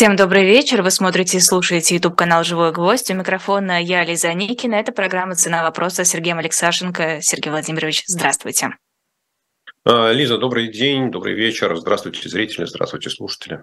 Всем 0.00 0.16
добрый 0.16 0.46
вечер. 0.46 0.80
Вы 0.80 0.90
смотрите 0.90 1.36
и 1.36 1.40
слушаете 1.40 1.96
YouTube 1.96 2.16
канал 2.16 2.42
«Живой 2.42 2.72
гвоздь». 2.72 3.10
У 3.10 3.14
микрофона 3.14 3.82
я, 3.82 4.02
Лиза 4.02 4.32
Никина. 4.32 4.76
Это 4.76 4.92
программа 4.92 5.34
«Цена 5.34 5.62
вопроса» 5.62 6.04
с 6.04 6.08
Сергеем 6.08 6.38
Алексашенко. 6.38 7.20
Сергей 7.20 7.50
Владимирович, 7.50 8.04
здравствуйте. 8.06 8.70
А, 9.84 10.10
Лиза, 10.10 10.38
добрый 10.38 10.68
день, 10.68 11.10
добрый 11.10 11.34
вечер. 11.34 11.76
Здравствуйте, 11.76 12.26
зрители, 12.30 12.64
здравствуйте, 12.64 13.10
слушатели. 13.10 13.60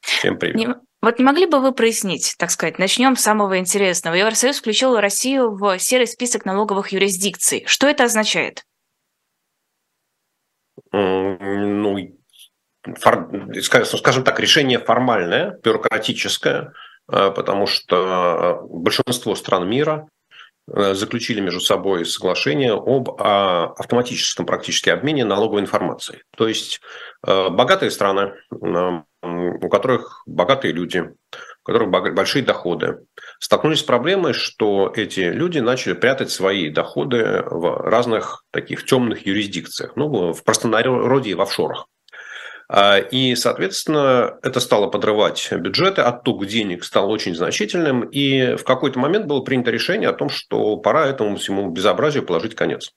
Всем 0.00 0.38
привет. 0.38 0.56
Не, 0.56 0.74
вот 1.00 1.18
не 1.18 1.24
могли 1.24 1.46
бы 1.46 1.58
вы 1.58 1.72
прояснить, 1.72 2.34
так 2.38 2.50
сказать, 2.50 2.78
начнем 2.78 3.16
с 3.16 3.22
самого 3.22 3.58
интересного. 3.58 4.14
Евросоюз 4.14 4.58
включил 4.58 4.94
Россию 5.00 5.56
в 5.56 5.78
серый 5.78 6.06
список 6.06 6.44
налоговых 6.44 6.92
юрисдикций. 6.92 7.64
Что 7.66 7.86
это 7.86 8.04
означает? 8.04 8.62
Ну, 10.92 12.17
скажем 12.96 14.24
так, 14.24 14.40
решение 14.40 14.78
формальное, 14.78 15.58
бюрократическое, 15.62 16.72
э, 17.10 17.30
потому 17.30 17.66
что 17.66 18.60
большинство 18.68 19.34
стран 19.34 19.68
мира 19.68 20.08
э, 20.72 20.94
заключили 20.94 21.40
между 21.40 21.60
собой 21.60 22.04
соглашение 22.04 22.72
об 22.74 23.10
а, 23.18 23.72
автоматическом 23.76 24.46
практически 24.46 24.90
обмене 24.90 25.24
налоговой 25.24 25.62
информацией. 25.62 26.22
То 26.36 26.48
есть 26.48 26.80
э, 27.26 27.48
богатые 27.48 27.90
страны, 27.90 28.34
у 29.22 29.68
которых 29.68 30.22
богатые 30.26 30.72
люди, 30.72 30.98
у 30.98 31.64
которых 31.64 31.90
большие 32.14 32.44
доходы, 32.44 33.00
столкнулись 33.40 33.80
с 33.80 33.82
проблемой, 33.82 34.32
что 34.32 34.92
эти 34.94 35.20
люди 35.20 35.58
начали 35.58 35.94
прятать 35.94 36.30
свои 36.30 36.70
доходы 36.70 37.42
в 37.46 37.82
разных 37.82 38.44
таких 38.52 38.84
темных 38.84 39.26
юрисдикциях, 39.26 39.96
ну, 39.96 40.32
в 40.32 40.44
простонародье 40.44 41.34
в 41.34 41.40
офшорах. 41.40 41.86
А, 42.70 42.98
и, 42.98 43.34
соответственно, 43.34 44.38
это 44.42 44.60
стало 44.60 44.88
подрывать 44.88 45.48
бюджеты, 45.52 46.02
отток 46.02 46.46
денег 46.46 46.84
стал 46.84 47.10
очень 47.10 47.34
значительным, 47.34 48.02
и 48.02 48.56
в 48.56 48.64
какой-то 48.64 48.98
момент 48.98 49.26
было 49.26 49.40
принято 49.40 49.70
решение 49.70 50.10
о 50.10 50.12
том, 50.12 50.28
что 50.28 50.76
пора 50.76 51.06
этому 51.06 51.36
всему 51.36 51.70
безобразию 51.70 52.24
положить 52.24 52.54
конец. 52.54 52.92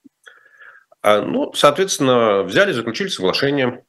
А, 1.02 1.22
ну, 1.22 1.54
соответственно, 1.54 2.44
взяли, 2.44 2.74
заключили 2.74 3.08
соглашение 3.08 3.86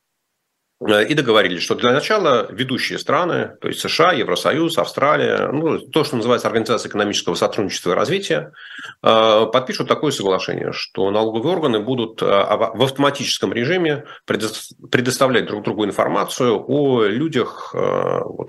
и 0.87 1.15
договорились, 1.15 1.63
что 1.63 1.75
для 1.75 1.93
начала 1.93 2.49
ведущие 2.51 2.99
страны, 2.99 3.53
то 3.61 3.69
есть 3.69 3.81
США, 3.81 4.13
Евросоюз, 4.13 4.79
Австралия, 4.79 5.49
ну, 5.53 5.79
то, 5.79 6.05
что 6.05 6.17
называется 6.17 6.49
Организация 6.49 6.89
экономического 6.89 7.35
сотрудничества 7.35 7.93
и 7.93 7.95
развития, 7.95 8.53
э, 9.03 9.47
подпишут 9.53 9.89
такое 9.89 10.11
соглашение, 10.11 10.73
что 10.73 11.11
налоговые 11.11 11.53
органы 11.55 11.81
будут 11.81 12.23
э, 12.23 12.27
в 12.27 12.83
автоматическом 12.83 13.53
режиме 13.53 14.05
предоставлять 14.27 15.47
друг 15.47 15.65
другу 15.65 15.85
информацию 15.85 16.65
о 16.67 17.05
людях, 17.05 17.75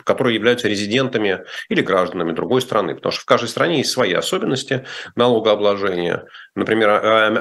которые 0.04 0.36
являются 0.36 0.68
резидентами 0.68 1.44
или 1.70 1.82
гражданами 1.82 2.32
другой 2.32 2.62
страны, 2.62 2.96
потому 2.96 3.12
что 3.12 3.22
в 3.22 3.26
каждой 3.26 3.50
стране 3.50 3.78
есть 3.78 3.92
свои 3.92 4.14
особенности 4.14 4.86
налогообложения. 5.16 6.26
Например, 6.56 6.90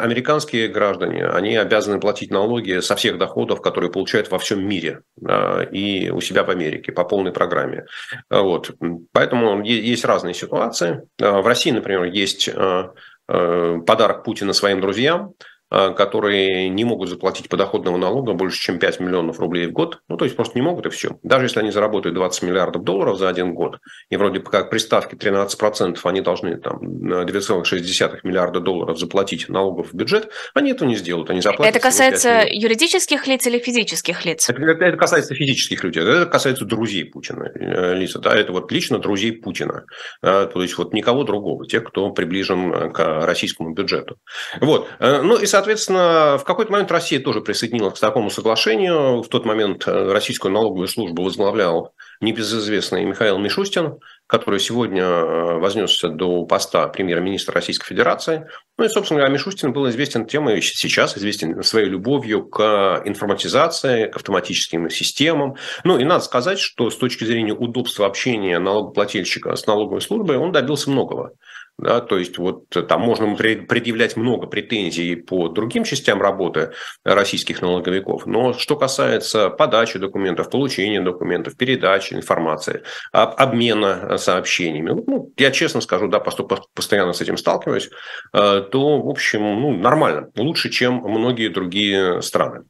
американские 0.02 0.68
граждане, 0.68 1.26
они 1.26 1.56
обязаны 1.56 2.00
платить 2.00 2.30
налоги 2.30 2.80
со 2.80 2.96
всех 2.96 3.18
доходов, 3.18 3.60
которые 3.60 3.90
получают 3.90 4.30
во 4.30 4.38
всем 4.38 4.66
мире 4.66 5.02
а, 5.26 5.62
и 5.62 6.08
у 6.10 6.20
себя 6.20 6.44
в 6.44 6.50
Америке 6.50 6.92
по 6.92 7.04
полной 7.04 7.32
программе. 7.32 7.84
Вот. 8.30 8.70
Поэтому 9.12 9.62
есть 9.62 10.04
разные 10.04 10.34
ситуации. 10.34 11.02
А, 11.20 11.42
в 11.42 11.46
России, 11.46 11.70
например, 11.70 12.04
есть 12.04 12.48
а, 12.48 12.92
подарок 13.26 14.24
Путина 14.24 14.52
своим 14.52 14.80
друзьям– 14.80 15.34
а, 15.42 15.51
которые 15.96 16.68
не 16.68 16.84
могут 16.84 17.08
заплатить 17.08 17.48
подоходного 17.48 17.96
налога 17.96 18.34
больше, 18.34 18.60
чем 18.60 18.78
5 18.78 19.00
миллионов 19.00 19.40
рублей 19.40 19.66
в 19.66 19.72
год. 19.72 20.00
Ну, 20.08 20.16
то 20.16 20.24
есть 20.24 20.36
просто 20.36 20.58
не 20.58 20.62
могут 20.62 20.86
и 20.86 20.90
все. 20.90 21.18
Даже 21.22 21.46
если 21.46 21.60
они 21.60 21.70
заработают 21.70 22.14
20 22.14 22.42
миллиардов 22.42 22.84
долларов 22.84 23.18
за 23.18 23.28
один 23.28 23.54
год, 23.54 23.78
и 24.10 24.16
вроде 24.16 24.40
как 24.40 24.70
при 24.70 24.78
ставке 24.78 25.16
13% 25.16 25.98
они 26.04 26.20
должны 26.20 26.56
там 26.58 26.78
2,6 26.82 28.20
миллиарда 28.22 28.60
долларов 28.60 28.98
заплатить 28.98 29.48
налогов 29.48 29.92
в 29.92 29.94
бюджет, 29.94 30.30
они 30.54 30.72
этого 30.72 30.88
не 30.88 30.96
сделают. 30.96 31.30
Они 31.30 31.40
заплатят 31.40 31.76
это 31.76 31.82
касается 31.82 32.44
юридических 32.50 33.26
лиц 33.26 33.46
или 33.46 33.58
физических 33.58 34.24
лиц? 34.24 34.48
Это, 34.48 34.60
это 34.62 34.96
касается 34.96 35.34
физических 35.34 35.84
людей. 35.84 36.02
Это 36.02 36.26
касается 36.26 36.64
друзей 36.64 37.04
Путина, 37.04 37.50
э, 37.54 37.94
Лиза. 37.94 38.18
Да, 38.18 38.34
это 38.34 38.52
вот 38.52 38.70
лично 38.70 38.98
друзей 38.98 39.32
Путина. 39.32 39.84
То 40.20 40.62
есть 40.62 40.76
вот 40.76 40.92
никого 40.92 41.24
другого, 41.24 41.66
тех, 41.66 41.84
кто 41.84 42.10
приближен 42.10 42.92
к 42.92 43.26
российскому 43.26 43.74
бюджету. 43.74 44.16
Вот. 44.60 44.88
Э, 44.98 45.22
ну 45.22 45.38
и, 45.38 45.46
соответственно, 45.46 45.61
соответственно, 45.62 46.38
в 46.38 46.44
какой-то 46.44 46.72
момент 46.72 46.90
Россия 46.90 47.20
тоже 47.20 47.40
присоединилась 47.40 47.94
к 47.94 48.00
такому 48.00 48.30
соглашению. 48.30 49.22
В 49.22 49.28
тот 49.28 49.44
момент 49.44 49.86
э, 49.86 50.12
российскую 50.12 50.52
налоговую 50.52 50.88
службу 50.88 51.22
возглавлял 51.22 51.94
небезызвестный 52.20 53.04
Михаил 53.04 53.38
Мишустин, 53.38 54.00
который 54.26 54.58
сегодня 54.58 55.04
э, 55.04 55.58
вознесся 55.60 56.08
до 56.08 56.44
поста 56.46 56.88
премьер-министра 56.88 57.54
Российской 57.54 57.86
Федерации. 57.86 58.48
Ну 58.76 58.84
и, 58.84 58.88
собственно 58.88 59.20
говоря, 59.20 59.32
Мишустин 59.32 59.72
был 59.72 59.88
известен 59.88 60.26
тем, 60.26 60.50
и 60.50 60.60
сейчас 60.60 61.16
известен 61.16 61.62
своей 61.62 61.88
любовью 61.88 62.44
к 62.44 63.02
информатизации, 63.04 64.06
к 64.06 64.16
автоматическим 64.16 64.90
системам. 64.90 65.54
Ну 65.84 65.96
и 65.96 66.04
надо 66.04 66.24
сказать, 66.24 66.58
что 66.58 66.90
с 66.90 66.96
точки 66.96 67.22
зрения 67.22 67.52
удобства 67.52 68.06
общения 68.06 68.58
налогоплательщика 68.58 69.54
с 69.54 69.66
налоговой 69.68 70.00
службой 70.00 70.38
он 70.38 70.50
добился 70.50 70.90
многого. 70.90 71.34
Да, 71.82 72.00
то 72.00 72.16
есть 72.16 72.38
вот 72.38 72.68
там 72.68 73.00
можно 73.00 73.34
предъявлять 73.34 74.16
много 74.16 74.46
претензий 74.46 75.16
по 75.16 75.48
другим 75.48 75.82
частям 75.82 76.22
работы 76.22 76.70
российских 77.02 77.60
налоговиков, 77.60 78.24
но 78.24 78.52
что 78.52 78.76
касается 78.76 79.50
подачи 79.50 79.98
документов, 79.98 80.48
получения 80.48 81.00
документов, 81.00 81.56
передачи 81.56 82.14
информации, 82.14 82.84
обмена 83.10 84.16
сообщениями, 84.16 85.02
ну, 85.04 85.32
я 85.36 85.50
честно 85.50 85.80
скажу, 85.80 86.06
да, 86.06 86.20
постоянно 86.20 87.14
с 87.14 87.20
этим 87.20 87.36
сталкиваюсь, 87.36 87.90
э, 88.32 88.62
то, 88.70 89.00
в 89.00 89.08
общем, 89.08 89.40
ну, 89.40 89.76
нормально, 89.76 90.28
лучше, 90.36 90.70
чем 90.70 90.98
многие 90.98 91.48
другие 91.48 92.22
страны. 92.22 92.62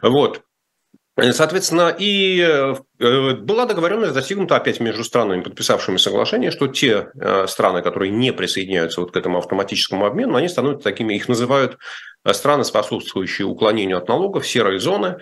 Вот. 0.00 0.42
Соответственно, 1.16 1.94
и 1.96 2.40
э, 2.40 2.74
э, 2.98 3.34
была 3.34 3.66
договоренность 3.66 4.14
достигнута 4.14 4.56
опять 4.56 4.80
между 4.80 5.04
странами, 5.04 5.42
подписавшими 5.42 5.96
соглашение, 5.96 6.50
что 6.50 6.66
те 6.68 7.08
э, 7.14 7.46
страны, 7.46 7.82
которые 7.82 8.10
не 8.10 8.32
присоединяются 8.32 9.00
вот 9.00 9.12
к 9.12 9.16
этому 9.16 9.38
автоматическому 9.38 10.06
обмену, 10.06 10.36
они 10.36 10.48
становятся 10.48 10.84
такими, 10.84 11.14
их 11.14 11.28
называют 11.28 11.78
страны, 12.32 12.64
способствующие 12.64 13.46
уклонению 13.46 13.98
от 13.98 14.08
налогов, 14.08 14.46
серые 14.46 14.78
зоны. 14.78 15.18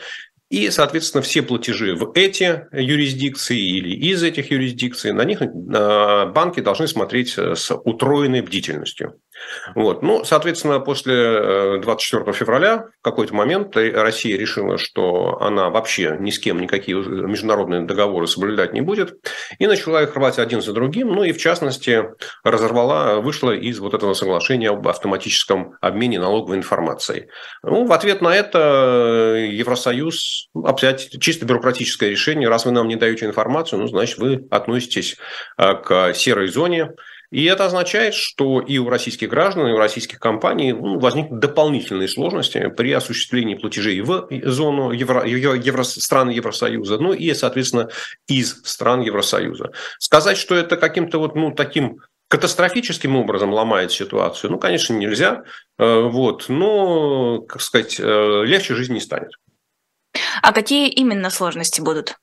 И, 0.50 0.71
соответственно, 0.71 1.22
все 1.22 1.43
платежи 1.43 1.94
в 1.94 2.12
эти 2.15 2.66
юрисдикции 2.72 3.59
или 3.59 3.94
из 3.94 4.22
этих 4.22 4.50
юрисдикций, 4.50 5.12
на 5.12 5.25
них 5.25 5.41
банки 5.43 6.60
должны 6.60 6.88
смотреть 6.88 7.37
с 7.37 7.71
утроенной 7.71 8.41
бдительностью. 8.41 9.21
Вот. 9.75 10.03
Ну, 10.03 10.25
соответственно, 10.25 10.81
после 10.81 11.78
24 11.81 12.25
э, 12.26 12.32
февраля 12.32 12.87
в 13.00 13.03
какой-то 13.03 13.34
момент 13.34 13.76
Россия 13.76 14.37
решила, 14.37 14.78
что 14.78 15.41
она 15.41 15.71
вообще 15.71 16.16
ни 16.19 16.31
с 16.31 16.38
кем 16.38 16.60
никакие 16.60 16.97
международные 16.97 17.82
договоры 17.82 18.27
соблюдать 18.27 18.72
не 18.72 18.81
будет, 18.81 19.15
и 19.59 19.66
начала 19.66 20.03
их 20.03 20.15
рвать 20.15 20.38
один 20.38 20.62
за 20.62 20.72
другим, 20.72 21.09
ну 21.09 21.25
и 21.25 21.32
в 21.32 21.38
частности 21.38 22.04
разорвала, 22.44 23.21
вышла 23.21 23.53
из 23.53 23.78
вот 23.78 23.94
этого 23.94 24.15
соглашения 24.15 24.71
об 24.71 24.87
автоматическом 24.88 25.75
обмене 25.81 26.19
налоговой 26.19 26.56
информацией. 26.56 27.28
Ну, 27.62 27.84
в 27.87 27.93
ответ 27.93 28.21
на 28.21 28.34
это 28.34 29.37
Евросоюз, 29.50 30.48
опять 30.65 31.21
чисто 31.21 31.47
бюрократическое 31.47 32.10
решение, 32.10 32.48
раз 32.48 32.65
вы 32.65 32.72
нам 32.72 32.88
не 32.88 32.97
даете 32.97 33.27
информацию, 33.27 33.81
ну, 33.81 33.88
значит, 33.88 34.19
вы 34.19 34.47
относитесь 34.50 35.16
э, 35.56 35.75
к 35.75 36.15
серой 36.15 36.48
зоне, 36.48 36.91
и 37.31 37.44
это 37.44 37.66
означает, 37.66 38.15
что 38.15 38.61
и 38.61 38.78
у 38.78 38.89
российских 38.89 39.28
граждан, 39.28 39.69
и 39.69 39.72
у 39.72 39.77
российских 39.77 40.19
компаний 40.19 40.72
ну, 40.72 40.99
возникнут 40.99 41.41
дополнительные 41.41 42.09
сложности 42.09 42.69
при 42.69 42.93
осуществлении 42.93 43.55
платежей 43.55 44.00
в 44.00 44.28
зону 44.44 44.93
евро, 44.93 45.27
евро, 45.27 45.83
стран 45.83 46.31
Евросоюза, 46.31 46.99
ну 46.99 47.12
и, 47.12 47.34
соответственно, 47.34 47.91
из 48.28 48.62
стран 48.65 49.03
Евросоюза. 49.03 49.72
Сказать, 49.98 50.39
что 50.39 50.54
это 50.54 50.78
каким-то 50.78 51.19
вот, 51.19 51.34
ну, 51.34 51.53
таким 51.53 52.01
катастрофическим 52.28 53.16
образом 53.16 53.53
ломает 53.53 53.92
ситуацию, 53.92 54.51
ну, 54.51 54.59
конечно, 54.59 54.95
нельзя, 54.95 55.45
э, 55.78 56.01
вот, 56.01 56.47
но, 56.48 57.42
как 57.42 57.60
сказать, 57.60 58.01
э, 58.01 58.45
легче 58.45 58.74
жизнь 58.74 58.95
не 58.95 59.01
станет. 59.01 59.33
А 60.42 60.53
какие 60.53 60.89
именно 60.89 61.28
сложности 61.28 61.83
будут? 61.83 62.16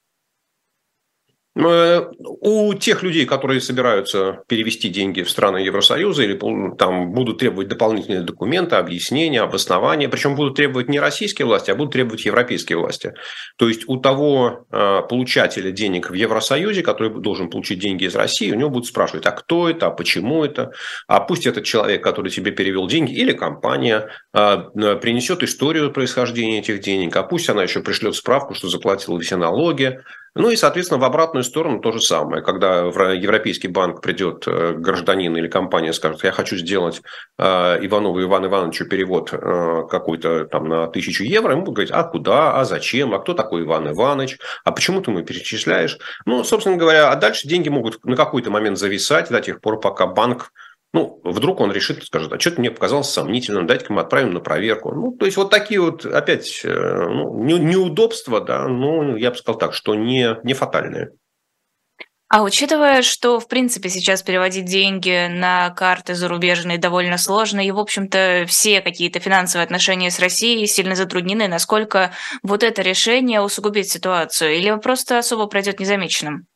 Э, 1.57 2.11
у 2.19 2.73
тех 2.73 3.01
людей, 3.01 3.25
которые 3.25 3.61
собираются 3.61 4.43
перевести 4.47 4.89
деньги 4.89 5.21
в 5.21 5.29
страны 5.29 5.57
Евросоюза 5.59 6.23
или 6.23 6.37
там 6.77 7.13
будут 7.13 7.39
требовать 7.39 7.69
дополнительные 7.69 8.21
документы, 8.21 8.75
объяснения, 8.75 9.41
обоснования, 9.41 10.09
причем 10.09 10.35
будут 10.35 10.55
требовать 10.55 10.89
не 10.89 10.99
российские 10.99 11.45
власти, 11.45 11.71
а 11.71 11.75
будут 11.75 11.93
требовать 11.93 12.25
европейские 12.25 12.77
власти. 12.77 13.13
То 13.57 13.69
есть 13.69 13.87
у 13.87 13.97
того 13.97 14.65
э, 14.69 15.01
получателя 15.09 15.71
денег 15.71 16.09
в 16.09 16.13
Евросоюзе, 16.13 16.81
который 16.81 17.09
должен 17.21 17.49
получить 17.49 17.79
деньги 17.79 18.03
из 18.03 18.15
России, 18.15 18.51
у 18.51 18.55
него 18.55 18.69
будут 18.69 18.87
спрашивать, 18.87 19.25
а 19.25 19.31
кто 19.31 19.69
это, 19.69 19.87
а 19.87 19.91
почему 19.91 20.43
это, 20.43 20.71
а 21.07 21.21
пусть 21.21 21.47
этот 21.47 21.63
человек, 21.63 22.03
который 22.03 22.31
тебе 22.31 22.51
перевел 22.51 22.87
деньги, 22.87 23.13
или 23.13 23.31
компания 23.31 24.09
принесет 24.35 25.43
историю 25.43 25.91
происхождения 25.91 26.59
этих 26.59 26.81
денег, 26.81 27.15
а 27.15 27.23
пусть 27.23 27.49
она 27.49 27.63
еще 27.63 27.79
пришлет 27.79 28.15
справку, 28.15 28.53
что 28.53 28.67
заплатила 28.67 29.17
все 29.21 29.37
налоги, 29.37 30.01
Ну 30.37 30.49
и, 30.49 30.57
соответственно, 30.57 30.99
в 30.99 31.05
обратную 31.05 31.45
сторону 31.45 31.79
то 31.79 31.93
же 31.93 32.01
самое. 32.01 32.43
Когда 32.43 32.83
в 32.83 33.13
Европейский 33.13 33.69
банк 33.69 34.01
придет 34.01 34.43
э, 34.45 34.73
гражданин 34.73 35.35
или 35.37 35.47
компания, 35.47 35.93
скажет, 35.93 36.25
я 36.25 36.33
хочу 36.33 36.57
сделать 36.57 37.01
Иванову 37.37 38.21
Ивану 38.21 38.47
Ивановичу 38.47 38.85
перевод 38.85 39.29
какой-то 39.29 40.45
там 40.45 40.67
на 40.67 40.87
тысячу 40.87 41.23
евро, 41.23 41.53
ему 41.53 41.61
будут 41.61 41.75
говорить, 41.75 41.93
а 41.93 42.03
куда, 42.03 42.59
а 42.59 42.65
зачем, 42.65 43.13
а 43.13 43.19
кто 43.19 43.33
такой 43.33 43.63
Иван 43.63 43.89
Иванович, 43.89 44.37
а 44.65 44.71
почему 44.71 45.01
ты 45.01 45.11
ему 45.11 45.23
перечисляешь? 45.23 45.97
Ну, 46.25 46.43
собственно 46.43 46.75
говоря, 46.75 47.11
а 47.11 47.15
дальше 47.15 47.47
деньги 47.47 47.69
могут 47.69 48.03
на 48.03 48.17
какой-то 48.17 48.51
момент 48.51 48.77
зависать 48.77 49.29
до 49.29 49.39
тех 49.39 49.61
пор, 49.61 49.79
пока 49.79 50.05
банк 50.05 50.51
ну, 50.93 51.19
вдруг 51.23 51.59
он 51.59 51.71
решит, 51.71 52.03
скажет, 52.05 52.31
а 52.31 52.39
что-то 52.39 52.61
мне 52.61 52.71
показалось 52.71 53.09
сомнительным, 53.09 53.67
дайте-ка 53.67 53.91
мы 53.91 54.01
отправим 54.01 54.33
на 54.33 54.39
проверку. 54.39 54.93
Ну, 54.93 55.11
то 55.11 55.25
есть, 55.25 55.37
вот 55.37 55.49
такие 55.49 55.81
вот, 55.81 56.05
опять, 56.05 56.61
э, 56.63 56.69
ну, 56.69 57.37
неудобства, 57.41 58.39
да, 58.39 58.67
ну, 58.67 59.15
я 59.17 59.31
бы 59.31 59.37
сказал 59.37 59.59
так, 59.59 59.73
что 59.73 59.95
не, 59.95 60.37
не 60.43 60.53
фатальные. 60.53 61.11
А 62.27 62.41
учитывая, 62.41 63.01
что, 63.03 63.39
в 63.39 63.47
принципе, 63.47 63.87
сейчас 63.89 64.23
переводить 64.23 64.65
деньги 64.65 65.27
на 65.27 65.69
карты 65.69 66.15
зарубежные 66.15 66.79
довольно 66.79 67.17
сложно, 67.17 67.59
и, 67.59 67.71
в 67.71 67.79
общем-то, 67.79 68.45
все 68.47 68.81
какие-то 68.81 69.19
финансовые 69.19 69.63
отношения 69.63 70.09
с 70.09 70.19
Россией 70.19 70.65
сильно 70.65 70.95
затруднены, 70.95 71.47
насколько 71.47 72.11
вот 72.41 72.63
это 72.63 72.81
решение 72.81 73.41
усугубит 73.41 73.87
ситуацию, 73.87 74.55
или 74.55 74.75
просто 74.79 75.19
особо 75.19 75.45
пройдет 75.45 75.79
незамеченным? 75.79 76.47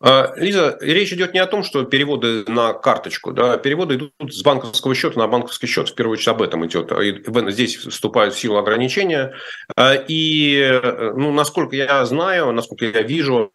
А, 0.00 0.32
Лиза, 0.36 0.78
речь 0.80 1.12
идет 1.12 1.34
не 1.34 1.40
о 1.40 1.46
том, 1.46 1.64
что 1.64 1.82
переводы 1.84 2.44
на 2.46 2.72
карточку, 2.72 3.32
да, 3.32 3.56
переводы 3.56 3.96
идут 3.96 4.12
с 4.32 4.42
банковского 4.42 4.94
счета 4.94 5.18
на 5.18 5.26
банковский 5.26 5.66
счет. 5.66 5.88
В 5.88 5.94
первую 5.94 6.14
очередь 6.14 6.28
об 6.28 6.42
этом 6.42 6.64
идет. 6.66 6.92
Здесь 7.52 7.76
вступают 7.76 8.34
в 8.34 8.38
силу 8.38 8.58
ограничения. 8.58 9.34
А, 9.76 9.94
и, 9.94 10.80
ну, 11.16 11.32
насколько 11.32 11.74
я 11.74 12.04
знаю, 12.04 12.52
насколько 12.52 12.84
я 12.84 13.02
вижу, 13.02 13.52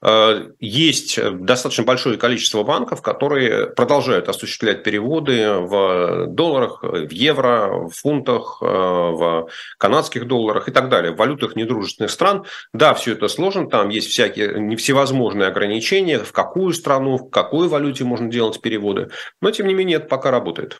а, 0.00 0.46
есть 0.60 1.18
достаточно 1.40 1.84
большое 1.84 2.16
количество 2.16 2.62
банков, 2.62 3.02
которые 3.02 3.66
продолжают 3.66 4.28
осуществлять 4.28 4.82
переводы 4.82 5.52
в 5.58 6.26
долларах, 6.28 6.82
в 6.82 7.10
евро, 7.10 7.88
в 7.88 7.90
фунтах, 7.90 8.58
в 8.60 9.48
канадских 9.78 10.26
долларах 10.26 10.68
и 10.68 10.72
так 10.72 10.88
далее, 10.88 11.12
в 11.12 11.16
валютах 11.16 11.54
недружественных 11.54 12.10
стран. 12.10 12.44
Да, 12.72 12.94
все 12.94 13.12
это 13.12 13.28
сложно, 13.28 13.68
там 13.68 13.90
есть 13.90 14.08
всякие, 14.08 14.58
не 14.58 14.76
всевозможные 14.76 15.48
ограничения, 15.48 15.81
ограничения, 15.82 16.18
в 16.18 16.32
какую 16.32 16.72
страну, 16.72 17.16
в 17.16 17.30
какой 17.30 17.68
валюте 17.68 18.04
можно 18.04 18.28
делать 18.30 18.60
переводы. 18.60 19.10
Но, 19.40 19.50
тем 19.50 19.66
не 19.66 19.74
менее, 19.74 19.98
это 19.98 20.06
пока 20.06 20.30
работает. 20.30 20.78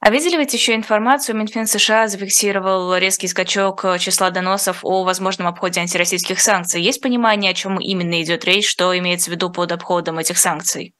А 0.00 0.10
видели 0.10 0.36
ведь 0.36 0.54
еще 0.54 0.74
информацию, 0.74 1.36
Минфин 1.36 1.66
США 1.66 2.06
зафиксировал 2.06 2.96
резкий 2.96 3.26
скачок 3.26 3.84
числа 3.98 4.30
доносов 4.30 4.80
о 4.82 5.02
возможном 5.02 5.48
обходе 5.48 5.80
антироссийских 5.80 6.38
санкций. 6.38 6.82
Есть 6.82 7.00
понимание, 7.00 7.50
о 7.50 7.54
чем 7.54 7.80
именно 7.80 8.22
идет 8.22 8.44
речь, 8.44 8.68
что 8.68 8.96
имеется 8.96 9.30
в 9.30 9.34
виду 9.34 9.50
под 9.50 9.72
обходом 9.72 10.18
этих 10.18 10.38
санкций? 10.38 10.94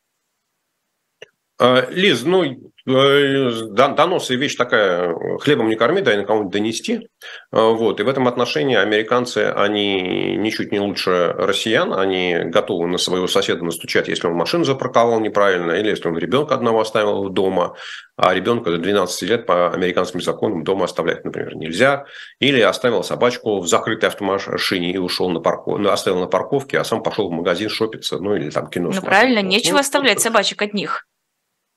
А, 1.58 1.86
Лиз, 1.90 2.24
ну, 2.24 2.72
Э, 2.86 3.50
доносы 3.70 4.36
вещь 4.36 4.56
такая, 4.56 5.14
хлебом 5.38 5.70
не 5.70 5.74
корми, 5.74 6.02
дай 6.02 6.18
на 6.18 6.24
кого-нибудь 6.24 6.52
донести. 6.52 7.08
Э, 7.50 7.70
вот. 7.70 7.98
И 7.98 8.02
в 8.02 8.08
этом 8.08 8.28
отношении 8.28 8.76
американцы, 8.76 9.50
они 9.56 10.36
ничуть 10.36 10.70
не 10.70 10.80
лучше 10.80 11.34
россиян, 11.38 11.94
они 11.94 12.36
готовы 12.44 12.86
на 12.86 12.98
своего 12.98 13.26
соседа 13.26 13.64
настучать, 13.64 14.08
если 14.08 14.26
он 14.26 14.34
машину 14.34 14.64
запарковал 14.64 15.18
неправильно, 15.20 15.72
или 15.72 15.88
если 15.88 16.08
он 16.08 16.18
ребенка 16.18 16.54
одного 16.54 16.82
оставил 16.82 17.30
дома, 17.30 17.74
а 18.18 18.34
ребенка 18.34 18.70
до 18.70 18.76
12 18.76 19.22
лет 19.22 19.46
по 19.46 19.72
американским 19.72 20.20
законам 20.20 20.62
дома 20.62 20.84
оставлять, 20.84 21.24
например, 21.24 21.56
нельзя, 21.56 22.04
или 22.38 22.60
оставил 22.60 23.02
собачку 23.02 23.60
в 23.60 23.66
закрытой 23.66 24.06
автомашине 24.06 24.92
и 24.92 24.98
ушел 24.98 25.30
на 25.30 25.40
парковку, 25.40 25.78
ну, 25.78 25.88
оставил 25.88 26.20
на 26.20 26.26
парковке, 26.26 26.78
а 26.78 26.84
сам 26.84 27.02
пошел 27.02 27.30
в 27.30 27.32
магазин 27.32 27.70
шопиться, 27.70 28.18
ну 28.18 28.36
или 28.36 28.50
там 28.50 28.68
кино. 28.68 28.90
Ну 28.94 29.00
правильно, 29.00 29.38
нечего 29.38 29.76
ну, 29.76 29.80
оставлять 29.80 30.20
собачек 30.20 30.60
от 30.60 30.74
них. 30.74 31.06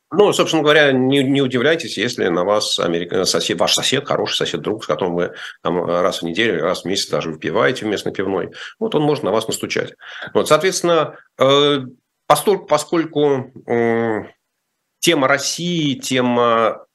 Ну, 0.09 0.31
собственно 0.31 0.63
говоря, 0.63 0.94
не, 0.94 1.21
не 1.24 1.42
удивляйтесь, 1.42 1.98
если 1.98 2.27
на 2.27 2.45
вас 2.45 2.80
Америка, 2.80 3.25
сосед, 3.25 3.59
ваш 3.59 3.74
сосед, 3.74 4.07
хороший 4.07 4.38
сосед, 4.38 4.62
друг, 4.62 4.83
с 4.83 4.88
которым 4.88 5.15
вы 5.15 5.33
там, 5.62 5.83
раз 5.83 6.21
в 6.21 6.25
неделю, 6.25 6.63
раз 6.63 6.83
в 6.83 6.86
месяц 6.86 7.09
даже 7.09 7.30
выпиваете 7.30 7.86
в 7.86 7.89
местной 7.89 8.13
пивной, 8.13 8.54
вот 8.80 8.95
он 8.95 9.01
может 9.01 9.24
на 9.24 9.31
вас 9.31 9.48
настучать. 9.48 9.94
Вот, 10.33 10.48
соответственно, 10.48 11.18
э, 11.38 11.80
поскольку, 12.25 12.65
поскольку 12.68 13.51
э, 13.68 14.24
тема 15.00 15.27
России, 15.27 15.95
тема 15.95 16.87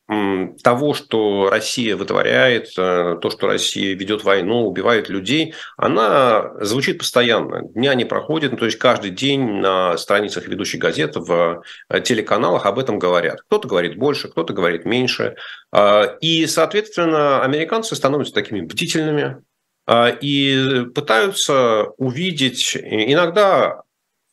того, 0.63 0.95
что 0.95 1.49
Россия 1.51 1.97
вытворяет, 1.97 2.73
э, 2.77 3.17
то, 3.21 3.31
что 3.31 3.47
Россия 3.47 3.95
ведет 3.97 4.25
войну, 4.25 4.67
убивает 4.67 5.09
людей, 5.09 5.55
она 5.77 6.53
звучит 6.61 6.99
постоянно. 6.99 7.63
Дня 7.63 7.95
не 7.95 8.05
проходит, 8.05 8.53
ну, 8.53 8.59
то 8.59 8.67
есть 8.67 8.79
каждый 8.79 9.11
день 9.11 9.61
на 9.61 9.97
страницах 9.97 10.49
ведущих 10.49 10.81
газет, 10.81 11.17
в 11.17 11.63
э, 11.89 12.01
телеканалах 12.01 12.67
об 12.67 12.79
этом 12.79 12.99
говорят. 12.99 13.43
Кто-то 13.43 13.69
говорит 13.69 13.97
больше, 13.97 14.29
кто-то 14.29 14.53
говорит 14.53 14.85
меньше. 14.85 15.37
А, 15.71 16.17
и, 16.21 16.47
соответственно, 16.47 17.43
американцы 17.43 17.95
становятся 17.95 18.35
такими 18.35 18.61
бдительными 18.61 19.43
а, 19.87 20.09
и 20.09 20.85
пытаются 20.95 21.87
увидеть 21.97 22.77
иногда 22.77 23.83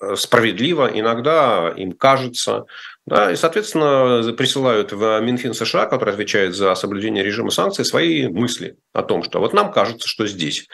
э, 0.02 0.16
справедливо, 0.16 0.90
иногда 0.94 1.74
им 1.78 1.94
кажется, 1.94 2.66
да, 3.10 3.32
и, 3.32 3.36
соответственно, 3.36 4.34
присылают 4.34 4.92
в 4.92 5.20
Минфин 5.20 5.56
США, 5.56 5.88
который 5.88 6.14
отвечает 6.14 6.56
за 6.56 6.76
соблюдение 6.76 7.24
режима 7.24 7.50
санкций, 7.50 7.84
свои 7.84 8.28
мысли 8.28 8.78
о 8.94 9.02
том, 9.02 9.24
что 9.24 9.40
вот 9.40 9.52
нам 9.52 9.72
кажется, 9.72 10.08
что 10.08 10.28
здесь. 10.28 10.68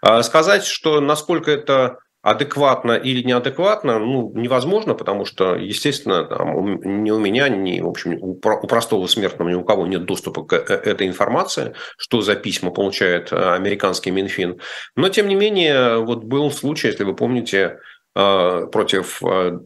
А 0.00 0.22
сказать, 0.22 0.64
что 0.64 1.00
насколько 1.00 1.50
это 1.50 1.98
адекватно 2.22 2.92
или 2.92 3.22
неадекватно, 3.22 3.98
ну, 3.98 4.32
невозможно, 4.34 4.94
потому 4.94 5.24
что, 5.24 5.56
естественно, 5.56 6.24
там, 6.24 7.04
ни 7.04 7.10
у 7.10 7.18
меня, 7.18 7.48
ни, 7.48 7.80
в 7.80 7.88
общем, 7.88 8.16
у 8.22 8.34
простого 8.36 9.06
смертного 9.08 9.48
ни 9.48 9.54
у 9.54 9.64
кого 9.64 9.86
нет 9.88 10.04
доступа 10.04 10.44
к 10.44 10.52
э, 10.54 10.74
этой 10.74 11.08
информации, 11.08 11.74
что 11.98 12.22
за 12.22 12.36
письма 12.36 12.70
получает 12.70 13.32
э, 13.32 13.54
американский 13.54 14.12
Минфин. 14.12 14.60
Но, 14.94 15.08
тем 15.08 15.26
не 15.26 15.34
менее, 15.34 15.98
вот 15.98 16.22
был 16.22 16.50
случай, 16.52 16.86
если 16.86 17.02
вы 17.02 17.16
помните, 17.16 17.80
против, 18.14 19.22
э, 19.22 19.58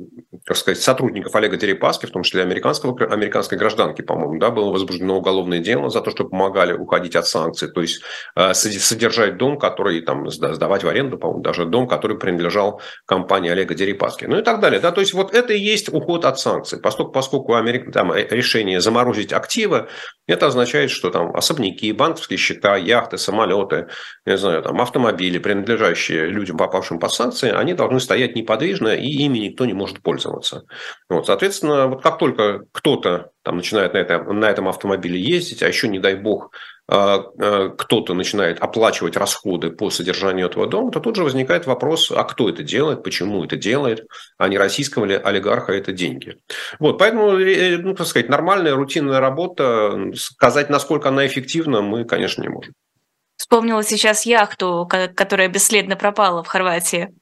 так 0.45 0.57
сказать, 0.57 0.81
сотрудников 0.81 1.35
Олега 1.35 1.57
Дерипаски, 1.57 2.07
в 2.07 2.11
том 2.11 2.23
числе 2.23 2.43
американского, 2.43 2.97
американской 3.13 3.59
гражданки, 3.59 4.03
по-моему, 4.03 4.39
да, 4.39 4.51
было 4.51 4.71
возбуждено 4.71 5.19
уголовное 5.19 5.59
дело 5.59 5.91
за 5.91 6.01
то, 6.01 6.11
что 6.11 6.25
помогали 6.25 6.73
уходить 6.73 7.17
от 7.17 7.27
санкций, 7.27 7.69
то 7.69 7.81
есть 7.81 8.03
э, 8.37 8.55
содержать 8.55 9.37
дом, 9.37 9.59
который 9.59 10.01
там 10.01 10.31
сдавать 10.31 10.85
в 10.85 10.89
аренду, 10.89 11.19
по-моему, 11.19 11.43
даже 11.43 11.65
дом, 11.65 11.89
который 11.89 12.19
принадлежал 12.19 12.81
компании 13.05 13.51
Олега 13.51 13.75
Дерипаски, 13.75 14.27
ну 14.27 14.39
и 14.39 14.43
так 14.43 14.61
далее. 14.61 14.79
Да, 14.79 14.93
то 14.93 15.01
есть 15.01 15.13
вот 15.13 15.35
это 15.35 15.53
и 15.53 15.59
есть 15.59 15.93
уход 15.93 16.25
от 16.25 16.39
санкций, 16.39 16.79
поскольку, 16.79 17.11
поскольку 17.11 17.55
Америка, 17.55 17.91
там, 17.91 18.15
решение 18.15 18.81
заморозить 18.81 19.33
активы, 19.33 19.89
это 20.27 20.47
означает, 20.47 20.91
что 20.91 21.11
там 21.11 21.35
особняки, 21.35 21.93
банковские 21.93 22.39
счета, 22.39 22.77
яхты, 22.77 23.19
самолеты, 23.19 23.89
не 24.25 24.37
знаю, 24.37 24.63
там 24.63 24.81
автомобили, 24.81 25.39
принадлежащие 25.39 26.27
людям, 26.27 26.57
попавшим 26.57 26.99
под 26.99 27.13
санкции, 27.13 27.51
они 27.51 27.75
должны 27.75 28.01
стоять 28.01 28.35
неподвижно, 28.35 28.89
и 28.89 29.07
ими 29.07 29.39
никто 29.39 29.65
не 29.67 29.73
может 29.73 30.03
пользоваться. 30.03 30.65
Вот, 31.09 31.27
соответственно, 31.27 31.87
вот 31.87 32.03
как 32.03 32.19
только 32.19 32.65
кто-то 32.73 33.31
там 33.43 33.57
начинает 33.57 33.95
на, 33.95 33.99
это, 33.99 34.23
на 34.23 34.47
этом 34.47 34.69
автомобиле 34.69 35.21
ездить, 35.21 35.63
а 35.63 35.69
еще, 35.69 35.89
не 35.89 35.99
дай 35.99 36.17
бог, 36.17 36.51
кто-то 36.89 38.15
начинает 38.15 38.61
оплачивать 38.61 39.17
расходы 39.17 39.71
по 39.71 39.91
содержанию 39.91 40.47
этого 40.47 40.69
дома, 40.69 40.93
то 40.93 41.01
тут 41.01 41.17
же 41.17 41.25
возникает 41.25 41.67
вопрос, 41.67 42.13
а 42.13 42.23
кто 42.23 42.49
это 42.49 42.63
делает, 42.63 43.03
почему 43.03 43.45
это 43.45 43.57
делает, 43.57 44.07
а 44.39 44.49
не 44.49 44.57
российского 44.57 45.05
ли 45.05 45.17
олигарха 45.17 45.73
это 45.73 45.93
деньги. 45.93 46.39
Вот, 46.79 46.99
поэтому, 46.99 47.33
э, 47.39 47.77
ну, 47.79 47.95
так 47.95 48.07
сказать, 48.07 48.29
нормальная 48.29 48.77
рутинная 48.77 49.19
работа, 49.19 50.13
сказать, 50.15 50.71
насколько 50.71 51.09
она 51.09 51.27
эффективна, 51.27 51.83
мы, 51.83 52.05
конечно, 52.05 52.43
не 52.43 52.49
можем. 52.49 52.73
Вспомнила 53.37 53.83
сейчас 53.83 54.25
яхту, 54.25 54.89
которая 54.89 55.49
бесследно 55.49 55.97
пропала 55.97 56.43
в 56.43 56.47
Хорватии. 56.47 57.13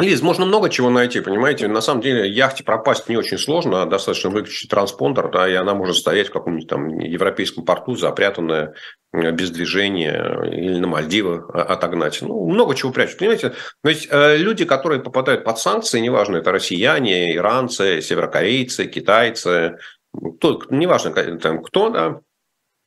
Лиз, 0.00 0.22
можно 0.22 0.46
много 0.46 0.70
чего 0.70 0.90
найти, 0.90 1.20
понимаете? 1.20 1.66
На 1.66 1.80
самом 1.80 2.02
деле 2.02 2.30
яхте 2.30 2.62
пропасть 2.62 3.08
не 3.08 3.16
очень 3.16 3.36
сложно, 3.36 3.84
достаточно 3.84 4.30
выключить 4.30 4.70
транспондер, 4.70 5.28
да, 5.28 5.48
и 5.48 5.54
она 5.54 5.74
может 5.74 5.96
стоять 5.96 6.28
в 6.28 6.32
каком-нибудь 6.32 6.68
там 6.68 6.98
европейском 6.98 7.64
порту, 7.64 7.96
запрятанная 7.96 8.74
э, 9.12 9.32
без 9.32 9.50
движения, 9.50 10.40
или 10.44 10.78
на 10.78 10.86
Мальдивы 10.86 11.42
отогнать. 11.52 12.22
Ну, 12.22 12.48
много 12.48 12.76
чего 12.76 12.92
прячут, 12.92 13.18
понимаете? 13.18 13.54
То 13.82 13.90
есть 13.90 14.06
э, 14.08 14.36
люди, 14.36 14.64
которые 14.64 15.02
попадают 15.02 15.42
под 15.42 15.58
санкции, 15.58 15.98
неважно, 15.98 16.36
это 16.36 16.52
россияне, 16.52 17.34
иранцы, 17.34 18.00
северокорейцы, 18.00 18.86
китайцы, 18.86 19.78
кто, 20.14 20.62
неважно, 20.70 21.10
там, 21.38 21.60
кто, 21.60 21.90
да, 21.90 22.20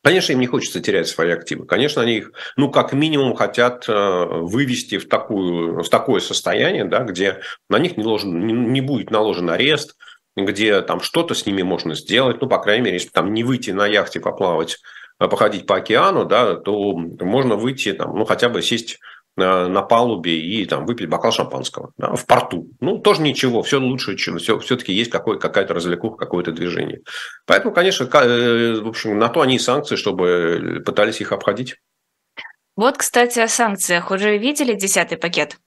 Конечно, 0.03 0.33
им 0.33 0.39
не 0.39 0.47
хочется 0.47 0.79
терять 0.79 1.07
свои 1.07 1.29
активы. 1.31 1.65
Конечно, 1.67 2.01
они 2.01 2.17
их, 2.17 2.31
ну, 2.57 2.71
как 2.71 2.91
минимум, 2.91 3.35
хотят 3.35 3.87
э, 3.87 3.93
вывести 3.93 4.97
в, 4.97 5.07
такую, 5.07 5.83
в 5.83 5.89
такое 5.89 6.21
состояние, 6.21 6.85
да, 6.85 7.03
где 7.03 7.41
на 7.69 7.77
них 7.77 7.97
не, 7.97 8.03
ложен, 8.03 8.71
не, 8.73 8.81
будет 8.81 9.11
наложен 9.11 9.49
арест, 9.51 9.95
где 10.35 10.81
там 10.81 11.01
что-то 11.01 11.35
с 11.35 11.45
ними 11.45 11.61
можно 11.61 11.93
сделать, 11.93 12.41
ну, 12.41 12.47
по 12.47 12.57
крайней 12.57 12.85
мере, 12.85 12.95
если 12.95 13.09
там 13.09 13.31
не 13.31 13.43
выйти 13.43 13.71
на 13.71 13.85
яхте 13.85 14.19
поплавать 14.19 14.79
походить 15.19 15.67
по 15.67 15.75
океану, 15.75 16.25
да, 16.25 16.55
то 16.55 16.93
можно 16.93 17.55
выйти, 17.55 17.93
там, 17.93 18.17
ну, 18.17 18.25
хотя 18.25 18.49
бы 18.49 18.63
сесть 18.63 18.97
на 19.41 19.81
палубе 19.81 20.39
и 20.39 20.65
там 20.65 20.85
выпить 20.85 21.09
бокал 21.09 21.31
шампанского 21.31 21.91
да, 21.97 22.15
в 22.15 22.25
порту. 22.25 22.67
Ну, 22.79 22.99
тоже 22.99 23.21
ничего, 23.21 23.61
все 23.63 23.79
лучше, 23.79 24.15
чем 24.15 24.37
все, 24.37 24.59
все-таки 24.59 24.93
есть 24.93 25.11
какой, 25.11 25.39
какая-то 25.39 25.73
развлекуха, 25.73 26.17
какое-то 26.17 26.51
движение. 26.51 27.01
Поэтому, 27.45 27.73
конечно, 27.73 28.05
э, 28.05 28.79
в 28.81 28.87
общем, 28.87 29.17
на 29.17 29.29
то 29.29 29.41
они 29.41 29.55
и 29.55 29.59
санкции, 29.59 29.95
чтобы 29.95 30.81
пытались 30.85 31.21
их 31.21 31.31
обходить. 31.31 31.75
Вот, 32.75 32.97
кстати, 32.97 33.39
о 33.39 33.47
санкциях. 33.47 34.11
Уже 34.11 34.37
видели 34.37 34.73
десятый 34.73 35.17
пакет? 35.17 35.57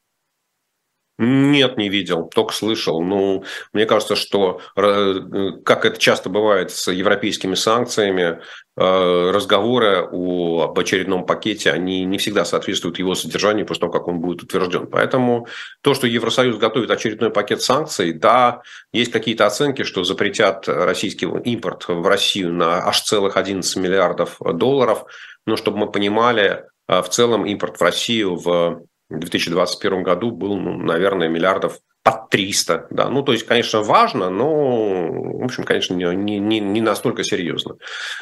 Нет, 1.16 1.76
не 1.76 1.88
видел, 1.88 2.24
только 2.24 2.52
слышал. 2.52 3.00
Ну, 3.00 3.44
мне 3.72 3.86
кажется, 3.86 4.16
что, 4.16 4.60
э, 4.76 5.20
как 5.64 5.84
это 5.84 5.96
часто 5.96 6.28
бывает 6.28 6.72
с 6.72 6.90
европейскими 6.90 7.54
санкциями, 7.54 8.40
э, 8.76 9.30
разговоры 9.30 10.08
об 10.10 10.76
очередном 10.76 11.24
пакете, 11.24 11.70
они 11.70 12.04
не 12.04 12.18
всегда 12.18 12.44
соответствуют 12.44 12.98
его 12.98 13.14
содержанию 13.14 13.64
после 13.64 13.82
того, 13.82 13.92
как 13.92 14.08
он 14.08 14.18
будет 14.18 14.42
утвержден. 14.42 14.88
Поэтому 14.88 15.46
то, 15.82 15.94
что 15.94 16.08
Евросоюз 16.08 16.56
готовит 16.56 16.90
очередной 16.90 17.30
пакет 17.30 17.62
санкций, 17.62 18.12
да, 18.12 18.62
есть 18.92 19.12
какие-то 19.12 19.46
оценки, 19.46 19.84
что 19.84 20.02
запретят 20.02 20.66
российский 20.66 21.26
импорт 21.26 21.86
в 21.86 22.04
Россию 22.08 22.52
на 22.52 22.88
аж 22.88 23.00
целых 23.02 23.36
11 23.36 23.76
миллиардов 23.76 24.38
долларов. 24.40 25.04
Но 25.46 25.56
чтобы 25.56 25.78
мы 25.78 25.92
понимали, 25.92 26.64
э, 26.88 27.02
в 27.02 27.08
целом 27.08 27.46
импорт 27.46 27.78
в 27.78 27.82
Россию 27.82 28.34
в 28.34 28.82
в 29.16 29.20
2021 29.20 30.02
году 30.02 30.30
был, 30.30 30.56
ну, 30.56 30.76
наверное, 30.76 31.28
миллиардов 31.28 31.78
под 32.02 32.28
300. 32.28 32.88
Да. 32.90 33.08
Ну, 33.08 33.22
то 33.22 33.32
есть, 33.32 33.46
конечно, 33.46 33.80
важно, 33.80 34.28
но, 34.28 35.08
в 35.10 35.44
общем, 35.44 35.64
конечно, 35.64 35.94
не, 35.94 36.38
не, 36.38 36.60
не 36.60 36.80
настолько 36.80 37.24
серьезно. 37.24 37.76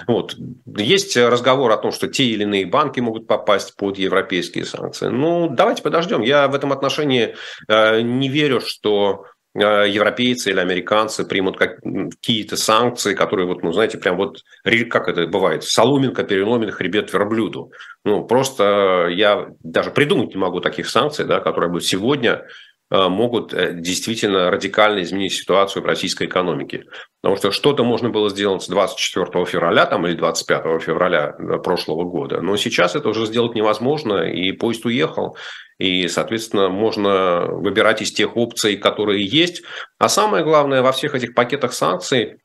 Вот. 0.06 0.36
Есть 0.66 1.16
разговор 1.16 1.72
о 1.72 1.76
том, 1.76 1.90
что 1.90 2.06
те 2.06 2.24
или 2.24 2.44
иные 2.44 2.64
банки 2.64 3.00
могут 3.00 3.26
попасть 3.26 3.76
под 3.76 3.98
европейские 3.98 4.64
санкции. 4.64 5.08
Ну, 5.08 5.48
давайте 5.48 5.82
подождем. 5.82 6.22
Я 6.22 6.46
в 6.46 6.54
этом 6.54 6.72
отношении 6.72 7.34
э, 7.68 8.00
не 8.02 8.28
верю, 8.28 8.60
что 8.60 9.24
европейцы 9.54 10.50
или 10.50 10.60
американцы 10.60 11.24
примут 11.24 11.58
какие-то 11.58 12.56
санкции, 12.56 13.14
которые, 13.14 13.46
вот, 13.46 13.62
ну, 13.62 13.72
знаете, 13.72 13.98
прям 13.98 14.16
вот, 14.16 14.42
как 14.90 15.08
это 15.08 15.26
бывает, 15.26 15.64
соломинка 15.64 16.24
переломит 16.24 16.72
хребет 16.72 17.12
верблюду. 17.12 17.72
Ну, 18.04 18.24
просто 18.24 19.08
я 19.10 19.48
даже 19.62 19.90
придумать 19.90 20.30
не 20.30 20.40
могу 20.40 20.60
таких 20.60 20.88
санкций, 20.88 21.26
да, 21.26 21.40
которые 21.40 21.70
бы 21.70 21.82
сегодня 21.82 22.46
э, 22.90 23.08
могут 23.08 23.52
э, 23.52 23.74
действительно 23.74 24.50
радикально 24.50 25.02
изменить 25.02 25.34
ситуацию 25.34 25.82
в 25.82 25.86
российской 25.86 26.26
экономике. 26.26 26.84
Потому 27.20 27.36
что 27.36 27.50
что-то 27.50 27.84
можно 27.84 28.08
было 28.08 28.30
сделать 28.30 28.62
с 28.62 28.68
24 28.68 29.44
февраля 29.44 29.84
там, 29.84 30.06
или 30.06 30.14
25 30.14 30.82
февраля 30.82 31.32
прошлого 31.62 32.04
года, 32.04 32.40
но 32.40 32.56
сейчас 32.56 32.96
это 32.96 33.10
уже 33.10 33.26
сделать 33.26 33.54
невозможно, 33.54 34.22
и 34.22 34.52
поезд 34.52 34.86
уехал. 34.86 35.36
И, 35.82 36.06
соответственно, 36.06 36.68
можно 36.68 37.46
выбирать 37.46 38.02
из 38.02 38.12
тех 38.12 38.36
опций, 38.36 38.76
которые 38.76 39.26
есть. 39.26 39.62
А 39.98 40.08
самое 40.08 40.44
главное, 40.44 40.80
во 40.80 40.92
всех 40.92 41.16
этих 41.16 41.34
пакетах 41.34 41.72
санкций 41.72 42.38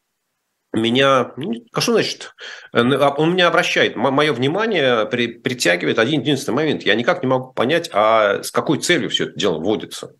меня, 0.74 1.34
ну, 1.38 1.54
а 1.72 1.82
что 1.82 1.94
значит, 1.94 2.34
а, 2.74 3.10
он 3.16 3.34
меня 3.34 3.48
обращает, 3.48 3.96
мое 3.96 4.34
внимание 4.34 5.06
при, 5.06 5.28
притягивает 5.28 6.00
один 6.00 6.22
единственный 6.22 6.56
момент. 6.56 6.84
Я 6.84 6.96
никак 6.96 7.22
не 7.22 7.30
могу 7.30 7.54
понять, 7.54 7.92
а 7.94 8.42
с 8.42 8.50
какой 8.50 8.80
целью 8.80 9.10
все 9.10 9.26
это 9.26 9.34
дело 9.38 9.60
вводится. 9.60 10.16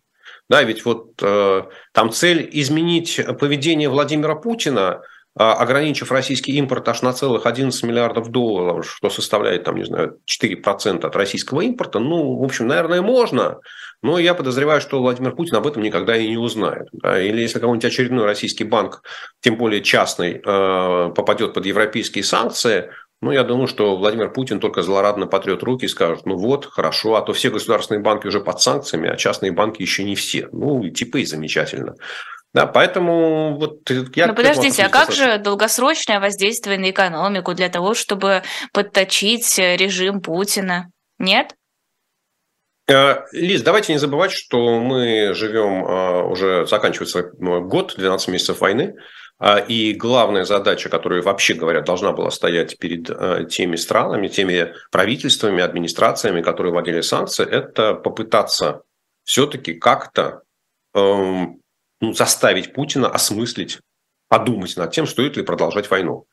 Да, 0.48 0.62
ведь 0.62 0.84
вот 0.84 1.20
э, 1.20 1.62
там 1.92 2.12
цель 2.12 2.48
изменить 2.52 3.20
поведение 3.38 3.88
Владимира 3.88 4.36
Путина– 4.36 5.02
ограничив 5.38 6.10
российский 6.10 6.52
импорт 6.52 6.88
аж 6.88 7.02
на 7.02 7.12
целых 7.12 7.46
11 7.46 7.82
миллиардов 7.84 8.30
долларов, 8.30 8.90
что 8.90 9.08
составляет, 9.10 9.64
там, 9.64 9.76
не 9.76 9.84
знаю, 9.84 10.18
4% 10.26 11.04
от 11.04 11.16
российского 11.16 11.60
импорта, 11.60 11.98
ну, 11.98 12.36
в 12.36 12.44
общем, 12.44 12.66
наверное, 12.66 13.02
можно, 13.02 13.60
но 14.02 14.18
я 14.18 14.34
подозреваю, 14.34 14.80
что 14.80 15.00
Владимир 15.00 15.34
Путин 15.34 15.56
об 15.56 15.66
этом 15.66 15.82
никогда 15.82 16.16
и 16.16 16.28
не 16.28 16.36
узнает. 16.36 16.88
Или 16.92 17.40
если 17.40 17.58
какой-нибудь 17.58 17.84
очередной 17.84 18.24
российский 18.24 18.64
банк, 18.64 19.02
тем 19.40 19.56
более 19.56 19.82
частный, 19.82 20.40
а, 20.44 21.10
попадет 21.10 21.54
под 21.54 21.66
европейские 21.66 22.24
санкции, 22.24 22.90
ну, 23.20 23.32
я 23.32 23.42
думаю, 23.42 23.66
что 23.66 23.96
Владимир 23.96 24.32
Путин 24.32 24.60
только 24.60 24.82
злорадно 24.82 25.26
потрет 25.26 25.64
руки 25.64 25.86
и 25.86 25.88
скажет, 25.88 26.24
ну 26.24 26.36
вот, 26.36 26.66
хорошо, 26.66 27.16
а 27.16 27.22
то 27.22 27.32
все 27.32 27.50
государственные 27.50 28.00
банки 28.00 28.28
уже 28.28 28.40
под 28.40 28.60
санкциями, 28.60 29.08
а 29.08 29.16
частные 29.16 29.50
банки 29.50 29.82
еще 29.82 30.04
не 30.04 30.14
все. 30.14 30.48
Ну, 30.52 30.88
типа 30.88 31.16
и 31.16 31.24
замечательно. 31.24 31.96
Да, 32.54 32.66
поэтому 32.66 33.58
вот 33.58 33.88
я... 34.14 34.26
Ну, 34.26 34.34
подождите, 34.34 34.82
а 34.82 34.88
как 34.88 35.12
же 35.12 35.38
долгосрочное 35.38 36.18
воздействие 36.18 36.78
на 36.78 36.90
экономику 36.90 37.54
для 37.54 37.68
того, 37.68 37.94
чтобы 37.94 38.42
подточить 38.72 39.58
режим 39.58 40.22
Путина? 40.22 40.90
Нет? 41.18 41.54
Э, 42.88 43.26
Лиз, 43.32 43.62
давайте 43.62 43.92
не 43.92 43.98
забывать, 43.98 44.32
что 44.32 44.80
мы 44.80 45.34
живем, 45.34 45.84
э, 45.84 46.22
уже 46.22 46.66
заканчивается 46.66 47.18
э, 47.20 47.60
год, 47.60 47.94
12 47.96 48.28
месяцев 48.28 48.60
войны, 48.60 48.94
и 49.68 49.94
главная 49.94 50.44
задача, 50.44 50.88
которая, 50.88 51.22
вообще 51.22 51.54
говоря, 51.54 51.80
должна 51.80 52.10
была 52.10 52.32
стоять 52.32 52.76
перед 52.76 53.06
теми 53.48 53.76
странами, 53.76 54.26
теми 54.26 54.74
правительствами, 54.90 55.62
администрациями, 55.62 56.42
которые 56.42 56.72
вводили 56.72 57.02
санкции, 57.02 57.48
это 57.48 57.94
попытаться 57.94 58.82
все-таки 59.22 59.74
как-то 59.74 60.42
эм, 60.92 61.60
ну, 62.00 62.12
заставить 62.12 62.72
Путина 62.72 63.08
осмыслить, 63.08 63.80
подумать 64.28 64.76
над 64.76 64.92
тем, 64.92 65.06
стоит 65.06 65.36
ли 65.36 65.42
продолжать 65.42 65.90
войну. 65.90 66.26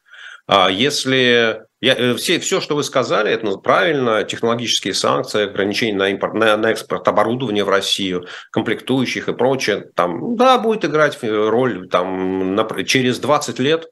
А 0.47 0.69
если 0.69 1.65
я, 1.81 1.95
э, 1.95 2.15
все, 2.15 2.39
все, 2.39 2.61
что 2.61 2.75
вы 2.75 2.83
сказали, 2.83 3.31
это 3.31 3.45
ну, 3.45 3.57
правильно, 3.57 4.23
технологические 4.23 4.93
санкции, 4.93 5.43
ограничения 5.43 5.97
на, 5.97 6.09
импорт, 6.09 6.35
на, 6.35 6.55
на 6.57 6.71
экспорт 6.71 7.07
оборудования 7.07 7.63
в 7.63 7.69
Россию, 7.69 8.27
комплектующих 8.51 9.27
и 9.27 9.33
прочее, 9.33 9.89
там, 9.95 10.35
да, 10.35 10.59
будет 10.59 10.85
играть 10.85 11.17
э, 11.21 11.27
роль 11.27 11.89
там, 11.89 12.55
на, 12.55 12.83
через 12.83 13.19
20 13.19 13.59
лет 13.59 13.87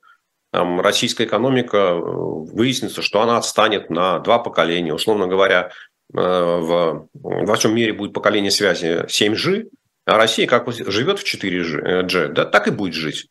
там, 0.52 0.80
российская 0.82 1.26
экономика 1.26 1.78
э, 1.78 2.00
выяснится, 2.00 3.02
что 3.02 3.22
она 3.22 3.38
отстанет 3.38 3.90
на 3.90 4.20
два 4.20 4.38
поколения. 4.38 4.94
Условно 4.94 5.28
говоря, 5.28 5.72
в, 6.10 7.08
в 7.14 7.46
вашем 7.46 7.74
мире 7.74 7.94
будет 7.94 8.14
поколение 8.14 8.52
связи 8.52 9.06
7G, 9.08 9.70
а 10.06 10.18
Россия 10.18 10.48
как 10.48 10.72
живет 10.72 11.20
в 11.20 11.24
4G, 11.24 12.30
да, 12.30 12.46
так 12.46 12.68
и 12.68 12.72
будет 12.72 12.94
жить. 12.94 13.28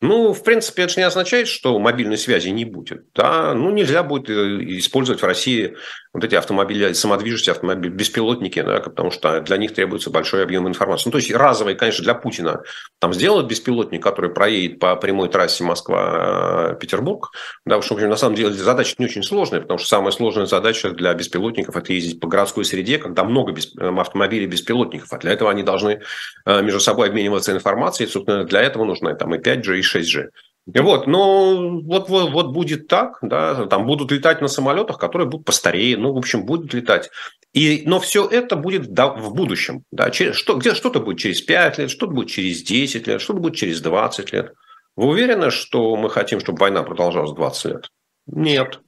Ну, 0.00 0.34
в 0.34 0.42
принципе, 0.42 0.82
это 0.82 0.92
же 0.92 1.00
не 1.00 1.06
означает, 1.06 1.48
что 1.48 1.78
мобильной 1.78 2.18
связи 2.18 2.48
не 2.48 2.66
будет. 2.66 3.06
Да? 3.14 3.54
Ну, 3.54 3.70
нельзя 3.70 4.02
будет 4.02 4.28
э, 4.28 4.32
использовать 4.78 5.22
в 5.22 5.24
России 5.24 5.76
вот 6.14 6.22
эти 6.22 6.36
автомобили, 6.36 6.92
самодвижущиеся 6.92 7.52
автомобили, 7.52 7.92
беспилотники, 7.92 8.62
да, 8.62 8.78
потому 8.78 9.10
что 9.10 9.40
для 9.40 9.56
них 9.56 9.74
требуется 9.74 10.10
большой 10.10 10.44
объем 10.44 10.68
информации. 10.68 11.08
Ну, 11.08 11.12
то 11.12 11.18
есть 11.18 11.32
разовый, 11.32 11.74
конечно, 11.74 12.04
для 12.04 12.14
Путина. 12.14 12.62
Там 13.00 13.12
сделают 13.12 13.48
беспилотник, 13.48 14.00
который 14.00 14.30
проедет 14.30 14.78
по 14.78 14.94
прямой 14.94 15.28
трассе 15.28 15.64
Москва-Петербург. 15.64 17.32
Да, 17.66 17.82
что, 17.82 17.96
на 17.96 18.14
самом 18.14 18.36
деле 18.36 18.52
задача 18.52 18.94
не 18.98 19.06
очень 19.06 19.24
сложная, 19.24 19.60
потому 19.60 19.78
что 19.78 19.88
самая 19.88 20.12
сложная 20.12 20.46
задача 20.46 20.90
для 20.90 21.12
беспилотников– 21.14 21.76
это 21.76 21.92
ездить 21.92 22.20
по 22.20 22.28
городской 22.28 22.64
среде, 22.64 22.98
когда 22.98 23.24
много 23.24 23.50
без, 23.50 23.74
э, 23.76 23.88
автомобилей 23.88 24.46
беспилотников. 24.46 25.12
А 25.12 25.18
для 25.18 25.32
этого 25.32 25.50
они 25.50 25.64
должны 25.64 26.00
э, 26.46 26.62
между 26.62 26.78
собой 26.78 27.08
обмениваться 27.08 27.50
информацией. 27.50 28.08
И, 28.08 28.12
собственно, 28.12 28.44
для 28.44 28.62
этого 28.62 28.84
нужны 28.84 29.16
там 29.16 29.34
и 29.34 29.38
5G, 29.38 29.78
и 29.78 29.82
6G. 29.82 30.28
Вот, 30.66 31.06
но 31.06 31.80
вот, 31.80 32.08
вот, 32.08 32.30
вот 32.30 32.52
будет 32.52 32.88
так, 32.88 33.18
да, 33.20 33.66
там 33.66 33.84
будут 33.84 34.10
летать 34.10 34.40
на 34.40 34.48
самолетах, 34.48 34.98
которые 34.98 35.28
будут 35.28 35.44
постарее, 35.44 35.98
ну, 35.98 36.14
в 36.14 36.16
общем, 36.16 36.46
будут 36.46 36.72
летать. 36.72 37.10
И, 37.52 37.82
но 37.84 38.00
все 38.00 38.26
это 38.26 38.56
будет 38.56 38.86
в 38.86 39.34
будущем. 39.34 39.84
Да, 39.92 40.10
через, 40.10 40.36
что, 40.36 40.56
где 40.56 40.74
что-то 40.74 41.00
будет 41.00 41.18
через 41.18 41.42
5 41.42 41.78
лет, 41.78 41.90
что-то 41.90 42.12
будет 42.12 42.30
через 42.30 42.62
10 42.62 43.06
лет, 43.06 43.20
что-то 43.20 43.40
будет 43.40 43.56
через 43.56 43.82
20 43.82 44.32
лет. 44.32 44.54
Вы 44.96 45.08
уверены, 45.08 45.50
что 45.50 45.96
мы 45.96 46.08
хотим, 46.08 46.40
чтобы 46.40 46.60
война 46.60 46.82
продолжалась 46.82 47.32
20 47.32 47.64
лет? 47.66 47.90
Нет. 48.26 48.80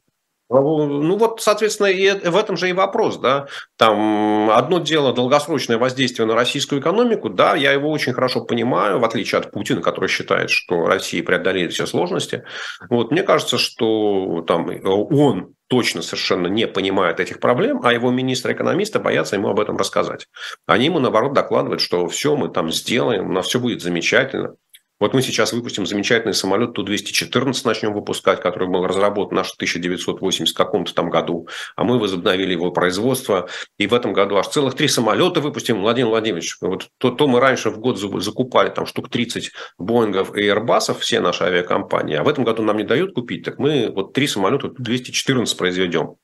Ну 0.49 1.17
вот, 1.17 1.41
соответственно, 1.43 1.89
и 1.89 2.09
в 2.29 2.37
этом 2.37 2.57
же 2.57 2.69
и 2.69 2.73
вопрос, 2.73 3.19
да. 3.19 3.49
Там 3.77 4.49
одно 4.51 4.79
дело 4.79 5.13
долгосрочное 5.13 5.77
воздействие 5.77 6.27
на 6.27 6.37
российскую 6.37 6.81
экономику, 6.81 7.29
да, 7.29 7.57
я 7.57 7.73
его 7.73 7.91
очень 7.91 8.13
хорошо 8.13 8.45
понимаю, 8.45 9.01
в 9.01 9.05
отличие 9.05 9.41
от 9.41 9.51
Путина, 9.51 9.83
который 9.83 10.09
считает, 10.09 10.51
что 10.51 10.87
Россия 10.87 11.25
преодолеет 11.25 11.73
все 11.73 11.85
сложности. 11.85 12.45
Вот 12.89 13.11
мне 13.11 13.25
кажется, 13.25 13.59
что 13.59 14.45
там 14.47 14.71
он 14.85 15.55
точно 15.69 16.01
совершенно 16.01 16.47
не 16.47 16.69
понимает 16.69 17.19
этих 17.19 17.41
проблем, 17.41 17.81
а 17.83 17.93
его 17.93 18.13
министры-экономисты 18.13 19.01
боятся 19.01 19.35
ему 19.35 19.49
об 19.49 19.59
этом 19.59 19.77
рассказать. 19.77 20.29
Они 20.67 20.85
ему, 20.85 21.01
наоборот, 21.01 21.33
докладывают, 21.33 21.81
что 21.81 22.07
все 22.07 22.37
мы 22.37 22.49
там 22.51 22.71
сделаем, 22.71 23.31
у 23.31 23.33
нас 23.33 23.47
все 23.47 23.59
будет 23.59 23.83
замечательно. 23.83 24.55
Вот 24.99 25.13
мы 25.13 25.21
сейчас 25.21 25.53
выпустим 25.53 25.85
замечательный 25.85 26.33
самолет 26.33 26.73
Ту-214, 26.73 27.55
начнем 27.65 27.93
выпускать, 27.93 28.41
который 28.41 28.67
был 28.67 28.87
разработан 28.87 29.37
наш 29.37 29.51
в 29.51 29.57
1980 29.57 30.57
каком-то 30.57 30.95
там 30.95 31.11
году, 31.11 31.49
а 31.77 31.85
мы 31.85 31.99
возобновили 31.99 32.53
его 32.53 32.71
производство. 32.71 33.49
И 33.77 33.87
в 33.87 33.93
этом 33.93 34.15
году 34.15 34.37
аж 34.37 34.49
целых 34.49 34.75
три 34.75 34.89
самолета 34.89 35.41
выпустим. 35.41 35.83
Владимир 35.83 36.09
Владимирович, 36.09 36.57
вот 36.63 36.89
то, 36.97 37.11
то 37.11 37.29
мы 37.29 37.41
раньше 37.41 37.69
в 37.69 37.79
год 37.79 37.99
закупали 37.99 38.71
там 38.71 38.87
штук 38.87 39.11
30 39.11 39.51
Боингов 39.79 40.35
и 40.35 40.49
Airbusов, 40.49 41.01
все 41.01 41.21
наши 41.21 41.45
авиакомпании, 41.45 42.17
а 42.17 42.23
в 42.23 42.29
этом 42.29 42.45
году 42.45 42.63
нам 42.63 42.79
не 42.79 42.85
дают 42.85 43.13
купить, 43.13 43.45
так 43.45 43.59
мы 43.59 43.93
вот 43.95 44.15
три 44.15 44.27
самолета 44.27 44.71
Ту-214 44.71 45.57
произведем. 45.59 46.15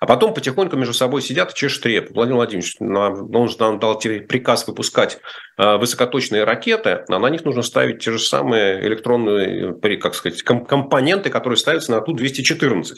А 0.00 0.06
потом 0.06 0.34
потихоньку 0.34 0.76
между 0.76 0.92
собой 0.92 1.22
сидят 1.22 1.52
и 1.52 1.54
чешут 1.54 1.86
реп. 1.86 2.10
Владимир 2.10 2.36
Владимирович, 2.36 2.76
нам, 2.78 3.34
он 3.34 3.48
же 3.48 3.56
нам 3.58 3.78
дал 3.78 3.98
приказ 3.98 4.66
выпускать 4.66 5.18
э, 5.56 5.76
высокоточные 5.78 6.44
ракеты, 6.44 7.04
а 7.08 7.18
на 7.18 7.30
них 7.30 7.44
нужно 7.46 7.62
ставить 7.62 8.00
те 8.00 8.12
же 8.12 8.17
же 8.18 8.24
самые 8.24 8.86
электронные, 8.86 9.74
как 9.98 10.14
сказать, 10.14 10.42
компоненты, 10.42 11.30
которые 11.30 11.56
ставятся 11.56 11.92
на 11.92 12.00
Ту-214. 12.00 12.96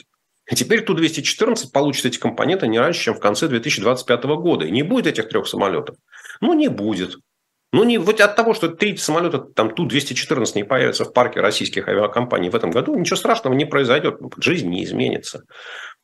И 0.49 0.55
теперь 0.55 0.83
Ту-214 0.83 1.71
получит 1.71 2.05
эти 2.05 2.19
компоненты 2.19 2.67
не 2.67 2.79
раньше, 2.79 3.03
чем 3.03 3.13
в 3.15 3.19
конце 3.19 3.47
2025 3.47 4.23
года. 4.23 4.65
И 4.65 4.71
не 4.71 4.83
будет 4.83 5.07
этих 5.07 5.29
трех 5.29 5.47
самолетов. 5.47 5.95
Ну, 6.41 6.53
не 6.53 6.67
будет. 6.67 7.17
Ну, 7.73 7.85
не, 7.85 7.97
вот 7.97 8.19
от 8.19 8.35
того, 8.35 8.53
что 8.53 8.67
три 8.67 8.97
самолета, 8.97 9.39
там, 9.39 9.73
Ту-214 9.73 10.51
не 10.55 10.63
появятся 10.63 11.05
в 11.05 11.13
парке 11.13 11.39
российских 11.39 11.87
авиакомпаний 11.87 12.49
в 12.49 12.55
этом 12.55 12.71
году, 12.71 12.97
ничего 12.97 13.15
страшного 13.15 13.53
не 13.53 13.65
произойдет. 13.65 14.19
Жизнь 14.39 14.67
не 14.67 14.83
изменится. 14.83 15.43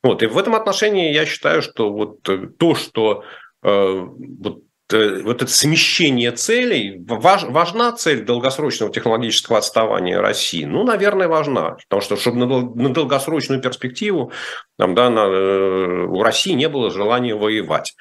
Вот. 0.02 0.24
И 0.24 0.28
в 0.28 0.38
этом 0.38 0.56
отношении 0.56 1.12
я 1.12 1.26
считаю, 1.26 1.62
что 1.62 1.92
вот 1.92 2.22
то, 2.58 2.76
что 2.76 3.24
э, 3.64 3.70
вот 3.70 4.62
Э, 4.62 4.67
вот 4.94 5.42
это 5.42 5.48
смещение 5.48 6.32
целей, 6.32 7.04
важ, 7.08 7.44
важна 7.44 7.92
цель 7.92 8.24
долгосрочного 8.24 8.92
технологического 8.92 9.58
отставания 9.58 10.22
России? 10.22 10.64
Ну, 10.64 10.84
наверное, 10.84 11.28
важна. 11.28 11.78
Потому 11.90 12.02
что, 12.02 12.16
чтобы 12.16 12.38
на, 12.38 12.46
на 12.62 12.94
долгосрочную 12.94 13.62
перспективу 13.62 14.32
там, 14.78 14.96
да, 14.96 15.10
на, 15.10 15.26
э, 15.26 16.06
у 16.06 16.24
России 16.24 16.54
не 16.54 16.70
было 16.70 16.90
желания 16.90 17.36
воевать. 17.36 17.96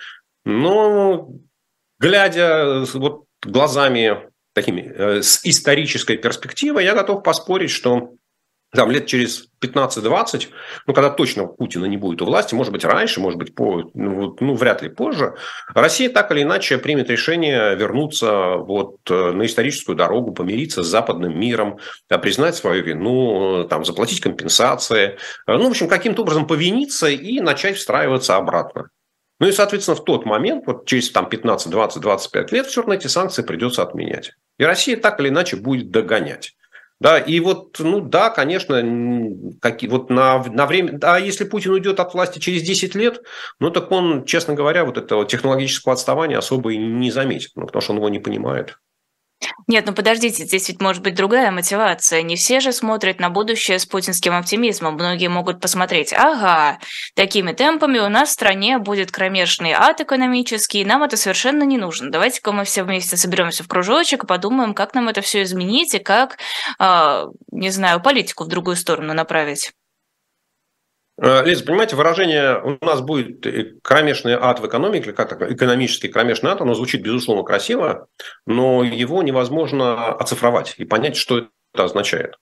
Но, 0.44 1.28
глядя 1.98 2.84
вот 2.94 3.24
глазами 3.42 4.30
такими 4.54 4.80
э, 4.82 5.22
с 5.22 5.44
исторической 5.44 6.16
перспективой, 6.16 6.84
я 6.84 6.94
готов 6.94 7.22
поспорить, 7.22 7.70
что 7.70 8.15
там 8.76 8.90
лет 8.90 9.06
через 9.06 9.48
15-20, 9.60 10.48
ну, 10.86 10.94
когда 10.94 11.10
точно 11.10 11.46
Путина 11.46 11.86
не 11.86 11.96
будет 11.96 12.22
у 12.22 12.26
власти, 12.26 12.54
может 12.54 12.72
быть, 12.72 12.84
раньше, 12.84 13.20
может 13.20 13.38
быть, 13.38 13.54
по, 13.54 13.90
ну, 13.94 14.36
ну, 14.38 14.54
вряд 14.54 14.82
ли 14.82 14.88
позже, 14.88 15.34
Россия 15.74 16.10
так 16.10 16.30
или 16.30 16.42
иначе 16.42 16.78
примет 16.78 17.10
решение 17.10 17.74
вернуться 17.74 18.56
вот 18.56 18.96
э, 19.10 19.32
на 19.32 19.46
историческую 19.46 19.96
дорогу, 19.96 20.32
помириться 20.32 20.82
с 20.82 20.86
западным 20.86 21.38
миром, 21.38 21.78
э, 22.08 22.18
признать 22.18 22.54
свою 22.54 22.84
вину, 22.84 23.62
э, 23.62 23.68
там, 23.68 23.84
заплатить 23.84 24.20
компенсации, 24.20 25.16
ну, 25.46 25.66
в 25.66 25.70
общем, 25.70 25.88
каким-то 25.88 26.22
образом 26.22 26.46
повиниться 26.46 27.08
и 27.08 27.40
начать 27.40 27.76
встраиваться 27.76 28.36
обратно. 28.36 28.90
Ну 29.38 29.48
и, 29.48 29.52
соответственно, 29.52 29.96
в 29.96 30.04
тот 30.04 30.24
момент, 30.24 30.66
вот 30.66 30.86
через 30.86 31.10
там, 31.10 31.28
15, 31.28 31.70
20, 31.70 32.00
25 32.00 32.52
лет, 32.52 32.66
все 32.66 32.80
равно 32.80 32.94
эти 32.94 33.06
санкции 33.06 33.42
придется 33.42 33.82
отменять. 33.82 34.32
И 34.58 34.64
Россия 34.64 34.96
так 34.96 35.20
или 35.20 35.28
иначе 35.28 35.56
будет 35.56 35.90
догонять. 35.90 36.54
Да, 36.98 37.18
и 37.18 37.40
вот, 37.40 37.78
ну 37.78 38.00
да, 38.00 38.30
конечно, 38.30 38.82
какие, 39.60 39.90
вот 39.90 40.08
на, 40.08 40.42
на 40.44 40.66
время, 40.66 40.92
да, 40.92 41.18
если 41.18 41.44
Путин 41.44 41.72
уйдет 41.72 42.00
от 42.00 42.14
власти 42.14 42.38
через 42.38 42.62
10 42.62 42.94
лет, 42.94 43.20
ну 43.60 43.70
так 43.70 43.90
он, 43.92 44.24
честно 44.24 44.54
говоря, 44.54 44.84
вот 44.84 44.96
этого 44.96 45.26
технологического 45.26 45.92
отставания 45.92 46.38
особо 46.38 46.72
и 46.72 46.78
не 46.78 47.10
заметит, 47.10 47.50
ну, 47.54 47.66
потому 47.66 47.82
что 47.82 47.92
он 47.92 47.98
его 47.98 48.08
не 48.08 48.18
понимает. 48.18 48.78
Нет, 49.66 49.84
ну 49.86 49.92
подождите, 49.92 50.44
здесь 50.44 50.68
ведь 50.68 50.80
может 50.80 51.02
быть 51.02 51.14
другая 51.14 51.50
мотивация. 51.50 52.22
Не 52.22 52.36
все 52.36 52.60
же 52.60 52.72
смотрят 52.72 53.20
на 53.20 53.30
будущее 53.30 53.78
с 53.78 53.84
путинским 53.84 54.34
оптимизмом. 54.34 54.94
Многие 54.94 55.28
могут 55.28 55.60
посмотреть, 55.60 56.12
ага, 56.12 56.78
такими 57.14 57.52
темпами 57.52 57.98
у 57.98 58.08
нас 58.08 58.30
в 58.30 58.32
стране 58.32 58.78
будет 58.78 59.10
кромешный 59.10 59.72
ад 59.72 60.00
экономический, 60.00 60.84
нам 60.84 61.02
это 61.02 61.16
совершенно 61.16 61.64
не 61.64 61.78
нужно. 61.78 62.10
Давайте-ка 62.10 62.52
мы 62.52 62.64
все 62.64 62.84
вместе 62.84 63.16
соберемся 63.16 63.64
в 63.64 63.68
кружочек 63.68 64.24
и 64.24 64.26
подумаем, 64.26 64.72
как 64.72 64.94
нам 64.94 65.08
это 65.08 65.20
все 65.20 65.42
изменить 65.42 65.94
и 65.94 65.98
как, 65.98 66.38
э, 66.78 67.26
не 67.50 67.70
знаю, 67.70 68.00
политику 68.00 68.44
в 68.44 68.48
другую 68.48 68.76
сторону 68.76 69.12
направить. 69.14 69.72
Э, 71.20 71.44
Лиза, 71.44 71.64
понимаете, 71.64 71.96
выражение 71.96 72.60
«у 72.62 72.84
нас 72.84 73.00
будет 73.00 73.46
кромешный 73.82 74.34
ад 74.34 74.60
в 74.60 74.66
экономике», 74.66 75.12
как 75.12 75.30
так, 75.30 75.50
экономический 75.50 76.08
кромешный 76.08 76.50
ад, 76.50 76.60
оно 76.60 76.74
звучит, 76.74 77.02
безусловно, 77.02 77.42
красиво, 77.42 78.08
но 78.46 78.84
его 78.84 79.22
невозможно 79.22 80.12
оцифровать 80.12 80.74
и 80.76 80.84
понять, 80.84 81.16
что 81.16 81.48
это 81.72 81.84
означает. 81.84 82.36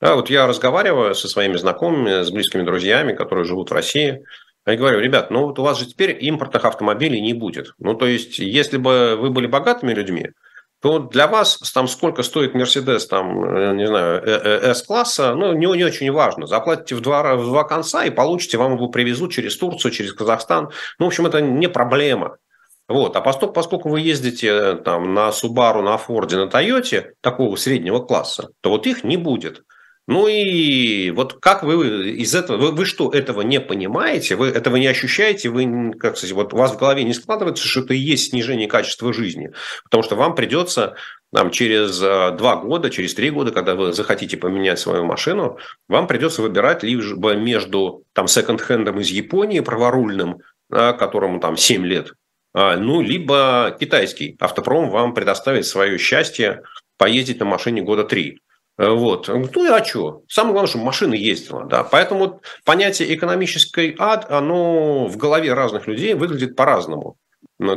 Да, 0.00 0.16
вот 0.16 0.30
я 0.30 0.46
разговариваю 0.46 1.14
со 1.14 1.28
своими 1.28 1.56
знакомыми, 1.56 2.22
с 2.22 2.30
близкими 2.30 2.62
друзьями, 2.62 3.14
которые 3.14 3.44
живут 3.44 3.70
в 3.70 3.74
России, 3.74 4.24
я 4.66 4.76
говорю, 4.76 5.00
ребят, 5.00 5.30
ну 5.30 5.46
вот 5.46 5.58
у 5.58 5.62
вас 5.62 5.78
же 5.78 5.86
теперь 5.86 6.16
импортных 6.24 6.64
автомобилей 6.64 7.20
не 7.20 7.34
будет. 7.34 7.74
Ну, 7.78 7.94
то 7.94 8.06
есть, 8.06 8.38
если 8.38 8.78
бы 8.78 9.16
вы 9.16 9.30
были 9.30 9.46
богатыми 9.46 9.92
людьми, 9.92 10.30
то 10.84 10.98
для 10.98 11.28
вас 11.28 11.56
там 11.72 11.88
сколько 11.88 12.22
стоит 12.22 12.52
Мерседес, 12.52 13.06
там, 13.06 13.42
э, 13.42 13.74
не 13.74 13.86
знаю, 13.86 14.22
э, 14.22 14.74
э, 14.74 15.34
ну, 15.34 15.54
не, 15.54 15.66
не 15.78 15.82
очень 15.82 16.12
важно. 16.12 16.46
Заплатите 16.46 16.94
в 16.94 17.00
два, 17.00 17.36
в 17.36 17.46
два 17.46 17.64
конца 17.64 18.04
и 18.04 18.10
получите, 18.10 18.58
вам 18.58 18.74
его 18.74 18.88
привезут 18.88 19.32
через 19.32 19.56
Турцию, 19.56 19.92
через 19.92 20.12
Казахстан. 20.12 20.68
Ну, 20.98 21.06
в 21.06 21.08
общем, 21.08 21.24
это 21.24 21.40
не 21.40 21.70
проблема. 21.70 22.36
Вот. 22.86 23.16
А 23.16 23.22
поскольку, 23.22 23.54
поскольку 23.54 23.88
вы 23.88 24.02
ездите 24.02 24.74
там, 24.74 25.14
на 25.14 25.30
Subaru, 25.30 25.80
на 25.80 25.96
Ford, 25.96 26.36
на 26.36 26.50
Toyota 26.50 27.12
такого 27.22 27.56
среднего 27.56 28.00
класса, 28.00 28.50
то 28.60 28.68
вот 28.68 28.86
их 28.86 29.04
не 29.04 29.16
будет. 29.16 29.62
Ну 30.06 30.28
и 30.28 31.10
вот 31.12 31.40
как 31.40 31.62
вы 31.62 32.10
из 32.10 32.34
этого, 32.34 32.58
вы, 32.58 32.72
вы 32.72 32.84
что, 32.84 33.10
этого 33.10 33.40
не 33.40 33.58
понимаете, 33.58 34.36
вы 34.36 34.48
этого 34.48 34.76
не 34.76 34.86
ощущаете, 34.86 35.48
вы, 35.48 35.92
как 35.98 36.18
сказать, 36.18 36.34
вот 36.34 36.52
у 36.52 36.58
вас 36.58 36.72
в 36.72 36.78
голове 36.78 37.04
не 37.04 37.14
складывается, 37.14 37.66
что 37.66 37.80
это 37.80 37.94
и 37.94 37.98
есть 37.98 38.30
снижение 38.30 38.68
качества 38.68 39.14
жизни, 39.14 39.52
потому 39.84 40.02
что 40.02 40.16
вам 40.16 40.34
придется 40.34 40.96
там, 41.32 41.50
через 41.50 42.00
а, 42.02 42.32
два 42.32 42.56
года, 42.56 42.90
через 42.90 43.14
три 43.14 43.30
года, 43.30 43.50
когда 43.50 43.74
вы 43.74 43.94
захотите 43.94 44.36
поменять 44.36 44.78
свою 44.78 45.04
машину, 45.04 45.58
вам 45.88 46.06
придется 46.06 46.42
выбирать 46.42 46.82
либо 46.82 47.34
между 47.34 48.04
там 48.12 48.28
секонд-хендом 48.28 49.00
из 49.00 49.08
Японии, 49.08 49.60
праворульным, 49.60 50.40
которому 50.68 51.40
там 51.40 51.56
7 51.56 51.86
лет, 51.86 52.12
а, 52.54 52.76
ну, 52.76 53.00
либо 53.00 53.76
китайский. 53.78 54.36
Автопром 54.38 54.88
вам 54.88 55.12
предоставит 55.12 55.66
свое 55.66 55.98
счастье 55.98 56.62
поездить 56.96 57.40
на 57.40 57.46
машине 57.46 57.82
года 57.82 58.04
три. 58.04 58.40
Э, 58.78 58.90
вот. 58.90 59.28
Ну 59.28 59.64
и 59.64 59.68
а 59.68 59.84
что? 59.84 60.22
Самое 60.28 60.52
главное, 60.52 60.68
чтобы 60.68 60.84
машина 60.84 61.14
ездила. 61.14 61.64
Да? 61.64 61.84
Поэтому 61.84 62.40
понятие 62.64 63.14
экономический 63.14 63.94
ад, 63.98 64.30
оно 64.30 65.06
в 65.06 65.16
голове 65.16 65.52
разных 65.54 65.86
людей 65.86 66.14
выглядит 66.14 66.56
по-разному. 66.56 67.16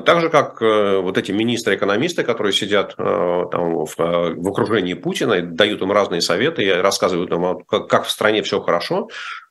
Так 0.05 0.21
же, 0.21 0.29
как 0.29 0.59
э, 0.61 0.99
вот 1.01 1.17
эти 1.19 1.31
министры-экономисты, 1.31 2.23
которые 2.23 2.51
сидят 2.51 2.95
э, 2.97 3.45
там, 3.51 3.85
в, 3.85 3.95
в 3.95 4.47
окружении 4.47 4.95
Путина 4.95 5.41
дают 5.41 5.81
им 5.81 5.91
разные 5.91 6.21
советы 6.21 6.63
и 6.63 6.69
рассказывают 6.69 7.31
им, 7.31 7.63
как 7.65 8.05
в 8.05 8.09
стране 8.09 8.41
все 8.41 8.59
хорошо, 8.59 9.07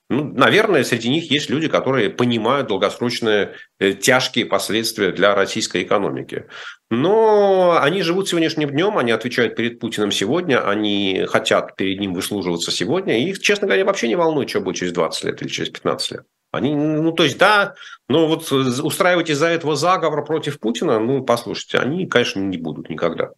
ну, 0.08 0.24
наверное, 0.24 0.84
среди 0.84 1.08
них 1.08 1.30
есть 1.30 1.50
люди, 1.50 1.68
которые 1.68 2.10
понимают 2.10 2.68
долгосрочные 2.68 3.54
э, 3.80 3.92
тяжкие 3.92 4.46
последствия 4.46 5.10
для 5.10 5.34
российской 5.34 5.82
экономики. 5.82 6.46
Но 6.90 7.76
они 7.80 8.02
живут 8.02 8.28
сегодняшним 8.28 8.70
днем, 8.70 8.98
они 8.98 9.10
отвечают 9.10 9.56
перед 9.56 9.80
Путиным 9.80 10.12
сегодня, 10.12 10.64
они 10.68 11.24
хотят 11.28 11.74
перед 11.74 11.98
ним 11.98 12.14
выслуживаться 12.14 12.70
сегодня, 12.70 13.18
и 13.18 13.30
их, 13.30 13.40
честно 13.40 13.66
говоря, 13.66 13.84
вообще 13.84 14.06
не 14.06 14.14
волнует, 14.14 14.48
что 14.48 14.60
будет 14.60 14.76
через 14.76 14.92
20 14.92 15.24
лет 15.24 15.42
или 15.42 15.48
через 15.48 15.70
15 15.70 16.10
лет. 16.12 16.22
Они, 16.52 16.76
ну, 16.76 17.10
то 17.10 17.24
есть, 17.24 17.38
да, 17.38 17.74
но 18.08 18.28
вот 18.28 18.50
устраивать 18.52 19.30
из-за 19.30 19.48
этого 19.48 19.74
заговор 19.74 20.24
против 20.24 20.60
Путина, 20.60 21.00
ну, 21.00 21.24
послушайте, 21.24 21.78
они, 21.78 22.06
конечно, 22.06 22.38
не 22.38 22.56
будут 22.56 22.88
никогда. 22.88 23.32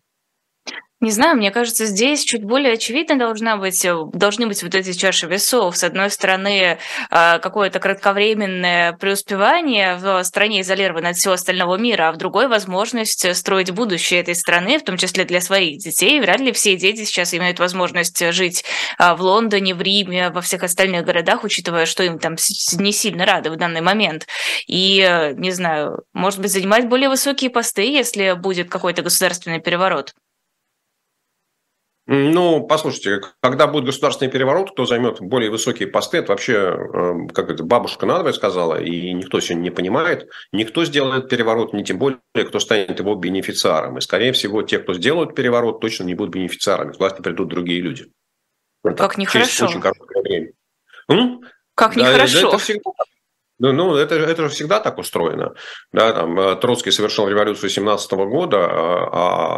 Не 1.01 1.13
знаю, 1.13 1.37
мне 1.37 1.53
кажется, 1.53 1.87
здесь 1.87 2.25
чуть 2.25 2.43
более 2.43 2.73
очевидно 2.73 3.17
должна 3.17 3.57
быть, 3.57 3.85
э, 3.85 3.95
должны 4.15 4.49
быть 4.49 4.65
вот 4.65 4.75
эти 4.75 4.93
чаши 4.93 5.29
весов. 5.29 5.77
С 5.77 5.85
одной 5.85 6.11
стороны, 6.11 6.77
э, 7.11 7.39
какое-то 7.39 7.79
кратковременное 7.79 8.95
преуспевание 8.95 9.95
в 9.95 10.25
стране, 10.25 10.63
изолированной 10.63 11.11
от 11.11 11.17
всего 11.17 11.35
остального 11.35 11.77
мира, 11.77 12.09
а 12.09 12.13
в 12.13 12.17
другой 12.17 12.49
возможность 12.49 13.33
строить 13.37 13.71
будущее 13.71 14.23
этой 14.23 14.35
страны, 14.35 14.81
в 14.81 14.83
том 14.83 14.97
числе 14.97 15.25
для 15.25 15.41
своих 15.41 15.79
детей. 15.79 16.19
Вряд 16.19 16.41
ли 16.41 16.51
все 16.51 16.75
дети 16.75 17.05
сейчас 17.05 17.33
имеют 17.33 17.61
возможность 17.61 18.33
жить 18.33 18.65
э, 18.99 19.15
в 19.15 19.23
Лондоне, 19.23 19.77
в 19.77 19.81
Риме, 19.81 20.31
во 20.31 20.41
всех 20.41 20.65
остальных 20.65 21.05
городах, 21.05 21.45
учитывая, 21.45 21.87
что 21.87 22.03
им 22.03 22.19
там 22.19 22.35
не 22.73 22.91
сильно 22.91 23.25
рады 23.25 23.51
в 23.51 23.57
данный 23.57 23.83
момент. 23.83 24.27
И, 24.67 24.99
не 25.37 25.53
знаю, 25.53 26.03
может 26.13 26.41
быть, 26.41 26.51
занимать 26.51 26.89
более 26.89 27.09
высокие 27.09 27.51
посты, 27.51 27.83
если 27.83 28.33
будет 28.33 28.69
какой-то 28.69 29.03
государственный 29.03 29.61
переворот. 29.61 30.13
Ну, 32.11 32.66
послушайте, 32.66 33.21
когда 33.42 33.66
будет 33.66 33.85
государственный 33.85 34.31
переворот, 34.31 34.71
кто 34.71 34.87
займет 34.87 35.21
более 35.21 35.51
высокие 35.51 35.88
посты, 35.88 36.16
это 36.16 36.33
вообще, 36.33 36.55
эм, 36.55 37.29
как 37.29 37.51
это, 37.51 37.62
бабушка 37.64 38.07
надвое 38.07 38.33
сказала, 38.33 38.81
и 38.83 39.12
никто 39.12 39.40
сегодня 39.40 39.64
не 39.64 39.71
понимает. 39.71 40.27
Никто 40.51 40.87
сделает 40.87 41.29
переворот, 41.29 41.75
не 41.75 41.85
тем 41.85 41.99
более, 41.99 42.18
кто 42.35 42.61
станет 42.61 42.99
его 42.99 43.14
бенефициаром. 43.14 43.99
И, 43.99 44.01
скорее 44.01 44.33
всего, 44.33 44.62
те, 44.62 44.79
кто 44.79 44.94
сделают 44.94 45.35
переворот, 45.35 45.83
точно 45.83 46.05
не 46.05 46.14
будут 46.14 46.35
бенефициарами. 46.35 46.94
К 46.94 46.99
власти 46.99 47.21
придут 47.21 47.49
другие 47.49 47.83
люди. 47.83 48.07
Вот 48.83 48.97
как 48.97 49.11
так, 49.11 49.18
нехорошо. 49.18 49.66
Очень 49.66 49.81
короткое 49.83 50.23
время. 50.23 50.53
М? 51.11 51.42
Как 51.75 51.94
нехорошо. 51.94 52.40
Да, 52.40 52.49
это 52.49 52.59
всегда 52.59 52.90
ну, 53.61 53.73
ну 53.73 53.97
это, 53.97 54.14
это 54.14 54.44
же 54.44 54.49
всегда 54.51 54.79
так 54.79 54.99
устроено. 54.99 55.55
Да, 55.92 56.12
там, 56.12 56.38
э, 56.38 56.57
Троцкий 56.57 56.92
совершил 56.92 57.29
революцию 57.29 57.71
17 57.71 58.12
года, 58.12 58.59
а, 58.71 59.09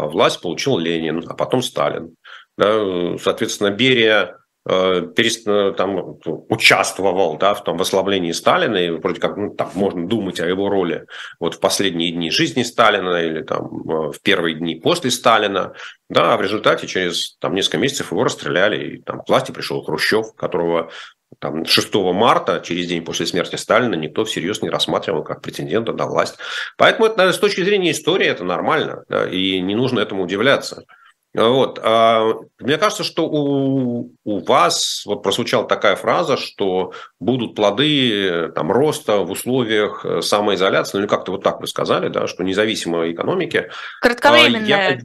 а 0.05 0.07
власть 0.07 0.41
получил 0.41 0.79
Ленин, 0.79 1.23
а 1.29 1.35
потом 1.35 1.63
Сталин. 1.63 2.15
Да, 2.61 3.17
соответственно, 3.19 3.71
Берия 3.71 4.37
э. 4.69 5.07
Э, 5.47 5.73
там, 5.75 6.19
участвовал 6.51 7.39
да, 7.39 7.55
в 7.55 7.65
том 7.65 7.81
ослаблении 7.81 8.33
Сталина, 8.33 8.77
и 8.77 8.91
вроде 8.91 9.19
как 9.19 9.39
ну, 9.39 9.55
там, 9.55 9.71
можно 9.75 10.07
думать 10.07 10.41
о 10.41 10.47
его 10.47 10.69
роли 10.69 11.07
вот, 11.41 11.55
в 11.55 11.61
последние 11.61 12.13
дни 12.13 12.31
жизни 12.31 12.63
Сталина 12.63 13.17
или 13.17 13.43
там, 13.43 13.67
в 13.71 14.21
первые 14.23 14.57
дни 14.57 14.75
после 14.75 15.11
Сталина. 15.11 15.73
Да, 16.11 16.35
а 16.35 16.37
в 16.37 16.43
результате 16.43 16.87
через 16.87 17.37
там, 17.39 17.55
несколько 17.55 17.79
месяцев 17.79 18.13
его 18.13 18.25
расстреляли, 18.25 18.97
и 18.97 19.01
там, 19.01 19.23
к 19.23 19.29
власти 19.31 19.53
пришел 19.53 19.83
Хрущев, 19.83 20.35
которого 20.37 20.91
там, 21.39 21.65
6 21.65 21.95
марта, 21.95 22.61
через 22.63 22.87
день 22.87 23.03
после 23.03 23.25
смерти 23.25 23.57
Сталина, 23.57 23.95
никто 23.95 24.27
всерьез 24.27 24.61
не 24.61 24.69
рассматривал 24.69 25.25
как 25.25 25.41
претендента 25.41 25.95
на 25.95 26.05
власть. 26.05 26.37
Поэтому 26.77 27.07
это, 27.07 27.33
с 27.33 27.39
точки 27.39 27.63
зрения 27.63 27.93
истории 27.93 28.27
это 28.27 28.45
нормально, 28.45 29.05
да, 29.09 29.27
и 29.27 29.61
не 29.61 29.75
нужно 29.75 30.01
этому 30.01 30.25
удивляться. 30.25 30.85
Вот. 31.33 31.79
А, 31.83 32.35
мне 32.59 32.77
кажется, 32.77 33.05
что 33.05 33.29
у, 33.29 34.13
у 34.25 34.39
вас 34.45 35.05
вот 35.07 35.23
прозвучала 35.23 35.67
такая 35.67 35.95
фраза, 35.95 36.37
что 36.37 36.93
будут 37.21 37.55
плоды 37.55 38.51
там, 38.55 38.73
роста 38.73 39.19
в 39.19 39.31
условиях 39.31 40.05
э, 40.05 40.23
самоизоляции, 40.23 40.97
ну 40.97 41.05
или 41.05 41.09
как-то 41.09 41.33
вот 41.33 41.45
так 41.45 41.61
вы 41.61 41.69
сказали, 41.69 42.09
да, 42.09 42.27
что 42.27 42.43
независимой 42.43 43.13
экономики. 43.13 43.71
Кратковременная, 44.01 44.67
я... 44.67 44.99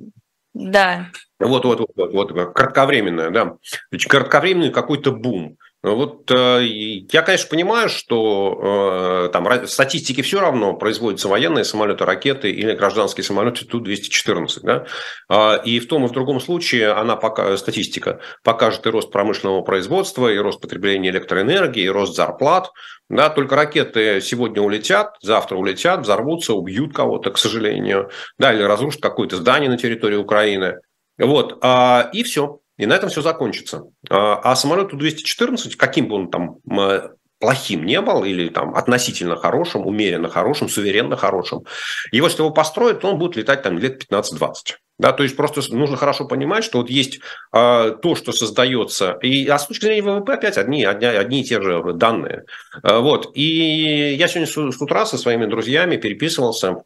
да. 0.54 1.08
Вот, 1.40 1.66
вот, 1.66 1.80
вот, 1.80 1.92
вот, 1.96 2.32
вот, 2.32 2.54
кратковременная, 2.54 3.30
да. 3.30 3.58
Кратковременный 3.92 4.72
какой-то 4.72 5.12
бум. 5.12 5.58
Вот 5.86 6.32
э, 6.32 6.64
я, 6.64 7.22
конечно, 7.22 7.48
понимаю, 7.48 7.90
что 7.90 9.28
э, 9.28 9.30
там 9.32 9.68
статистики 9.68 10.22
все 10.22 10.40
равно 10.40 10.74
производятся 10.74 11.28
военные 11.28 11.64
самолеты, 11.64 12.06
ракеты 12.06 12.50
или 12.50 12.74
гражданские 12.74 13.24
самолеты 13.24 13.66
Ту-214. 13.66 14.60
Да? 14.64 14.86
А, 15.30 15.62
и 15.64 15.80
в 15.80 15.88
том 15.88 16.06
и 16.06 16.08
в 16.08 16.12
другом 16.12 16.42
случае 16.42 16.92
она 16.92 17.16
пока, 17.16 17.56
статистика 17.58 18.20
покажет 18.44 18.88
и 18.88 18.90
рост 18.90 19.12
промышленного 19.12 19.62
производства, 19.62 20.28
и 20.28 20.38
рост 20.40 20.60
потребления 20.60 21.10
электроэнергии, 21.12 21.84
и 21.84 21.90
рост 21.90 22.16
зарплат. 22.16 22.72
Да, 23.08 23.30
только 23.30 23.56
ракеты 23.56 24.22
сегодня 24.22 24.64
улетят, 24.64 25.18
завтра 25.22 25.56
улетят, 25.56 26.00
взорвутся, 26.00 26.56
убьют 26.56 26.96
кого-то, 26.96 27.30
к 27.30 27.38
сожалению, 27.38 28.10
да, 28.40 28.52
или 28.52 28.64
разрушат 28.64 29.04
какое-то 29.04 29.36
здание 29.36 29.70
на 29.70 29.78
территории 29.78 30.18
Украины. 30.18 30.80
Вот, 31.20 31.60
а, 31.62 32.10
и 32.12 32.24
все. 32.24 32.60
И 32.78 32.86
на 32.86 32.94
этом 32.94 33.10
все 33.10 33.22
закончится. 33.22 33.84
А, 34.10 34.36
а 34.44 34.56
самолет 34.56 34.90
Ту-214, 34.90 35.76
каким 35.78 36.08
бы 36.08 36.16
он 36.16 36.30
там 36.30 36.58
плохим 37.40 37.86
не 37.86 38.02
был, 38.02 38.24
или 38.24 38.50
там 38.50 38.76
относительно 38.76 39.36
хорошим, 39.36 39.86
умеренно 39.86 40.30
хорошим, 40.30 40.70
суверенно 40.70 41.18
хорошим, 41.18 41.66
его, 42.12 42.28
если 42.28 42.42
его 42.42 42.52
построят, 42.52 43.02
то 43.02 43.12
он 43.12 43.20
будет 43.20 43.36
летать 43.36 43.62
там 43.62 43.78
лет 43.78 44.04
15-20. 44.10 44.78
Да, 44.98 45.12
то 45.12 45.24
есть 45.24 45.36
просто 45.36 45.62
нужно 45.76 45.98
хорошо 45.98 46.26
понимать, 46.26 46.64
что 46.64 46.78
вот 46.78 46.90
есть 46.90 47.20
э, 47.52 47.96
то, 48.02 48.16
что 48.16 48.32
создается, 48.32 49.18
и 49.22 49.46
а 49.48 49.60
с 49.60 49.68
точки 49.68 49.86
зрения 49.86 50.02
ВВП 50.02 50.34
опять 50.34 50.58
одни, 50.58 50.86
одни, 50.86 51.06
одни 51.06 51.42
и 51.42 51.44
те 51.44 51.62
же 51.62 51.84
данные. 51.94 52.46
Э, 52.82 53.00
вот. 53.00 53.32
И 53.36 54.16
я 54.18 54.30
сегодня 54.30 54.48
с, 54.48 54.82
утра 54.82 55.06
со 55.06 55.18
своими 55.18 55.48
друзьями 55.48 55.98
переписывался 55.98 56.78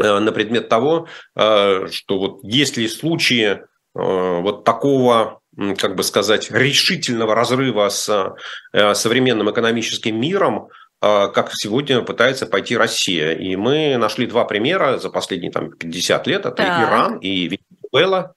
э, 0.00 0.18
на 0.18 0.32
предмет 0.32 0.70
того, 0.70 1.06
э, 1.36 1.88
что 1.90 2.18
вот 2.18 2.40
если 2.44 2.86
случаи 2.86 3.58
Э, 3.58 3.66
вот 3.94 4.64
такого, 4.64 5.40
как 5.78 5.94
бы 5.94 6.02
сказать, 6.02 6.50
решительного 6.50 7.34
разрыва 7.34 7.88
с 7.88 8.34
э, 8.72 8.94
современным 8.94 9.50
экономическим 9.50 10.20
миром, 10.20 10.68
э, 11.00 11.28
как 11.28 11.50
сегодня 11.54 12.02
пытается 12.02 12.46
пойти 12.46 12.76
Россия. 12.76 13.32
И 13.32 13.54
мы 13.54 13.96
нашли 13.96 14.26
два 14.26 14.44
примера 14.44 14.98
за 14.98 15.10
последние 15.10 15.52
там, 15.52 15.70
50 15.70 16.26
лет. 16.26 16.40
Это 16.40 16.50
так. 16.50 16.88
Иран 16.88 17.18
и 17.18 17.48
Венесуэла. 17.48 18.34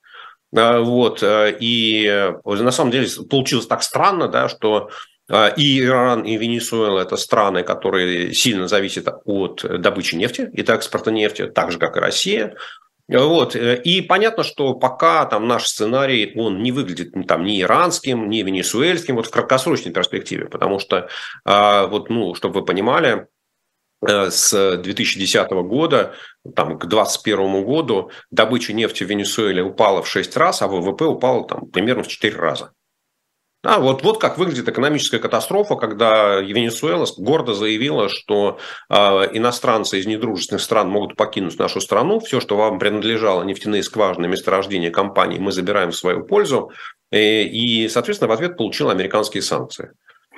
Вот. 0.51 1.21
И 1.23 2.31
на 2.45 2.71
самом 2.71 2.91
деле 2.91 3.07
получилось 3.29 3.67
так 3.67 3.83
странно, 3.83 4.29
да, 4.29 4.47
что 4.47 4.89
и 5.57 5.81
Иран, 5.81 6.21
и 6.23 6.37
Венесуэла– 6.37 6.99
это 7.01 7.17
страны, 7.17 7.63
которые 7.63 8.33
сильно 8.33 8.69
зависят 8.69 9.09
от 9.25 9.65
добычи 9.81 10.15
нефти 10.15 10.49
и 10.53 10.61
экспорта 10.61 11.11
нефти, 11.11 11.47
так 11.47 11.73
же, 11.73 11.79
как 11.79 11.97
и 11.97 11.99
Россия. 11.99 12.55
Вот. 13.07 13.55
Э, 13.55 13.81
и 13.81 14.01
понятно, 14.01 14.43
что 14.43 14.73
пока 14.73 15.25
там 15.25 15.47
наш 15.47 15.67
сценарий, 15.67 16.33
он 16.35 16.61
не 16.61 16.71
выглядит 16.71 17.13
там 17.27 17.43
ни 17.45 17.61
иранским, 17.61 18.29
ни 18.29 18.41
венесуэльским, 18.41 19.15
вот 19.15 19.27
в 19.27 19.31
краткосрочной 19.31 19.93
перспективе, 19.93 20.45
потому 20.45 20.79
что, 20.79 21.07
а, 21.45 21.87
вот, 21.87 22.09
ну, 22.09 22.35
чтобы 22.35 22.59
вы 22.59 22.65
понимали, 22.65 23.27
э, 24.05 24.29
с 24.29 24.77
2010 24.77 25.63
года 25.63 26.15
там, 26.55 26.77
к 26.77 26.85
2021 26.85 27.63
году 27.63 28.11
добыча 28.29 28.73
нефти 28.73 29.03
в 29.03 29.09
Венесуэле 29.09 29.63
упала 29.63 30.01
в 30.01 30.09
6 30.09 30.35
раз, 30.35 30.61
а 30.61 30.67
ВВП 30.67 31.05
упал 31.05 31.47
там, 31.47 31.67
примерно 31.67 32.03
в 32.03 32.07
4 32.07 32.35
раза. 32.35 32.73
Да, 33.67 33.79
вот, 33.79 34.01
вот 34.01 34.17
как 34.17 34.37
выглядит 34.37 34.69
экономическая 34.69 35.19
катастрофа, 35.19 35.75
когда 35.75 36.39
Венесуэла 36.39 37.05
гордо 37.17 37.53
заявила, 37.53 38.07
что 38.07 38.59
э, 38.89 38.95
иностранцы 39.33 39.99
из 39.99 40.05
недружественных 40.05 40.61
стран 40.61 40.87
могут 40.87 41.17
покинуть 41.17 41.59
нашу 41.59 41.81
страну, 41.81 42.21
все, 42.21 42.39
что 42.39 42.55
вам 42.55 42.79
принадлежало, 42.79 43.43
нефтяные 43.43 43.83
скважины, 43.83 44.29
месторождения 44.29 44.89
компании, 44.89 45.37
мы 45.37 45.51
забираем 45.51 45.91
в 45.91 45.97
свою 45.97 46.23
пользу, 46.23 46.71
и, 47.11 47.17
э, 47.17 47.43
и 47.43 47.89
соответственно, 47.89 48.29
в 48.29 48.31
ответ 48.31 48.55
получила 48.55 48.93
американские 48.93 49.43
санкции. 49.43 49.91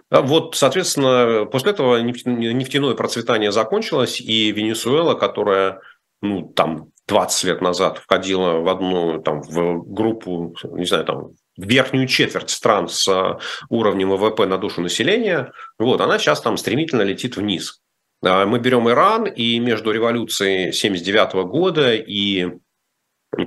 Да, 0.09 0.23
вот, 0.23 0.55
соответственно, 0.55 1.45
после 1.45 1.73
этого 1.73 1.97
нефтяное 2.01 2.95
процветание 2.95 3.51
закончилось, 3.51 4.19
и 4.19 4.51
Венесуэла, 4.51 5.13
которая 5.13 5.81
ну, 6.23 6.51
там 6.55 6.87
20 7.07 7.43
лет 7.43 7.61
назад 7.61 7.99
входила 7.99 8.59
в 8.59 8.67
одну 8.67 9.21
там, 9.21 9.41
в 9.41 9.83
группу, 9.93 10.55
не 10.63 10.85
знаю, 10.85 11.05
там, 11.05 11.29
верхнюю 11.65 12.07
четверть 12.07 12.49
стран 12.49 12.87
с 12.87 13.07
а, 13.07 13.39
уровнем 13.69 14.09
ВВП 14.09 14.45
на 14.45 14.57
душу 14.57 14.81
населения, 14.81 15.51
вот, 15.77 16.01
она 16.01 16.19
сейчас 16.19 16.41
там 16.41 16.57
стремительно 16.57 17.01
летит 17.01 17.37
вниз. 17.37 17.81
Мы 18.21 18.59
берем 18.59 18.89
Иран, 18.89 19.27
и 19.27 19.59
между 19.59 19.91
революцией 19.91 20.73
79 20.73 21.47
года 21.47 21.93
и 21.95 22.47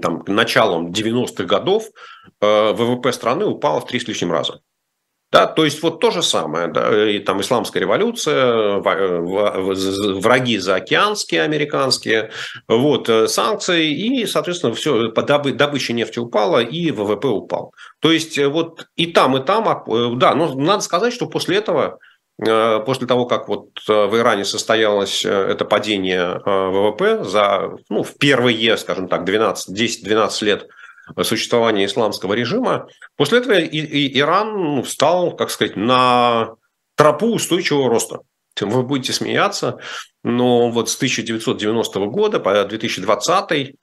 там, 0.00 0.22
началом 0.26 0.90
90-х 0.90 1.44
годов 1.44 1.84
э, 2.40 2.72
ВВП 2.72 3.12
страны 3.12 3.44
упал 3.44 3.80
в 3.80 3.86
три 3.86 4.00
с 4.00 4.08
лишним 4.08 4.32
раза. 4.32 4.60
Да, 5.32 5.46
то 5.46 5.64
есть 5.64 5.82
вот 5.82 5.98
то 5.98 6.10
же 6.10 6.22
самое, 6.22 6.68
да, 6.68 7.10
и 7.10 7.18
там 7.18 7.40
исламская 7.40 7.80
революция, 7.80 8.82
враги 10.20 10.58
заокеанские, 10.58 11.40
американские, 11.40 12.30
вот, 12.68 13.08
э, 13.08 13.26
санкции, 13.28 13.90
и, 13.92 14.26
соответственно, 14.26 14.74
все, 14.74 15.08
добыча 15.08 15.94
нефти 15.94 16.18
упала, 16.18 16.58
и 16.58 16.90
ВВП 16.90 17.28
упал. 17.28 17.72
То 18.00 18.12
есть 18.12 18.36
э, 18.36 18.46
вот 18.46 18.86
и 18.94 19.06
там, 19.06 19.38
и 19.38 19.42
там, 19.42 19.68
а, 19.70 19.82
э, 19.86 20.10
да, 20.16 20.34
но 20.34 20.54
надо 20.54 20.82
сказать, 20.82 21.14
что 21.14 21.26
после 21.26 21.56
этого 21.56 21.98
после 22.38 23.06
того, 23.06 23.26
как 23.26 23.46
вот 23.46 23.68
в 23.86 24.16
Иране 24.16 24.44
состоялось 24.44 25.24
это 25.24 25.64
падение 25.64 26.40
ВВП 26.44 27.22
за, 27.22 27.76
ну, 27.88 28.02
в 28.02 28.16
первые, 28.18 28.76
скажем 28.78 29.06
так, 29.06 29.24
12, 29.24 29.78
10-12 29.78 30.44
лет 30.44 30.68
существования 31.22 31.84
исламского 31.86 32.34
режима. 32.34 32.88
После 33.16 33.38
этого 33.38 33.54
и, 33.54 33.78
и 33.78 34.18
Иран 34.18 34.76
ну, 34.76 34.82
встал, 34.82 35.36
как 35.36 35.50
сказать, 35.50 35.76
на 35.76 36.54
тропу 36.96 37.34
устойчивого 37.34 37.88
роста. 37.88 38.20
Вы 38.60 38.82
будете 38.82 39.12
смеяться, 39.12 39.78
но 40.22 40.70
вот 40.70 40.90
с 40.90 40.96
1990 40.96 42.00
года 42.06 42.38
по 42.38 42.64
2020 42.64 43.50
э, 43.52 43.74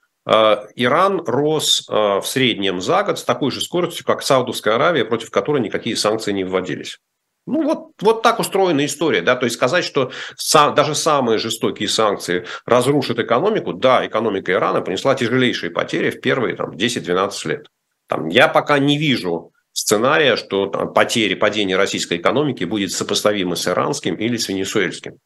Иран 0.75 1.21
рос 1.25 1.87
э, 1.89 1.93
в 1.93 2.23
среднем 2.25 2.79
за 2.79 3.03
год 3.03 3.19
с 3.19 3.23
такой 3.23 3.51
же 3.51 3.61
скоростью, 3.61 4.05
как 4.05 4.21
Саудовская 4.21 4.75
Аравия, 4.75 5.05
против 5.05 5.31
которой 5.31 5.61
никакие 5.61 5.95
санкции 5.95 6.31
не 6.31 6.43
вводились. 6.43 6.99
Ну, 7.49 7.63
вот, 7.63 7.93
вот 7.99 8.21
так 8.21 8.39
устроена 8.39 8.85
история. 8.85 9.21
Да? 9.21 9.35
То 9.35 9.45
есть 9.45 9.55
сказать, 9.55 9.83
что 9.83 10.11
сам, 10.37 10.75
даже 10.75 10.93
самые 10.93 11.39
жестокие 11.39 11.89
санкции 11.89 12.45
разрушат 12.65 13.17
экономику, 13.17 13.73
да, 13.73 14.05
экономика 14.05 14.51
Ирана 14.51 14.81
понесла 14.81 15.15
тяжелейшие 15.15 15.71
потери 15.71 16.11
в 16.11 16.21
первые 16.21 16.55
там, 16.55 16.71
10-12 16.71 17.47
лет. 17.47 17.67
Там, 18.07 18.27
я 18.27 18.47
пока 18.49 18.77
не 18.77 18.99
вижу 18.99 19.51
сценария, 19.73 20.35
что 20.35 20.67
там, 20.67 20.93
потери, 20.93 21.33
падение 21.33 21.75
российской 21.75 22.17
экономики 22.17 22.65
будет 22.65 22.91
сопоставимо 22.91 23.55
с 23.55 23.67
иранским 23.67 24.13
или 24.13 24.37
с 24.37 24.47
венесуэльским. 24.47 25.13
И 25.13 25.17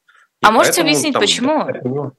а 0.42 0.52
можете 0.52 0.82
объяснить, 0.82 1.14
там, 1.14 1.22
почему? 1.22 2.12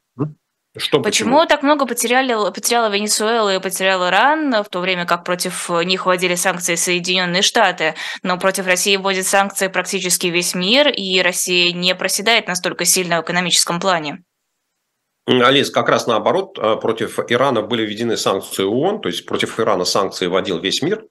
Что 0.76 1.00
почему? 1.00 1.36
почему 1.36 1.46
так 1.46 1.62
много 1.62 1.86
потеряли, 1.86 2.34
потеряла 2.52 2.90
Венесуэла 2.90 3.54
и 3.54 3.60
потерял 3.60 4.08
Иран, 4.08 4.62
в 4.62 4.68
то 4.68 4.80
время 4.80 5.06
как 5.06 5.24
против 5.24 5.70
них 5.84 6.06
вводили 6.06 6.34
санкции 6.34 6.74
Соединенные 6.74 7.42
Штаты, 7.42 7.94
но 8.24 8.38
против 8.38 8.66
России 8.66 8.96
вводит 8.96 9.26
санкции 9.26 9.68
практически 9.68 10.26
весь 10.26 10.54
мир, 10.54 10.88
и 10.88 11.20
Россия 11.20 11.72
не 11.72 11.94
проседает 11.94 12.48
настолько 12.48 12.84
сильно 12.84 13.20
в 13.20 13.24
экономическом 13.24 13.78
плане. 13.78 14.24
Алис, 15.26 15.70
как 15.70 15.88
раз 15.88 16.06
наоборот, 16.06 16.58
э, 16.58 16.76
против 16.76 17.18
Ирана 17.28 17.62
были 17.62 17.86
введены 17.86 18.16
санкции 18.16 18.64
ООН, 18.64 19.00
то 19.00 19.08
есть 19.08 19.24
против 19.24 19.58
Ирана 19.58 19.84
санкции 19.84 20.26
вводил 20.26 20.58
весь 20.58 20.82
мир, 20.82 21.04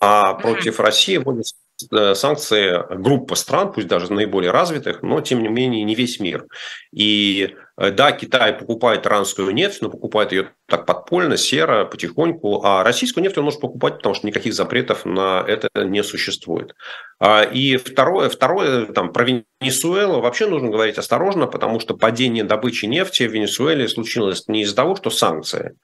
а 0.00 0.34
против 0.34 0.78
mm-hmm. 0.78 0.84
России 0.84 1.16
вводят 1.16 1.46
Э, 1.92 2.14
санкции 2.14 2.82
группа 2.96 3.34
стран, 3.34 3.72
пусть 3.72 3.88
даже 3.88 4.12
наиболее 4.12 4.50
развитых, 4.50 5.02
но 5.02 5.20
тем 5.20 5.42
не 5.42 5.48
менее 5.48 5.84
не 5.84 5.94
весь 5.94 6.20
мир. 6.20 6.46
И 6.92 7.54
э, 7.76 7.90
да, 7.90 8.12
Китай 8.12 8.52
покупает 8.52 9.06
иранскую 9.06 9.50
нефть, 9.52 9.80
но 9.82 9.90
покупает 9.90 10.32
ее 10.32 10.50
так 10.66 10.86
подпольно, 10.86 11.36
серо, 11.36 11.84
потихоньку, 11.84 12.62
а 12.64 12.84
российскую 12.84 13.24
нефть 13.24 13.38
он 13.38 13.44
может 13.44 13.60
покупать, 13.60 13.96
потому 13.96 14.14
что 14.14 14.26
никаких 14.26 14.54
запретов 14.54 15.04
на 15.04 15.44
это 15.46 15.68
не 15.76 16.02
существует. 16.02 16.74
А, 17.18 17.42
и 17.42 17.76
второе, 17.76 18.28
второе 18.28 18.86
там, 18.86 19.12
про 19.12 19.24
Венесуэлу 19.60 20.20
вообще 20.20 20.46
нужно 20.46 20.68
говорить 20.68 20.98
осторожно, 20.98 21.46
потому 21.46 21.80
что 21.80 21.96
падение 21.96 22.44
добычи 22.44 22.86
нефти 22.86 23.26
в 23.26 23.32
Венесуэле 23.32 23.88
случилось 23.88 24.48
не 24.48 24.62
из-за 24.62 24.76
того, 24.76 24.96
что 24.96 25.10
санкции, 25.10 25.76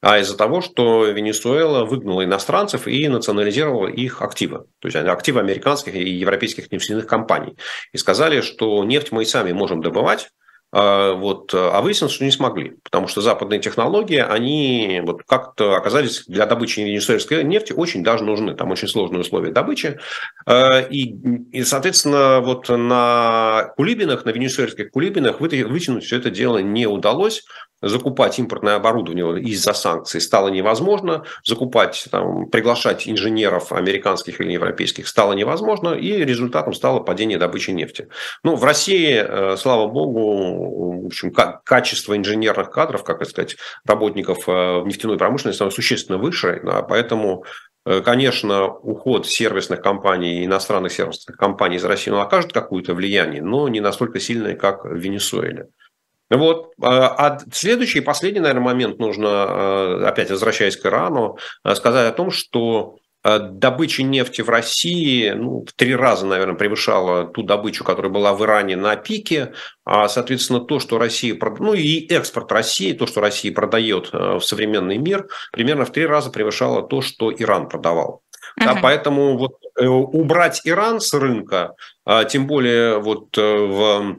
а 0.00 0.18
из-за 0.18 0.36
того, 0.36 0.60
что 0.60 1.06
Венесуэла 1.06 1.84
выгнала 1.84 2.24
иностранцев 2.24 2.86
и 2.86 3.08
национализировала 3.08 3.88
их 3.88 4.22
активы, 4.22 4.66
то 4.78 4.88
есть 4.88 4.96
активы 4.96 5.40
американских 5.40 5.94
и 5.94 6.10
европейских 6.10 6.70
нефтяных 6.70 7.06
компаний. 7.06 7.56
И 7.92 7.98
сказали, 7.98 8.40
что 8.40 8.84
нефть 8.84 9.10
мы 9.10 9.22
и 9.22 9.26
сами 9.26 9.52
можем 9.52 9.82
добывать, 9.82 10.30
вот, 10.70 11.54
а 11.54 11.80
выяснилось, 11.80 12.12
что 12.12 12.24
не 12.24 12.30
смогли, 12.30 12.76
потому 12.82 13.08
что 13.08 13.22
западные 13.22 13.58
технологии, 13.58 14.18
они 14.18 15.00
вот 15.04 15.22
как-то 15.22 15.76
оказались 15.76 16.24
для 16.26 16.44
добычи 16.44 16.80
венесуэльской 16.80 17.42
нефти 17.42 17.72
очень 17.72 18.04
даже 18.04 18.24
нужны. 18.24 18.54
Там 18.54 18.70
очень 18.70 18.88
сложные 18.88 19.20
условия 19.20 19.50
добычи. 19.50 19.98
А, 20.46 20.80
и, 20.80 21.14
и 21.52 21.64
соответственно, 21.64 22.40
вот 22.40 22.68
на 22.68 23.72
кулибинах, 23.76 24.24
на 24.24 24.30
венесуэльских 24.30 24.90
кулибинах 24.90 25.40
вытянуть 25.40 26.04
все 26.04 26.16
это 26.16 26.30
дело 26.30 26.58
не 26.58 26.86
удалось 26.86 27.44
закупать 27.82 28.38
импортное 28.38 28.76
оборудование 28.76 29.40
из-за 29.42 29.72
санкций 29.72 30.20
стало 30.20 30.48
невозможно, 30.48 31.24
закупать, 31.44 32.08
там, 32.10 32.48
приглашать 32.48 33.08
инженеров 33.08 33.72
американских 33.72 34.40
или 34.40 34.52
европейских 34.52 35.06
стало 35.06 35.32
невозможно, 35.34 35.94
и 35.94 36.24
результатом 36.24 36.72
стало 36.72 37.00
падение 37.00 37.38
добычи 37.38 37.70
нефти. 37.70 38.08
Ну, 38.42 38.56
в 38.56 38.64
России, 38.64 39.14
э, 39.14 39.56
слава 39.56 39.86
богу, 39.86 40.57
в 40.58 41.06
общем, 41.06 41.32
качество 41.32 42.16
инженерных 42.16 42.70
кадров, 42.70 43.04
как 43.04 43.24
сказать, 43.26 43.56
работников 43.86 44.48
э, 44.48 44.82
нефтяной 44.84 45.18
промышленности 45.18 45.68
существенно 45.70 46.18
выше, 46.18 46.60
да, 46.62 46.82
поэтому 46.82 47.44
э, 47.86 48.00
Конечно, 48.00 48.66
уход 48.66 49.26
сервисных 49.26 49.80
компаний, 49.80 50.44
иностранных 50.44 50.92
сервисных 50.92 51.36
компаний 51.36 51.76
из 51.76 51.84
России 51.84 52.10
ну, 52.10 52.20
окажет 52.20 52.52
какое-то 52.52 52.94
влияние, 52.94 53.42
но 53.42 53.68
не 53.68 53.80
настолько 53.80 54.20
сильное, 54.20 54.54
как 54.54 54.84
в 54.84 54.94
Венесуэле. 54.94 55.68
Вот. 56.30 56.72
А, 56.82 57.38
следующий 57.50 58.00
последний, 58.00 58.40
наверное, 58.40 58.62
момент 58.62 58.98
нужно, 58.98 60.06
опять 60.06 60.30
возвращаясь 60.30 60.76
к 60.76 60.84
Ирану, 60.84 61.38
сказать 61.74 62.12
о 62.12 62.14
том, 62.14 62.30
что 62.30 62.97
добыча 63.24 64.02
нефти 64.02 64.42
в 64.42 64.48
России 64.48 65.30
ну, 65.30 65.64
в 65.66 65.72
три 65.72 65.94
раза, 65.94 66.26
наверное, 66.26 66.54
превышала 66.54 67.26
ту 67.26 67.42
добычу, 67.42 67.84
которая 67.84 68.12
была 68.12 68.32
в 68.32 68.44
Иране 68.44 68.76
на 68.76 68.96
пике. 68.96 69.52
А, 69.84 70.08
соответственно, 70.08 70.60
то, 70.60 70.80
что 70.80 70.98
Россия, 70.98 71.38
ну 71.58 71.74
и 71.74 72.06
экспорт 72.08 72.52
России, 72.52 72.92
то, 72.92 73.06
что 73.06 73.20
Россия 73.20 73.52
продает 73.52 74.12
в 74.12 74.40
современный 74.40 74.98
мир, 74.98 75.28
примерно 75.52 75.84
в 75.84 75.92
три 75.92 76.06
раза 76.06 76.30
превышало 76.30 76.82
то, 76.82 77.00
что 77.00 77.32
Иран 77.32 77.68
продавал. 77.68 78.22
Uh-huh. 78.58 78.64
Да, 78.64 78.78
поэтому 78.80 79.36
вот 79.36 79.52
э, 79.78 79.86
убрать 79.86 80.62
Иран 80.64 81.00
с 81.00 81.12
рынка, 81.12 81.74
тем 82.28 82.46
более 82.46 82.98
вот 82.98 83.36
э, 83.36 84.14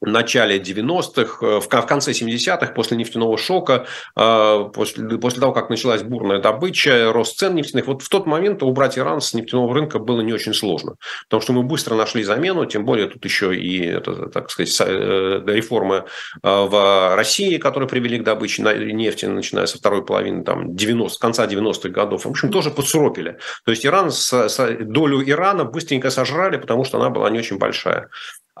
в 0.00 0.06
начале 0.06 0.58
90-х, 0.58 1.46
э, 1.46 1.60
в 1.60 1.68
конце 1.68 2.12
70-х, 2.12 2.72
после 2.72 2.96
нефтяного 2.96 3.36
шока, 3.36 3.86
э, 4.16 4.64
после, 4.72 5.18
после 5.18 5.40
того, 5.40 5.52
как 5.52 5.70
началась 5.70 6.02
бурная 6.02 6.40
добыча, 6.40 7.12
рост 7.12 7.38
цен 7.38 7.54
нефтяных, 7.54 7.86
вот 7.86 8.02
в 8.02 8.08
тот 8.08 8.26
момент 8.26 8.62
убрать 8.62 8.98
Иран 8.98 9.20
с 9.20 9.34
нефтяного 9.34 9.74
рынка 9.74 9.98
было 9.98 10.20
не 10.20 10.32
очень 10.32 10.54
сложно, 10.54 10.94
потому 11.24 11.42
что 11.42 11.52
мы 11.52 11.62
быстро 11.62 11.94
нашли 11.94 12.22
замену, 12.22 12.64
тем 12.66 12.84
более 12.84 13.08
тут 13.08 13.24
еще 13.24 13.56
и, 13.56 13.84
это, 13.84 14.28
так 14.28 14.50
сказать, 14.50 14.74
э, 14.80 15.42
реформы 15.46 16.04
в 16.42 17.16
России, 17.16 17.56
которые 17.58 17.88
привели 17.88 18.18
к 18.18 18.24
добыче 18.24 18.62
нефти, 18.62 19.26
начиная 19.26 19.66
со 19.66 19.78
второй 19.78 20.04
половины 20.04 20.44
там, 20.44 20.76
90, 20.76 21.18
конца 21.18 21.46
90-х 21.46 21.88
годов, 21.88 22.24
в 22.24 22.28
общем, 22.28 22.50
тоже 22.50 22.70
подсуропили. 22.70 23.38
То 23.64 23.70
есть 23.70 23.84
Иран, 23.84 24.10
долю 24.80 25.22
Ирана 25.28 25.64
быстренько 25.64 26.10
сожрали, 26.10 26.56
потому 26.56 26.84
что 26.84 26.98
она 26.98 27.10
была 27.10 27.30
не 27.30 27.38
очень 27.38 27.58
большая. 27.58 28.08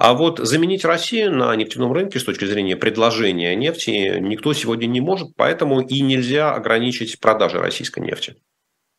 А 0.00 0.14
вот 0.14 0.38
заменить 0.38 0.84
Россию 0.84 1.34
на 1.34 1.56
нефтяном 1.56 1.92
рынке 1.92 2.20
с 2.20 2.24
точки 2.24 2.44
зрения 2.44 2.76
предложения 2.76 3.56
нефти 3.56 4.20
никто 4.20 4.52
сегодня 4.52 4.86
не 4.86 5.00
может, 5.00 5.34
поэтому 5.34 5.80
и 5.80 6.00
нельзя 6.02 6.54
ограничить 6.54 7.18
продажи 7.18 7.58
российской 7.58 7.98
нефти. 7.98 8.36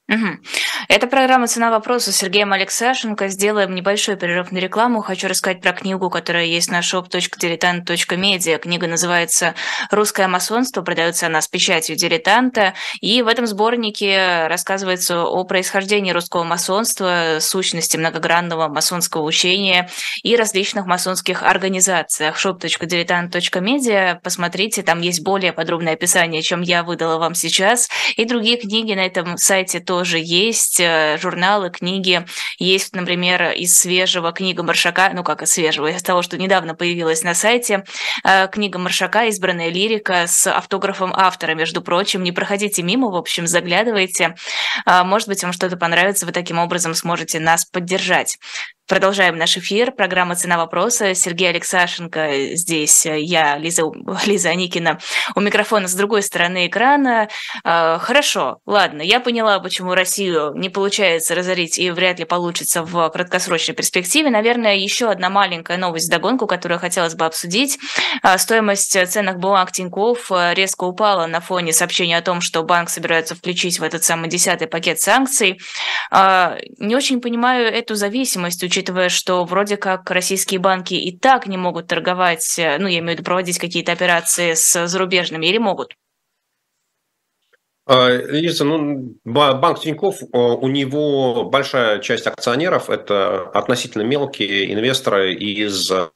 Угу. 0.10 0.40
Это 0.88 1.06
программа 1.06 1.46
«Цена 1.46 1.70
вопроса» 1.70 2.12
с 2.12 2.16
Сергеем 2.16 2.52
Алексашенко. 2.52 3.28
Сделаем 3.28 3.76
небольшой 3.76 4.16
перерыв 4.16 4.52
на 4.52 4.58
рекламу. 4.58 5.04
Хочу 5.04 5.28
рассказать 5.28 5.62
про 5.62 5.72
книгу, 5.72 6.10
которая 6.10 6.46
есть 6.46 6.72
на 6.72 6.80
shop.diletant.media. 6.80 8.58
Книга 8.58 8.88
называется 8.88 9.54
«Русское 9.92 10.28
масонство». 10.28 10.82
Продается 10.82 11.28
она 11.28 11.42
с 11.42 11.48
печатью 11.48 11.96
«Дилетанта». 11.96 12.74
И 13.02 13.22
в 13.22 13.28
этом 13.28 13.46
сборнике 13.46 14.48
рассказывается 14.48 15.26
о 15.26 15.44
происхождении 15.44 16.12
русского 16.12 16.44
масонства, 16.44 17.38
сущности 17.40 17.96
многогранного 17.96 18.68
масонского 18.68 19.22
учения 19.22 19.92
и 20.24 20.36
различных 20.36 20.88
масонских 20.88 21.44
организациях. 21.44 22.44
shop.diletant.media. 22.44 24.20
Посмотрите, 24.24 24.82
там 24.82 25.02
есть 25.02 25.22
более 25.22 25.54
подробное 25.54 25.94
описание, 25.94 26.42
чем 26.42 26.62
я 26.62 26.82
выдала 26.82 27.20
вам 27.20 27.36
сейчас. 27.36 27.90
И 28.16 28.26
другие 28.26 28.58
книги 28.58 28.94
на 28.94 29.06
этом 29.06 29.38
сайте 29.38 29.80
тоже 29.80 29.99
тоже 30.00 30.20
есть 30.20 30.80
э, 30.80 31.18
журналы, 31.22 31.70
книги. 31.72 32.26
Есть, 32.58 32.96
например, 32.96 33.52
из 33.52 33.78
свежего 33.78 34.32
книга 34.32 34.64
Маршака, 34.64 35.12
ну 35.14 35.26
как 35.26 35.42
из 35.42 35.52
свежего, 35.52 35.88
из 35.88 36.02
того, 36.02 36.22
что 36.22 36.38
недавно 36.38 36.74
появилась 36.74 37.22
на 37.22 37.34
сайте, 37.34 37.84
э, 38.24 38.48
книга 38.48 38.80
Маршака 38.80 39.28
«Избранная 39.28 39.68
лирика» 39.68 40.26
с 40.26 40.48
автографом 40.48 41.12
автора, 41.14 41.54
между 41.54 41.82
прочим. 41.82 42.24
Не 42.24 42.32
проходите 42.32 42.82
мимо, 42.82 43.10
в 43.10 43.16
общем, 43.18 43.46
заглядывайте. 43.46 44.36
А, 44.86 45.04
может 45.04 45.28
быть, 45.28 45.44
вам 45.44 45.52
что-то 45.52 45.76
понравится, 45.76 46.26
вы 46.26 46.32
таким 46.32 46.60
образом 46.60 46.94
сможете 46.94 47.42
нас 47.42 47.66
поддержать. 47.66 48.38
Продолжаем 48.90 49.38
наш 49.38 49.56
эфир. 49.56 49.92
Программа 49.92 50.36
«Цена 50.36 50.58
вопроса». 50.58 51.14
Сергей 51.14 51.50
Алексашенко 51.50 52.56
здесь, 52.56 53.06
я, 53.06 53.56
Лиза, 53.56 53.84
Лиза 54.26 54.50
Аникина, 54.50 54.98
у 55.36 55.42
микрофона 55.42 55.88
с 55.88 55.94
другой 55.94 56.24
стороны 56.24 56.66
экрана. 56.66 57.30
А, 57.64 58.00
хорошо, 58.00 58.62
ладно, 58.66 59.04
я 59.04 59.20
поняла, 59.20 59.60
почему 59.60 59.94
Россию 59.94 60.54
не 60.56 60.70
получается 60.70 61.36
разорить 61.36 61.78
и 61.78 61.92
вряд 61.92 62.18
ли 62.18 62.26
получится 62.26 62.82
в 62.82 63.10
краткосрочной 63.12 63.76
перспективе. 63.76 64.32
Наверное, 64.32 64.76
еще 64.78 65.12
одна 65.12 65.30
маленькая 65.30 65.78
новость 65.78 66.10
догонку, 66.10 66.48
которую 66.48 66.80
хотелось 66.80 67.14
бы 67.14 67.26
обсудить. 67.26 67.78
А, 68.24 68.40
стоимость 68.40 68.98
ценных 69.08 69.38
бумаг 69.38 69.72
Тинькофф 69.72 70.32
резко 70.54 70.86
упала 70.86 71.28
на 71.28 71.42
фоне 71.42 71.74
сообщения 71.74 72.18
о 72.18 72.24
том, 72.24 72.42
что 72.42 72.64
банк 72.64 72.90
собирается 72.90 73.36
включить 73.36 73.78
в 73.78 73.84
этот 73.84 74.04
самый 74.04 74.32
десятый 74.32 74.68
пакет 74.68 75.00
санкций. 75.00 75.60
А, 76.10 76.58
не 76.80 76.96
очень 76.96 77.22
понимаю 77.22 77.72
эту 77.72 77.94
зависимость, 77.94 78.64
что 79.10 79.44
вроде 79.46 79.78
как 79.78 80.10
российские 80.12 80.60
банки 80.60 80.94
и 80.94 81.18
так 81.18 81.48
не 81.48 81.58
могут 81.58 81.88
торговать, 81.88 82.58
э, 82.58 82.78
ну, 82.80 82.88
я 82.88 83.00
имею 83.00 83.10
в 83.10 83.12
виду 83.14 83.24
проводить 83.24 83.60
какие-то 83.60 83.92
операции 83.92 84.54
с 84.54 84.88
зарубежными, 84.88 85.46
или 85.46 85.58
могут? 85.58 85.96
А, 87.92 88.10
Лиза, 88.12 88.66
ну, 88.66 89.16
банк 89.26 89.80
Тиньков, 89.80 90.22
э, 90.22 90.28
у 90.32 90.68
него 90.68 91.46
большая 91.46 91.98
часть 91.98 92.28
акционеров– 92.28 92.88
это 92.92 93.50
относительно 93.52 94.04
мелкие 94.04 94.72
инвесторы 94.72 95.34
из 95.34 95.92
э, 95.92 96.10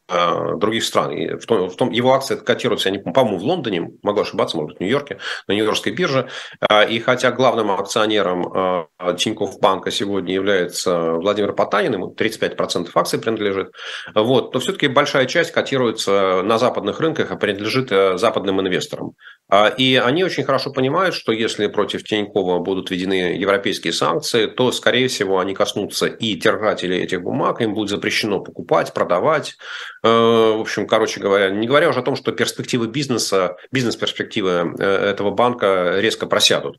других 0.57 0.83
стран. 0.83 1.39
В 1.39 1.45
том, 1.47 1.69
в 1.71 1.75
том, 1.75 1.89
его 1.89 2.13
акции 2.13 2.35
котируются, 2.35 2.89
я 2.89 2.95
не 2.95 3.01
помню, 3.01 3.39
в 3.39 3.43
Лондоне, 3.43 3.89
могу 4.03 4.21
ошибаться, 4.21 4.55
может 4.55 4.69
быть, 4.69 4.77
в 4.77 4.81
Нью-Йорке, 4.81 5.17
на 5.47 5.53
Нью-Йоркской 5.53 5.93
бирже. 5.93 6.29
А, 6.69 6.83
и 6.83 6.99
хотя 6.99 7.31
главным 7.31 7.71
акционером 7.71 8.87
э, 8.99 9.15
Тиньков 9.17 9.59
банка 9.59 9.89
сегодня 9.89 10.31
является 10.31 11.13
Владимир 11.13 11.53
Потанин, 11.53 11.93
ему 11.93 12.15
35% 12.15 12.91
акций 12.93 13.17
принадлежит, 13.17 13.71
вот, 14.13 14.51
то 14.51 14.59
все-таки 14.59 14.89
большая 14.89 15.25
часть 15.25 15.51
котируется 15.51 16.43
на 16.43 16.59
западных 16.59 16.99
рынках, 16.99 17.31
а 17.31 17.35
принадлежит 17.35 17.89
западным 18.19 18.61
инвесторам. 18.61 19.15
А, 19.49 19.67
и 19.67 19.95
они 19.95 20.23
очень 20.23 20.43
хорошо 20.43 20.71
понимают, 20.71 21.13
что 21.15 21.31
если 21.31 21.62
если 21.63 21.73
против 21.73 22.03
Тинькова 22.03 22.59
будут 22.59 22.91
введены 22.91 23.35
европейские 23.37 23.93
санкции, 23.93 24.47
то, 24.47 24.71
скорее 24.71 25.07
всего, 25.07 25.39
они 25.39 25.53
коснутся 25.53 26.07
и 26.07 26.35
держателей 26.35 27.01
этих 27.01 27.21
бумаг, 27.21 27.61
им 27.61 27.73
будет 27.73 27.89
запрещено 27.89 28.39
покупать, 28.39 28.93
продавать. 28.93 29.55
В 30.01 30.59
общем, 30.59 30.87
короче 30.87 31.19
говоря, 31.19 31.49
не 31.49 31.67
говоря 31.67 31.89
уже 31.89 31.99
о 31.99 32.03
том, 32.03 32.15
что 32.15 32.31
перспективы 32.31 32.87
бизнеса, 32.87 33.55
бизнес-перспективы 33.71 34.73
этого 34.77 35.31
банка 35.31 35.95
резко 35.99 36.25
просядут. 36.25 36.77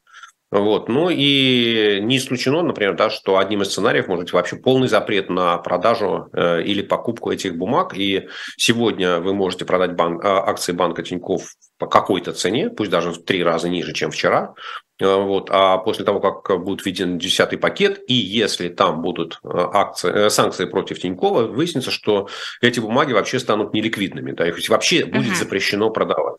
Вот. 0.55 0.89
Ну 0.89 1.11
и 1.11 1.99
не 2.01 2.19
исключено, 2.19 2.63
например, 2.63 2.95
да, 2.95 3.11
что 3.11 3.39
одним 3.39 3.63
из 3.63 3.73
сценариев 3.73 4.07
может 4.07 4.27
быть 4.27 4.33
вообще 4.33 4.55
полный 4.55 4.87
запрет 4.87 5.29
на 5.29 5.59
продажу 5.59 6.29
э, 6.33 6.63
или 6.63 6.81
покупку 6.81 7.33
этих 7.33 7.57
бумаг. 7.57 7.99
И 7.99 8.29
сегодня 8.57 9.19
вы 9.19 9.35
можете 9.35 9.65
продать 9.65 9.97
банк, 9.97 10.25
а, 10.25 10.49
акции 10.49 10.71
банка 10.71 11.03
Тиньков 11.03 11.57
по 11.77 11.89
какой-то 11.89 12.33
цене, 12.33 12.71
пусть 12.71 12.93
даже 12.93 13.11
в 13.11 13.25
три 13.25 13.43
раза 13.43 13.69
ниже, 13.69 13.93
чем 13.95 14.13
вчера. 14.13 14.55
Э, 15.01 15.17
вот. 15.17 15.49
А 15.51 15.79
после 15.79 16.05
того, 16.05 16.21
как 16.21 16.63
будет 16.63 16.87
введен 16.87 17.19
десятый 17.19 17.59
пакет, 17.59 18.01
и 18.07 18.15
если 18.15 18.69
там 18.69 19.03
будут 19.03 19.41
э, 19.43 19.49
акции, 19.53 20.29
санкции 20.29 20.67
против 20.67 21.01
Тинькова, 21.01 21.49
выяснится, 21.49 21.91
что 21.91 22.29
эти 22.61 22.79
бумаги 22.79 23.13
вообще 23.13 23.41
станут 23.41 23.75
неликвидными. 23.75 24.31
Да, 24.31 24.47
их 24.47 24.57
вообще 24.69 25.05
будет 25.05 25.33
uh-huh. 25.33 25.35
запрещено 25.35 25.91
продавать. 25.91 26.37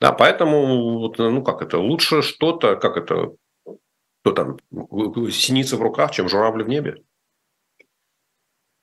Да, 0.00 0.12
поэтому, 0.12 1.14
ну 1.16 1.42
как 1.42 1.62
это, 1.62 1.78
лучше 1.78 2.20
что-то, 2.20 2.76
как 2.76 2.98
это, 2.98 3.30
кто 4.24 4.32
там, 4.32 4.56
синица 5.30 5.76
в 5.76 5.82
руках, 5.82 6.10
чем 6.12 6.28
журавли 6.28 6.64
в 6.64 6.68
небе. 6.68 7.02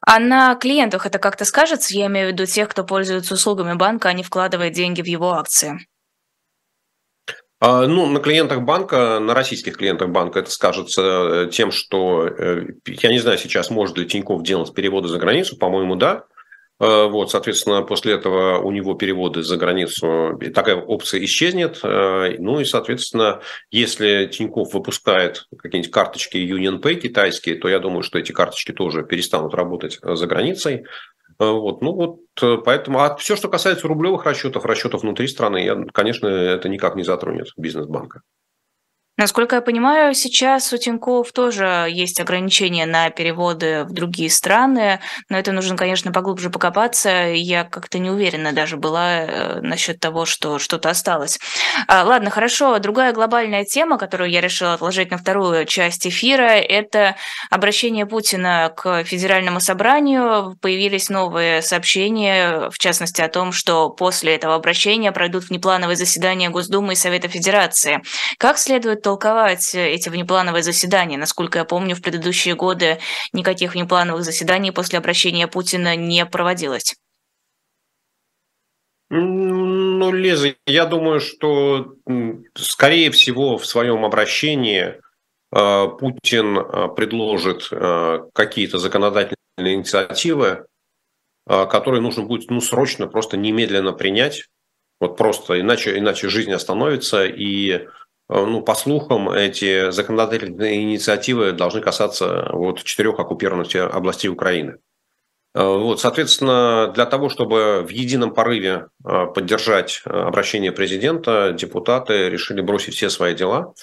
А 0.05 0.19
на 0.19 0.55
клиентах 0.55 1.05
это 1.05 1.19
как-то 1.19 1.45
скажется? 1.45 1.95
Я 1.95 2.07
имею 2.07 2.29
в 2.29 2.31
виду 2.33 2.45
тех, 2.45 2.69
кто 2.69 2.83
пользуется 2.83 3.33
услугами 3.33 3.73
банка, 3.73 4.09
а 4.09 4.13
не 4.13 4.23
вкладывает 4.23 4.73
деньги 4.73 5.01
в 5.01 5.05
его 5.05 5.33
акции. 5.33 5.79
А, 7.59 7.87
ну, 7.87 8.07
на 8.07 8.19
клиентах 8.19 8.61
банка, 8.61 9.19
на 9.19 9.33
российских 9.33 9.77
клиентах 9.77 10.09
банка 10.09 10.39
это 10.39 10.49
скажется 10.49 11.01
э, 11.01 11.49
тем, 11.51 11.71
что, 11.71 12.25
э, 12.27 12.67
я 12.85 13.11
не 13.11 13.19
знаю 13.19 13.37
сейчас, 13.37 13.69
может 13.69 13.97
ли 13.97 14.07
Тиньков 14.07 14.43
делать 14.43 14.73
переводы 14.73 15.07
за 15.07 15.19
границу, 15.19 15.57
по-моему, 15.57 15.95
да. 15.95 16.25
Э, 16.81 17.05
вот, 17.05 17.29
соответственно, 17.29 17.83
после 17.83 18.13
этого 18.13 18.57
у 18.57 18.71
него 18.71 18.95
переводы 18.95 19.43
за 19.43 19.55
границу, 19.55 20.39
такая 20.53 20.77
опция 20.77 21.23
исчезнет. 21.23 21.79
Э, 21.83 22.35
ну 22.39 22.59
и, 22.59 22.65
соответственно, 22.65 23.41
если 23.69 24.25
Тиньков 24.25 24.73
выпускает 24.73 25.45
какие-нибудь 25.55 25.91
карточки 25.91 26.37
UnionPay 26.37 26.95
китайские, 26.95 27.55
то 27.57 27.69
я 27.69 27.77
думаю, 27.77 28.01
что 28.01 28.17
эти 28.17 28.31
карточки 28.31 28.71
тоже 28.71 29.03
перестанут 29.03 29.53
работать 29.53 29.99
э, 30.01 30.15
за 30.15 30.25
границей. 30.25 30.85
Вот, 31.37 31.81
ну 31.81 31.93
вот, 31.93 32.63
поэтому, 32.63 32.99
а 32.99 33.15
все, 33.15 33.35
что 33.35 33.47
касается 33.47 33.87
рублевых 33.87 34.25
расчетов, 34.25 34.65
расчетов 34.65 35.01
внутри 35.01 35.27
страны, 35.27 35.63
я, 35.63 35.85
конечно, 35.91 36.27
это 36.27 36.69
никак 36.69 36.95
не 36.95 37.03
затронет 37.03 37.47
бизнес 37.57 37.87
банка. 37.87 38.21
Насколько 39.17 39.57
я 39.57 39.61
понимаю, 39.61 40.15
сейчас 40.15 40.71
у 40.71 40.77
Тинькофф 40.77 41.31
тоже 41.33 41.87
есть 41.89 42.19
ограничения 42.21 42.85
на 42.85 43.09
переводы 43.09 43.83
в 43.83 43.91
другие 43.91 44.29
страны, 44.29 45.01
но 45.29 45.37
это 45.37 45.51
нужно, 45.51 45.75
конечно, 45.75 46.13
поглубже 46.13 46.49
покопаться. 46.49 47.27
Я 47.33 47.65
как-то 47.65 47.99
не 47.99 48.09
уверена 48.09 48.53
даже 48.53 48.77
была 48.77 49.19
э, 49.19 49.61
насчет 49.61 49.99
того, 49.99 50.25
что 50.25 50.59
что-то 50.59 50.89
осталось. 50.89 51.39
А, 51.87 52.03
ладно, 52.03 52.29
хорошо. 52.29 52.79
Другая 52.79 53.11
глобальная 53.11 53.65
тема, 53.65 53.97
которую 53.97 54.29
я 54.29 54.39
решила 54.39 54.73
отложить 54.73 55.11
на 55.11 55.17
вторую 55.17 55.65
часть 55.65 56.07
эфира, 56.07 56.43
это 56.43 57.15
обращение 57.49 58.05
Путина 58.05 58.73
к 58.75 59.03
Федеральному 59.03 59.59
собранию. 59.59 60.57
Появились 60.61 61.09
новые 61.09 61.61
сообщения, 61.61 62.69
в 62.69 62.77
частности, 62.79 63.21
о 63.21 63.27
том, 63.27 63.51
что 63.51 63.89
после 63.89 64.35
этого 64.35 64.55
обращения 64.55 65.11
пройдут 65.11 65.49
внеплановые 65.49 65.97
заседания 65.97 66.49
Госдумы 66.49 66.93
и 66.93 66.95
Совета 66.95 67.27
Федерации. 67.27 68.01
Как 68.37 68.57
следует 68.57 69.01
толковать 69.11 69.75
э, 69.75 69.89
эти 69.89 70.09
внеплановые 70.09 70.63
заседания? 70.63 71.17
Насколько 71.17 71.59
я 71.59 71.65
помню, 71.65 71.95
в 71.95 72.01
предыдущие 72.01 72.55
годы 72.55 72.99
никаких 73.33 73.73
внеплановых 73.73 74.23
заседаний 74.23 74.71
после 74.71 74.99
обращения 74.99 75.47
Путина 75.47 75.95
не 75.95 76.25
проводилось. 76.25 76.95
Ну, 79.09 80.11
Лиза, 80.13 80.55
я 80.65 80.85
думаю, 80.85 81.19
что, 81.19 81.95
скорее 82.55 83.11
всего, 83.11 83.57
в 83.57 83.65
своем 83.65 84.05
обращении 84.05 84.95
э, 85.53 85.87
Путин 85.99 86.57
э, 86.57 86.87
предложит 86.95 87.69
какие-то 88.33 88.77
законодательные 88.77 89.75
инициативы, 89.75 90.65
которые 91.45 92.01
нужно 92.01 92.23
будет 92.23 92.49
ну, 92.49 92.61
срочно, 92.61 93.07
просто 93.07 93.35
немедленно 93.35 93.91
принять. 93.91 94.45
Вот 95.01 95.17
просто, 95.17 95.59
иначе, 95.59 95.97
иначе 95.97 96.29
жизнь 96.29 96.53
остановится, 96.53 97.25
и 97.25 97.87
Э, 98.00 98.00
ну, 98.31 98.61
по 98.61 98.75
слухам, 98.75 99.29
эти 99.29 99.91
законодательные 99.91 100.83
инициативы 100.83 101.51
должны 101.51 101.81
касаться 101.81 102.49
вот 102.51 102.83
четырех 102.83 103.19
оккупированных 103.19 103.75
областей 103.75 104.29
Украины. 104.29 104.77
Э, 105.53 105.65
вот, 105.65 105.99
соответственно, 105.99 106.91
для 106.93 107.05
того, 107.05 107.29
чтобы 107.29 107.85
в 107.85 107.89
едином 107.89 108.33
порыве 108.33 108.87
э, 109.03 109.25
поддержать 109.33 110.01
обращение 110.05 110.71
президента, 110.71 111.51
депутаты 111.51 112.29
решили 112.29 112.61
бросить 112.61 112.95
все 112.95 113.09
свои 113.09 113.35
дела, 113.35 113.73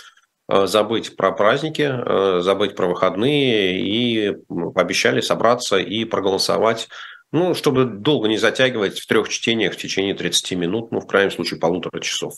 забыть 0.50 1.14
про 1.14 1.30
праздники, 1.30 2.40
забыть 2.40 2.74
про 2.74 2.86
выходные 2.86 3.78
и 3.78 4.34
пообещали 4.48 5.20
собраться 5.20 5.76
и 5.76 6.06
проголосовать 6.06 6.88
ну, 7.32 7.54
чтобы 7.54 7.84
долго 7.84 8.28
не 8.28 8.38
затягивать 8.38 8.98
в 8.98 9.06
трех 9.06 9.28
чтениях 9.28 9.74
в 9.74 9.76
течение 9.76 10.14
30 10.14 10.52
минут, 10.52 10.92
ну, 10.92 11.00
в 11.00 11.06
крайнем 11.06 11.30
случае, 11.30 11.60
полутора 11.60 12.00
часов. 12.00 12.34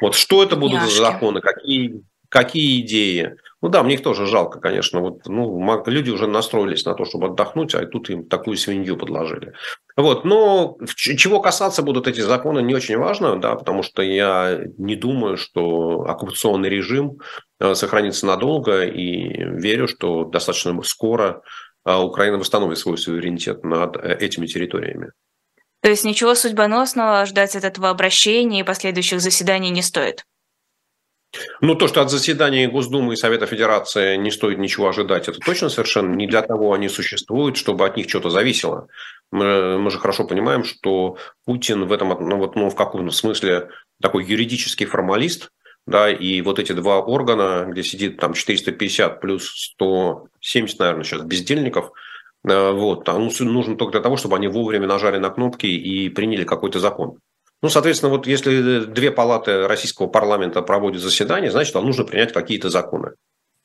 Вот 0.00 0.14
что 0.14 0.42
это 0.42 0.56
будут 0.56 0.80
Яшки. 0.80 0.94
за 0.94 1.02
законы, 1.02 1.40
какие, 1.40 2.02
какие 2.28 2.80
идеи? 2.80 3.36
Ну 3.62 3.68
да, 3.68 3.82
мне 3.82 3.94
их 3.94 4.02
тоже 4.02 4.24
жалко, 4.24 4.58
конечно. 4.58 5.00
Вот, 5.00 5.26
ну, 5.26 5.82
люди 5.84 6.08
уже 6.08 6.26
настроились 6.26 6.86
на 6.86 6.94
то, 6.94 7.04
чтобы 7.04 7.26
отдохнуть, 7.26 7.74
а 7.74 7.84
тут 7.84 8.08
им 8.08 8.26
такую 8.26 8.56
свинью 8.56 8.96
подложили. 8.96 9.52
Вот, 9.96 10.24
но 10.24 10.78
чего 10.96 11.40
касаться 11.40 11.82
будут 11.82 12.08
эти 12.08 12.20
законы, 12.20 12.60
не 12.62 12.74
очень 12.74 12.96
важно, 12.96 13.38
да, 13.38 13.54
потому 13.56 13.82
что 13.82 14.00
я 14.00 14.58
не 14.78 14.96
думаю, 14.96 15.36
что 15.36 16.06
оккупационный 16.08 16.70
режим 16.70 17.18
э, 17.58 17.74
сохранится 17.74 18.24
надолго, 18.24 18.84
и 18.84 19.44
верю, 19.44 19.86
что 19.86 20.24
достаточно 20.24 20.80
скоро 20.82 21.42
а 21.84 22.04
Украина 22.04 22.38
восстановит 22.38 22.78
свой 22.78 22.98
суверенитет 22.98 23.64
над 23.64 23.96
э, 23.96 24.16
этими 24.20 24.46
территориями. 24.46 25.12
То 25.82 25.88
есть 25.88 26.04
ничего 26.04 26.34
судьбоносного 26.34 27.24
ждать 27.26 27.56
от 27.56 27.64
этого 27.64 27.88
обращения 27.88 28.60
и 28.60 28.64
последующих 28.64 29.20
заседаний 29.20 29.70
не 29.70 29.82
стоит? 29.82 30.26
Ну, 31.60 31.76
то, 31.76 31.86
что 31.86 32.02
от 32.02 32.10
заседаний 32.10 32.66
Госдумы 32.66 33.14
и 33.14 33.16
Совета 33.16 33.46
Федерации 33.46 34.16
не 34.16 34.30
стоит 34.32 34.58
ничего 34.58 34.88
ожидать, 34.88 35.28
это 35.28 35.38
точно 35.38 35.68
совершенно 35.68 36.14
не 36.14 36.26
для 36.26 36.42
того 36.42 36.72
они 36.72 36.88
существуют, 36.88 37.56
чтобы 37.56 37.86
от 37.86 37.96
них 37.96 38.08
что-то 38.08 38.30
зависело. 38.30 38.88
Мы, 39.30 39.78
мы 39.78 39.90
же 39.92 39.98
хорошо 39.98 40.24
понимаем, 40.24 40.64
что 40.64 41.18
Путин 41.44 41.86
в 41.86 41.92
этом, 41.92 42.08
ну, 42.08 42.36
вот, 42.36 42.56
ну, 42.56 42.68
в 42.68 42.74
каком-то 42.74 43.14
смысле 43.14 43.68
такой 44.02 44.24
юридический 44.24 44.86
формалист, 44.86 45.50
да, 45.86 46.10
и 46.10 46.40
вот 46.42 46.58
эти 46.58 46.72
два 46.72 46.98
органа, 46.98 47.66
где 47.68 47.84
сидит 47.84 48.18
там 48.18 48.34
450 48.34 49.20
плюс 49.20 49.44
170, 50.40 50.78
наверное, 50.78 51.04
сейчас 51.04 51.22
бездельников, 51.22 51.92
э, 52.48 52.70
вот, 52.72 53.04
там 53.04 53.28
нужно 53.40 53.76
только 53.76 53.92
для 53.92 54.00
того, 54.00 54.16
чтобы 54.16 54.36
они 54.36 54.48
вовремя 54.48 54.86
нажали 54.86 55.18
на 55.18 55.30
кнопки 55.30 55.66
и 55.66 56.08
приняли 56.08 56.44
какой-то 56.44 56.80
закон. 56.80 57.18
Ну, 57.62 57.68
соответственно, 57.68 58.10
вот 58.10 58.26
если 58.26 58.84
две 58.84 59.10
палаты 59.10 59.68
российского 59.68 60.06
парламента 60.06 60.62
проводят 60.62 61.02
заседание, 61.02 61.50
значит, 61.50 61.74
там 61.74 61.84
нужно 61.84 62.04
принять 62.04 62.32
какие-то 62.32 62.70
законы. 62.70 63.12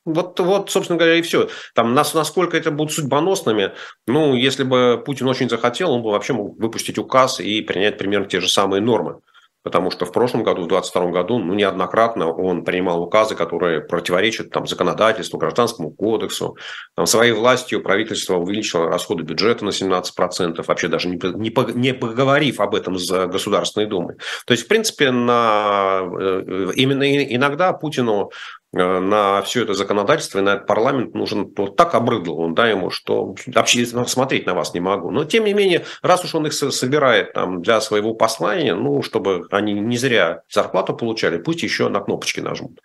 Вот, 0.04 0.38
вот, 0.38 0.70
собственно 0.70 0.98
говоря, 0.98 1.16
и 1.16 1.22
все. 1.22 1.48
Там, 1.74 1.94
насколько 1.94 2.56
это 2.56 2.70
будут 2.70 2.92
судьбоносными, 2.92 3.72
ну, 4.06 4.34
если 4.34 4.62
бы 4.62 5.02
Путин 5.04 5.26
очень 5.26 5.48
захотел, 5.48 5.90
он 5.90 6.02
бы 6.02 6.10
вообще 6.10 6.32
мог 6.32 6.58
выпустить 6.60 6.98
указ 6.98 7.40
и 7.40 7.60
принять 7.62 7.98
примерно 7.98 8.26
те 8.26 8.40
же 8.40 8.48
самые 8.48 8.80
нормы 8.80 9.20
потому 9.66 9.90
что 9.90 10.06
в 10.06 10.12
прошлом 10.12 10.44
году, 10.44 10.62
в 10.62 10.68
2022 10.68 11.10
году, 11.10 11.38
ну, 11.40 11.52
неоднократно 11.52 12.30
он 12.30 12.62
принимал 12.62 13.02
указы, 13.02 13.34
которые 13.34 13.80
противоречат 13.80 14.50
там, 14.50 14.64
законодательству, 14.64 15.40
гражданскому 15.40 15.90
кодексу. 15.90 16.56
Там, 16.94 17.04
своей 17.06 17.32
властью 17.32 17.82
правительство 17.82 18.36
увеличило 18.36 18.86
расходы 18.86 19.24
бюджета 19.24 19.64
на 19.64 19.70
17%, 19.70 20.64
вообще 20.64 20.86
даже 20.86 21.08
не, 21.08 21.16
не, 21.16 21.52
не 21.74 21.94
поговорив 21.94 22.60
об 22.60 22.76
этом 22.76 22.96
с 22.96 23.26
Государственной 23.26 23.86
Думой. 23.86 24.14
То 24.46 24.52
есть, 24.52 24.66
в 24.66 24.68
принципе, 24.68 25.10
на, 25.10 26.02
э, 26.16 26.70
именно 26.76 27.02
иногда 27.34 27.72
Путину 27.72 28.30
Э, 28.65 28.65
на 28.76 29.42
все 29.42 29.62
это 29.62 29.74
законодательство 29.74 30.38
и 30.38 30.42
на 30.42 30.54
этот 30.54 30.66
парламент 30.66 31.14
нужен 31.14 31.52
вот 31.56 31.76
так 31.76 31.94
обрыдл 31.94 32.38
он, 32.38 32.54
да, 32.54 32.68
ему, 32.68 32.90
что 32.90 33.34
вообще 33.46 33.86
смотреть 33.86 34.46
на 34.46 34.54
вас 34.54 34.74
не 34.74 34.80
могу. 34.80 35.10
Но, 35.10 35.24
тем 35.24 35.44
не 35.44 35.54
менее, 35.54 35.84
раз 36.02 36.24
уж 36.24 36.34
он 36.34 36.46
их 36.46 36.52
собирает 36.52 37.32
там, 37.32 37.62
для 37.62 37.80
своего 37.80 38.14
послания, 38.14 38.74
ну, 38.74 39.02
чтобы 39.02 39.46
они 39.50 39.72
не 39.72 39.96
зря 39.96 40.42
зарплату 40.50 40.94
получали, 40.94 41.38
пусть 41.38 41.62
еще 41.62 41.88
на 41.88 42.00
кнопочки 42.00 42.40
нажмут. 42.40 42.80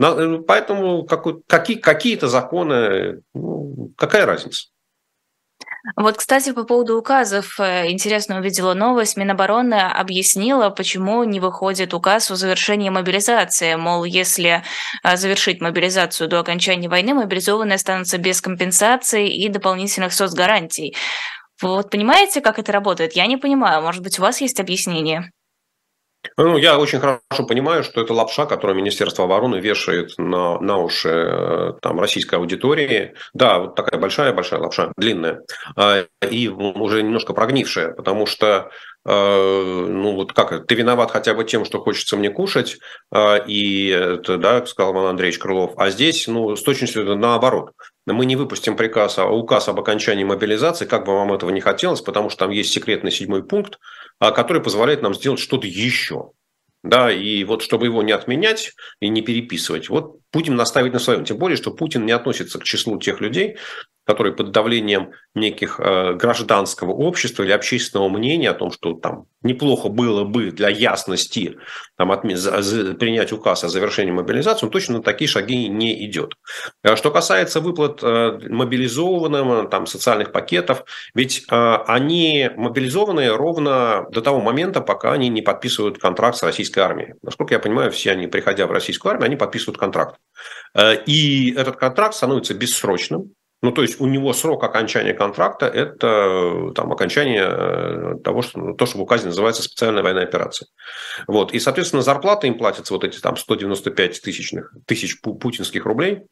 Э, 0.00 0.38
поэтому 0.46 1.04
какие, 1.04 1.76
какие-то 1.76 2.28
законы, 2.28 3.22
ну, 3.34 3.92
какая 3.96 4.26
разница? 4.26 4.68
Вот, 5.96 6.16
кстати, 6.16 6.52
по 6.52 6.64
поводу 6.64 6.98
указов. 6.98 7.58
Э, 7.58 7.90
интересно 7.90 8.38
увидела 8.38 8.74
новость. 8.74 9.16
Минобороны 9.16 9.74
объяснила, 9.74 10.70
почему 10.70 11.24
не 11.24 11.40
выходит 11.40 11.94
указ 11.94 12.30
о 12.30 12.36
завершении 12.36 12.90
мобилизации. 12.90 13.74
Мол, 13.76 14.04
если 14.04 14.62
э, 15.02 15.16
завершить 15.16 15.60
мобилизацию 15.60 16.28
до 16.28 16.40
окончания 16.40 16.88
войны, 16.88 17.14
мобилизованные 17.14 17.76
останутся 17.76 18.18
без 18.18 18.40
компенсации 18.40 19.34
и 19.34 19.48
дополнительных 19.48 20.12
соцгарантий. 20.12 20.94
Вот 21.62 21.90
понимаете, 21.90 22.40
как 22.40 22.58
это 22.58 22.72
работает? 22.72 23.14
Я 23.14 23.26
не 23.26 23.36
понимаю. 23.36 23.82
Может 23.82 24.02
быть, 24.02 24.18
у 24.18 24.22
вас 24.22 24.40
есть 24.40 24.60
объяснение? 24.60 25.30
Ну, 26.36 26.58
я 26.58 26.78
очень 26.78 27.00
хорошо 27.00 27.46
понимаю, 27.48 27.82
что 27.82 28.02
это 28.02 28.12
лапша, 28.12 28.44
которую 28.44 28.76
Министерство 28.76 29.24
обороны 29.24 29.56
вешает 29.56 30.12
на, 30.18 30.60
на 30.60 30.78
уши 30.78 31.08
э, 31.08 31.72
там, 31.80 31.98
российской 31.98 32.34
аудитории. 32.34 33.14
Да, 33.32 33.58
вот 33.58 33.74
такая 33.74 33.98
большая-большая 33.98 34.60
лапша, 34.60 34.92
длинная, 34.96 35.42
а, 35.76 36.04
и 36.30 36.48
уже 36.48 37.02
немножко 37.02 37.32
прогнившая, 37.32 37.92
потому 37.92 38.26
что 38.26 38.70
э, 39.06 39.86
ну 39.88 40.14
вот 40.14 40.34
как, 40.34 40.66
ты 40.66 40.74
виноват 40.74 41.10
хотя 41.10 41.32
бы 41.32 41.44
тем, 41.44 41.64
что 41.64 41.80
хочется 41.80 42.16
мне 42.18 42.30
кушать, 42.30 42.76
а, 43.10 43.36
и 43.36 43.88
это, 43.88 44.36
да, 44.36 44.64
сказал 44.66 44.92
Иван 44.92 45.06
Андреевич 45.06 45.38
Крылов, 45.38 45.72
а 45.78 45.88
здесь, 45.88 46.26
ну, 46.26 46.54
с 46.54 46.62
точностью 46.62 47.16
наоборот. 47.16 47.72
Мы 48.06 48.26
не 48.26 48.36
выпустим 48.36 48.76
приказ, 48.76 49.18
а 49.18 49.26
указ 49.26 49.68
об 49.68 49.78
окончании 49.78 50.24
мобилизации, 50.24 50.84
как 50.84 51.06
бы 51.06 51.12
вам 51.12 51.32
этого 51.32 51.50
не 51.50 51.60
хотелось, 51.60 52.00
потому 52.00 52.28
что 52.28 52.40
там 52.40 52.50
есть 52.50 52.72
секретный 52.72 53.12
седьмой 53.12 53.44
пункт, 53.44 53.78
который 54.30 54.62
позволяет 54.62 55.02
нам 55.02 55.14
сделать 55.14 55.40
что-то 55.40 55.66
еще. 55.66 56.32
Да, 56.82 57.12
и 57.12 57.44
вот 57.44 57.62
чтобы 57.62 57.86
его 57.86 58.02
не 58.02 58.12
отменять 58.12 58.72
и 59.00 59.08
не 59.08 59.20
переписывать, 59.20 59.90
вот 59.90 60.20
Путин 60.30 60.56
наставить 60.56 60.94
на 60.94 60.98
своем. 60.98 61.24
Тем 61.24 61.36
более, 61.36 61.56
что 61.56 61.72
Путин 61.72 62.06
не 62.06 62.12
относится 62.12 62.58
к 62.58 62.64
числу 62.64 62.98
тех 62.98 63.20
людей, 63.20 63.58
которые 64.10 64.34
под 64.34 64.50
давлением 64.50 65.12
неких 65.36 65.78
э, 65.78 66.14
гражданского 66.14 66.90
общества 66.90 67.44
или 67.44 67.52
общественного 67.52 68.08
мнения 68.08 68.50
о 68.50 68.54
том, 68.54 68.72
что 68.72 68.94
там 68.94 69.26
неплохо 69.42 69.88
было 69.88 70.24
бы 70.24 70.50
для 70.50 70.68
ясности 70.68 71.58
там, 71.96 72.10
принять 72.20 73.32
указ 73.32 73.62
о 73.62 73.68
завершении 73.68 74.10
мобилизации, 74.10 74.66
он 74.66 74.72
точно 74.72 74.96
на 74.96 75.02
такие 75.04 75.28
шаги 75.28 75.68
не 75.68 76.04
идет. 76.06 76.34
А 76.82 76.96
что 76.96 77.12
касается 77.12 77.60
выплат 77.60 78.00
э, 78.02 78.40
мобилизованным, 78.48 79.70
там, 79.70 79.86
социальных 79.86 80.32
пакетов, 80.32 80.84
ведь 81.14 81.44
э, 81.48 81.74
они 81.86 82.50
мобилизованные 82.56 83.36
ровно 83.36 84.06
до 84.10 84.22
того 84.22 84.40
момента, 84.40 84.80
пока 84.80 85.12
они 85.12 85.28
не 85.28 85.40
подписывают 85.40 85.98
контракт 85.98 86.36
с 86.36 86.42
российской 86.42 86.80
армией. 86.80 87.14
Насколько 87.22 87.54
я 87.54 87.60
понимаю, 87.60 87.92
все 87.92 88.10
они, 88.10 88.26
приходя 88.26 88.66
в 88.66 88.72
российскую 88.72 89.12
армию, 89.12 89.26
они 89.26 89.36
подписывают 89.36 89.78
контракт. 89.78 90.16
Э, 90.74 90.96
и 90.96 91.54
этот 91.54 91.76
контракт 91.76 92.16
становится 92.16 92.54
бессрочным, 92.54 93.34
ну, 93.62 93.72
то 93.72 93.82
есть 93.82 94.00
у 94.00 94.06
него 94.06 94.32
срок 94.32 94.64
окончания 94.64 95.12
контракта– 95.12 95.66
это 95.66 96.72
там, 96.74 96.92
окончание 96.92 97.46
э, 97.46 98.14
того, 98.24 98.42
что, 98.42 98.72
то, 98.72 98.86
что 98.86 98.98
в 98.98 99.02
указе 99.02 99.26
называется 99.26 99.62
специальная 99.62 100.02
военная 100.02 100.24
операция. 100.24 100.68
Вот. 101.26 101.52
И, 101.52 101.60
соответственно, 101.60 102.02
зарплаты 102.02 102.46
им 102.46 102.56
платятся 102.56 102.94
вот 102.94 103.04
эти 103.04 103.20
там 103.20 103.36
195 103.36 104.22
тысячных, 104.22 104.72
тысяч 104.86 105.20
путинских 105.20 105.84
рублей– 105.84 106.22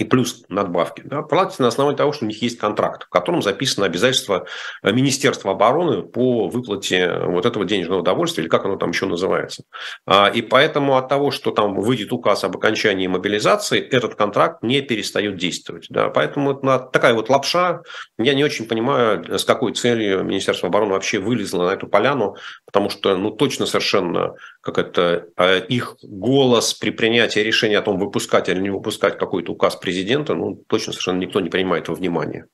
и 0.00 0.04
плюс 0.04 0.44
надбавки, 0.48 1.02
да, 1.04 1.22
платятся 1.22 1.62
на 1.62 1.68
основании 1.68 1.96
того, 1.96 2.12
что 2.12 2.24
у 2.24 2.28
них 2.28 2.42
есть 2.42 2.58
контракт, 2.58 3.04
в 3.04 3.08
котором 3.08 3.42
записано 3.42 3.86
обязательство 3.86 4.46
э, 4.82 4.92
Министерства 4.92 5.52
обороны 5.52 6.02
по 6.02 6.48
выплате 6.48 7.18
вот 7.26 7.46
этого 7.46 7.64
денежного 7.64 8.00
удовольствия, 8.00 8.42
или 8.42 8.50
как 8.50 8.64
оно 8.64 8.76
там 8.76 8.90
еще 8.90 9.06
называется. 9.06 9.64
А, 10.06 10.28
и 10.28 10.42
поэтому 10.42 10.96
от 10.96 11.08
того, 11.08 11.30
что 11.30 11.50
там 11.50 11.74
выйдет 11.74 12.12
указ 12.12 12.44
об 12.44 12.56
окончании 12.56 13.06
мобилизации, 13.06 13.80
этот 13.80 14.14
контракт 14.14 14.62
не 14.62 14.80
перестает 14.80 15.36
действовать. 15.36 15.86
Да. 15.88 16.08
Поэтому 16.08 16.52
это 16.52 16.78
такая 16.78 17.14
вот 17.14 17.28
лапша. 17.28 17.82
Я 18.18 18.34
не 18.34 18.44
очень 18.44 18.66
понимаю, 18.66 19.38
с 19.38 19.44
какой 19.44 19.72
целью 19.72 20.22
Министерство 20.24 20.68
обороны 20.68 20.92
вообще 20.92 21.18
вылезло 21.18 21.64
на 21.66 21.70
эту 21.70 21.86
поляну, 21.86 22.36
потому 22.66 22.90
что 22.90 23.16
ну, 23.16 23.30
точно 23.30 23.66
совершенно 23.66 24.34
как 24.72 24.78
это, 24.78 25.28
а, 25.36 25.58
их 25.58 25.96
голос 26.02 26.74
при 26.74 26.90
принятии 26.90 27.40
решения 27.40 27.78
о 27.78 27.82
том, 27.82 27.98
выпускать 27.98 28.48
или 28.48 28.60
не 28.60 28.70
выпускать 28.70 29.18
какой-то 29.18 29.52
указ 29.52 29.76
президента, 29.76 30.34
ну, 30.34 30.62
точно 30.66 30.92
совершенно 30.92 31.18
никто 31.18 31.40
не 31.40 31.48
принимает 31.48 31.88
во 31.88 31.94
внимание. 31.94 32.46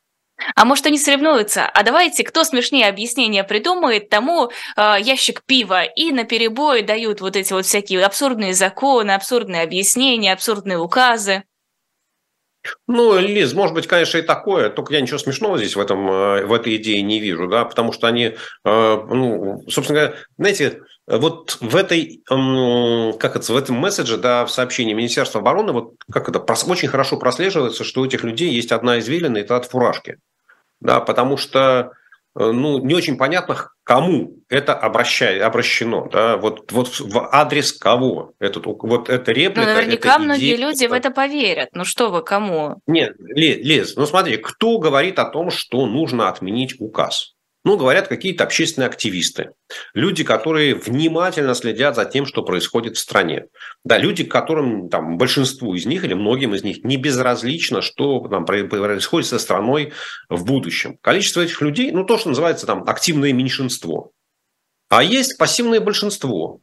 А 0.54 0.64
может, 0.64 0.86
они 0.86 0.98
соревнуются? 0.98 1.64
А 1.66 1.82
давайте, 1.82 2.22
кто 2.24 2.44
смешнее 2.44 2.88
объяснения 2.88 3.44
придумает, 3.44 4.08
тому 4.10 4.50
э, 4.76 4.96
ящик 5.00 5.42
пива. 5.44 5.84
И 5.84 6.12
на 6.12 6.24
перебой 6.24 6.82
дают 6.82 7.20
вот 7.20 7.36
эти 7.36 7.52
вот 7.52 7.64
всякие 7.64 8.04
абсурдные 8.04 8.52
законы, 8.52 9.12
абсурдные 9.12 9.62
объяснения, 9.62 10.32
абсурдные 10.32 10.78
указы. 10.78 11.44
Ну, 12.86 13.18
Лиз, 13.18 13.52
может 13.52 13.74
быть, 13.74 13.86
конечно, 13.86 14.18
и 14.18 14.22
такое, 14.22 14.70
только 14.70 14.94
я 14.94 15.00
ничего 15.00 15.18
смешного 15.18 15.58
здесь 15.58 15.76
в, 15.76 15.80
этом, 15.80 16.10
э, 16.10 16.46
в 16.46 16.52
этой 16.52 16.76
идее 16.76 17.02
не 17.02 17.20
вижу, 17.20 17.46
да, 17.46 17.64
потому 17.64 17.92
что 17.92 18.06
они, 18.06 18.36
ну, 18.64 19.62
собственно 19.68 20.00
говоря, 20.00 20.16
знаете, 20.38 20.80
вот 21.06 21.58
в 21.60 21.76
этой, 21.76 22.22
как 22.26 23.36
это, 23.36 23.52
в 23.52 23.56
этом 23.56 23.76
месседже, 23.76 24.16
да, 24.16 24.44
в 24.46 24.50
сообщении 24.50 24.94
Министерства 24.94 25.40
обороны, 25.40 25.72
вот 25.72 25.94
как 26.10 26.28
это, 26.28 26.40
очень 26.40 26.88
хорошо 26.88 27.18
прослеживается, 27.18 27.84
что 27.84 28.00
у 28.00 28.06
этих 28.06 28.24
людей 28.24 28.50
есть 28.50 28.72
одна 28.72 28.98
извилина, 28.98 29.38
это 29.38 29.56
от 29.56 29.66
фуражки, 29.66 30.18
да, 30.80 31.00
потому 31.00 31.36
что 31.36 31.92
Э, 32.36 32.50
ну, 32.50 32.78
не 32.78 32.94
очень 32.94 33.16
понятно, 33.16 33.56
кому 33.84 34.38
это 34.48 34.74
обращает, 34.74 35.42
обращено, 35.42 36.08
да, 36.10 36.36
вот, 36.36 36.72
вот 36.72 36.88
в 36.98 37.28
адрес 37.30 37.72
кого 37.72 38.32
этот, 38.40 38.66
вот 38.66 39.08
эта 39.08 39.32
реплика. 39.32 39.68
Ну, 39.68 39.74
наверняка 39.74 40.18
многие 40.18 40.54
идея, 40.54 40.68
люди 40.68 40.86
в 40.86 40.92
это 40.92 41.10
поверят. 41.10 41.70
Ну, 41.74 41.84
что 41.84 42.10
вы, 42.10 42.22
кому? 42.22 42.80
Нет, 42.86 43.14
Лиз, 43.18 43.94
ну 43.96 44.06
смотри, 44.06 44.36
кто 44.38 44.78
говорит 44.78 45.18
о 45.18 45.26
том, 45.26 45.50
что 45.50 45.86
нужно 45.86 46.28
отменить 46.28 46.80
указ? 46.80 47.33
Ну, 47.64 47.78
говорят 47.78 48.08
какие-то 48.08 48.44
общественные 48.44 48.88
активисты, 48.88 49.52
люди, 49.94 50.22
которые 50.22 50.74
внимательно 50.74 51.54
следят 51.54 51.96
за 51.96 52.04
тем, 52.04 52.26
что 52.26 52.42
происходит 52.42 52.96
в 52.96 53.00
стране. 53.00 53.46
Да, 53.84 53.96
люди, 53.96 54.22
которым 54.22 54.90
там, 54.90 55.16
большинству 55.16 55.74
из 55.74 55.86
них 55.86 56.04
или 56.04 56.12
многим 56.12 56.54
из 56.54 56.62
них 56.62 56.84
не 56.84 56.98
безразлично, 56.98 57.80
что 57.80 58.20
там, 58.28 58.44
происходит 58.44 59.28
со 59.28 59.38
страной 59.38 59.92
в 60.28 60.44
будущем. 60.44 60.98
Количество 61.00 61.40
этих 61.40 61.62
людей, 61.62 61.90
ну, 61.90 62.04
то, 62.04 62.18
что 62.18 62.28
называется 62.28 62.66
там 62.66 62.84
активное 62.86 63.32
меньшинство. 63.32 64.12
А 64.96 65.02
есть 65.02 65.38
пассивное 65.38 65.80
большинство. 65.80 66.60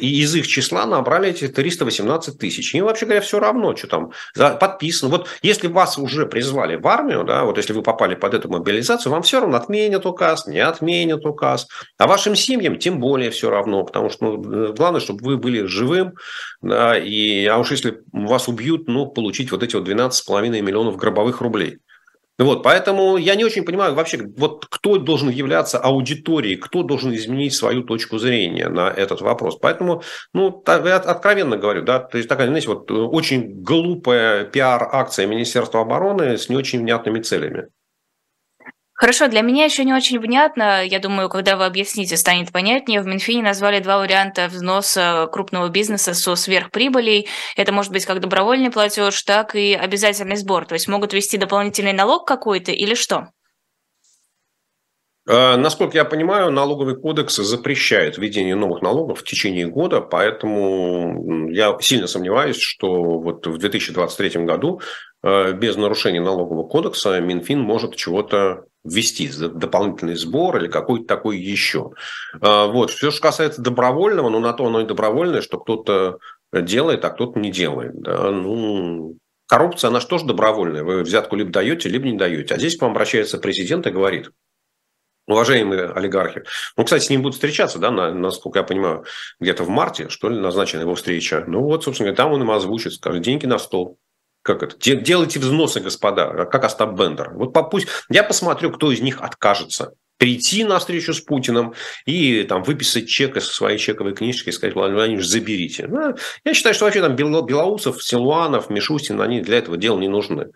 И 0.00 0.22
из 0.22 0.34
их 0.36 0.46
числа 0.46 0.86
набрали 0.86 1.30
эти 1.30 1.48
318 1.48 2.38
тысяч. 2.38 2.74
Им, 2.76 2.84
вообще 2.84 3.06
говоря, 3.06 3.20
все 3.20 3.40
равно, 3.40 3.74
что 3.74 3.88
там 3.88 4.12
подписано. 4.36 5.10
Вот 5.10 5.28
если 5.42 5.66
вас 5.66 5.98
уже 5.98 6.26
призвали 6.26 6.76
в 6.76 6.86
армию, 6.86 7.24
да, 7.24 7.44
вот 7.44 7.56
если 7.56 7.72
вы 7.72 7.82
попали 7.82 8.14
под 8.14 8.34
эту 8.34 8.48
мобилизацию, 8.48 9.10
вам 9.10 9.22
все 9.22 9.40
равно 9.40 9.56
отменят 9.56 10.06
указ, 10.06 10.46
не 10.46 10.60
отменят 10.60 11.26
указ. 11.26 11.66
А 11.98 12.06
вашим 12.06 12.36
семьям 12.36 12.78
тем 12.78 13.00
более 13.00 13.32
все 13.32 13.50
равно, 13.50 13.82
потому 13.82 14.10
что 14.10 14.36
ну, 14.36 14.72
главное, 14.72 15.00
чтобы 15.00 15.24
вы 15.24 15.36
были 15.36 15.64
живым. 15.64 16.12
Да, 16.60 16.96
и, 16.96 17.46
а 17.46 17.58
уж 17.58 17.72
если 17.72 17.98
вас 18.12 18.46
убьют, 18.46 18.86
ну, 18.86 19.06
получить 19.06 19.50
вот 19.50 19.64
эти 19.64 19.74
вот 19.74 19.88
12,5 19.88 20.48
миллионов 20.60 20.96
гробовых 20.96 21.40
рублей. 21.40 21.78
Вот, 22.38 22.62
поэтому 22.62 23.18
я 23.18 23.34
не 23.34 23.44
очень 23.44 23.64
понимаю 23.64 23.94
вообще, 23.94 24.18
вот 24.36 24.66
кто 24.66 24.96
должен 24.98 25.28
являться 25.28 25.78
аудиторией, 25.78 26.56
кто 26.56 26.82
должен 26.82 27.14
изменить 27.14 27.54
свою 27.54 27.82
точку 27.82 28.18
зрения 28.18 28.68
на 28.68 28.88
этот 28.88 29.20
вопрос. 29.20 29.58
Поэтому, 29.60 30.02
ну, 30.32 30.50
так, 30.50 30.84
я 30.86 30.96
откровенно 30.96 31.56
говорю, 31.56 31.82
да, 31.82 32.00
то 32.00 32.16
есть 32.16 32.28
такая, 32.28 32.46
знаете, 32.46 32.68
вот 32.68 32.90
э, 32.90 32.94
очень 32.94 33.62
глупая 33.62 34.44
пиар-акция 34.44 35.26
Министерства 35.26 35.82
обороны 35.82 36.38
с 36.38 36.48
не 36.48 36.56
очень 36.56 36.80
внятными 36.80 37.20
целями. 37.20 37.68
Хорошо, 39.02 39.26
для 39.26 39.40
меня 39.40 39.64
еще 39.64 39.84
не 39.84 39.92
очень 39.92 40.20
внятно. 40.20 40.84
Я 40.84 41.00
думаю, 41.00 41.28
когда 41.28 41.56
вы 41.56 41.64
объясните, 41.64 42.16
станет 42.16 42.52
понятнее. 42.52 43.02
В 43.02 43.06
Минфине 43.06 43.42
назвали 43.42 43.80
два 43.80 43.98
варианта 43.98 44.46
взноса 44.46 45.28
крупного 45.32 45.70
бизнеса 45.70 46.14
со 46.14 46.36
сверхприбылей. 46.36 47.26
Это 47.56 47.72
может 47.72 47.90
быть 47.90 48.06
как 48.06 48.20
добровольный 48.20 48.70
платеж, 48.70 49.20
так 49.24 49.56
и 49.56 49.74
обязательный 49.74 50.36
сбор. 50.36 50.66
То 50.66 50.74
есть 50.74 50.86
могут 50.86 51.14
ввести 51.14 51.36
дополнительный 51.36 51.92
налог 51.92 52.28
какой-то 52.28 52.70
или 52.70 52.94
что? 52.94 53.30
А, 55.28 55.56
насколько 55.56 55.96
я 55.96 56.04
понимаю, 56.04 56.50
налоговый 56.50 56.96
кодекс 56.96 57.36
запрещает 57.36 58.18
введение 58.18 58.56
новых 58.56 58.82
налогов 58.82 59.20
в 59.20 59.24
течение 59.24 59.66
года, 59.66 60.00
поэтому 60.00 61.48
я 61.50 61.76
сильно 61.80 62.06
сомневаюсь, 62.06 62.58
что 62.58 63.20
вот 63.20 63.46
в 63.46 63.58
2023 63.58 64.44
году 64.44 64.80
а, 65.22 65.52
без 65.52 65.76
нарушения 65.76 66.20
налогового 66.20 66.66
кодекса 66.66 67.20
Минфин 67.20 67.60
может 67.60 67.94
чего-то 67.94 68.64
ввести 68.84 69.30
дополнительный 69.38 70.16
сбор 70.16 70.56
или 70.56 70.66
какой-то 70.66 71.06
такой 71.06 71.38
еще. 71.38 71.92
А, 72.40 72.66
вот. 72.66 72.90
Все, 72.90 73.12
что 73.12 73.22
касается 73.22 73.62
добровольного, 73.62 74.28
ну, 74.28 74.40
на 74.40 74.52
то 74.52 74.66
оно 74.66 74.80
и 74.80 74.86
добровольное, 74.86 75.40
что 75.40 75.58
кто-то 75.58 76.18
делает, 76.52 77.04
а 77.04 77.10
кто-то 77.10 77.38
не 77.38 77.52
делает. 77.52 77.94
Да? 77.94 78.30
Ну, 78.32 79.18
коррупция, 79.46 79.88
она 79.88 80.00
же 80.00 80.08
тоже 80.08 80.26
добровольная. 80.26 80.82
Вы 80.82 81.02
взятку 81.02 81.36
либо 81.36 81.52
даете, 81.52 81.88
либо 81.88 82.06
не 82.06 82.18
даете. 82.18 82.54
А 82.54 82.58
здесь 82.58 82.76
к 82.76 82.82
вам 82.82 82.90
обращается 82.90 83.38
президент 83.38 83.86
и 83.86 83.90
говорит, 83.90 84.30
уважаемые 85.26 85.90
олигархи. 85.90 86.42
Ну, 86.76 86.84
кстати, 86.84 87.04
с 87.04 87.10
ним 87.10 87.22
будут 87.22 87.34
встречаться, 87.34 87.78
да, 87.78 87.90
на, 87.90 88.12
насколько 88.12 88.58
я 88.58 88.62
понимаю, 88.64 89.04
где-то 89.40 89.64
в 89.64 89.68
марте, 89.68 90.08
что 90.08 90.28
ли, 90.28 90.38
назначена 90.38 90.80
его 90.80 90.94
встреча. 90.94 91.44
Ну, 91.46 91.62
вот, 91.62 91.84
собственно 91.84 92.08
говоря, 92.08 92.16
там 92.16 92.32
он 92.32 92.42
им 92.42 92.50
озвучит, 92.50 92.94
скажет, 92.94 93.22
деньги 93.22 93.46
на 93.46 93.58
стол. 93.58 93.98
как 94.42 94.62
это, 94.62 94.76
делайте 94.78 95.38
взносы, 95.38 95.80
господа, 95.80 96.44
как 96.46 96.64
Остап 96.64 96.98
Бендер. 96.98 97.30
Вот 97.34 97.52
пусть, 97.70 97.88
я 98.10 98.24
посмотрю, 98.24 98.70
кто 98.72 98.90
из 98.90 99.00
них 99.00 99.20
откажется 99.20 99.94
прийти 100.18 100.62
на 100.62 100.78
встречу 100.78 101.14
с 101.14 101.20
Путиным 101.20 101.74
и 102.06 102.44
там 102.44 102.62
выписать 102.62 103.08
чек 103.08 103.36
из 103.36 103.48
своей 103.48 103.78
чековой 103.78 104.14
книжки 104.14 104.50
и 104.50 104.52
сказать, 104.52 104.76
Владимир 104.76 104.98
Владимирович, 104.98 105.28
заберите. 105.28 105.88
Ну, 105.88 106.14
я 106.44 106.54
считаю, 106.54 106.76
что 106.76 106.84
вообще 106.84 107.00
там 107.00 107.16
Белоусов, 107.16 108.02
Силуанов, 108.02 108.70
Мишустин, 108.70 109.20
они 109.20 109.40
для 109.40 109.58
этого 109.58 109.76
дела 109.76 109.98
не 109.98 110.06
нужны. 110.06 110.52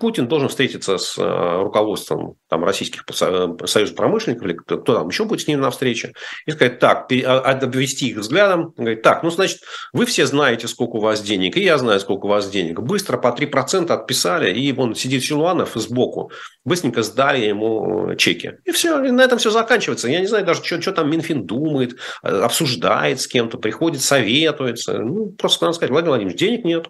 Путин 0.00 0.26
должен 0.26 0.48
встретиться 0.48 0.96
с 0.96 1.18
э, 1.18 1.62
руководством 1.62 2.36
там, 2.48 2.64
российских 2.64 3.04
э, 3.20 3.48
союзов 3.66 3.94
промышленников, 3.94 4.46
или 4.46 4.54
кто, 4.54 4.78
кто 4.78 4.94
там 4.94 5.08
еще 5.08 5.26
будет 5.26 5.42
с 5.42 5.46
ним 5.46 5.60
на 5.60 5.70
встрече, 5.70 6.14
и 6.46 6.50
сказать, 6.50 6.78
так, 6.78 7.12
а, 7.12 7.40
обвести 7.40 8.08
их 8.08 8.16
взглядом, 8.16 8.72
говорить, 8.76 9.02
так, 9.02 9.22
ну, 9.22 9.30
значит, 9.30 9.60
вы 9.92 10.06
все 10.06 10.24
знаете, 10.24 10.66
сколько 10.66 10.96
у 10.96 11.00
вас 11.00 11.20
денег, 11.20 11.58
и 11.58 11.62
я 11.62 11.76
знаю, 11.76 12.00
сколько 12.00 12.24
у 12.24 12.28
вас 12.28 12.48
денег. 12.48 12.80
Быстро 12.80 13.18
по 13.18 13.28
3% 13.28 13.90
отписали, 13.90 14.50
и 14.58 14.72
он 14.74 14.94
сидит 14.94 15.22
Силуанов 15.22 15.72
сбоку, 15.74 16.32
быстренько 16.64 17.02
сдали 17.02 17.44
ему 17.44 18.12
э, 18.12 18.16
чеки. 18.16 18.52
И 18.64 18.72
все, 18.72 19.04
и 19.04 19.10
на 19.10 19.20
этом 19.20 19.38
все 19.38 19.50
заканчивается. 19.50 20.08
Я 20.08 20.20
не 20.20 20.26
знаю 20.26 20.46
даже, 20.46 20.64
что, 20.64 20.80
что 20.80 20.92
там 20.92 21.10
Минфин 21.10 21.44
думает, 21.44 21.96
обсуждает 22.22 23.20
с 23.20 23.26
кем-то, 23.26 23.58
приходит, 23.58 24.00
советуется. 24.00 24.98
Ну, 25.00 25.32
просто 25.32 25.66
надо 25.66 25.74
сказать, 25.74 25.90
Владимир 25.90 26.12
Владимирович, 26.12 26.40
денег 26.40 26.64
нет. 26.64 26.86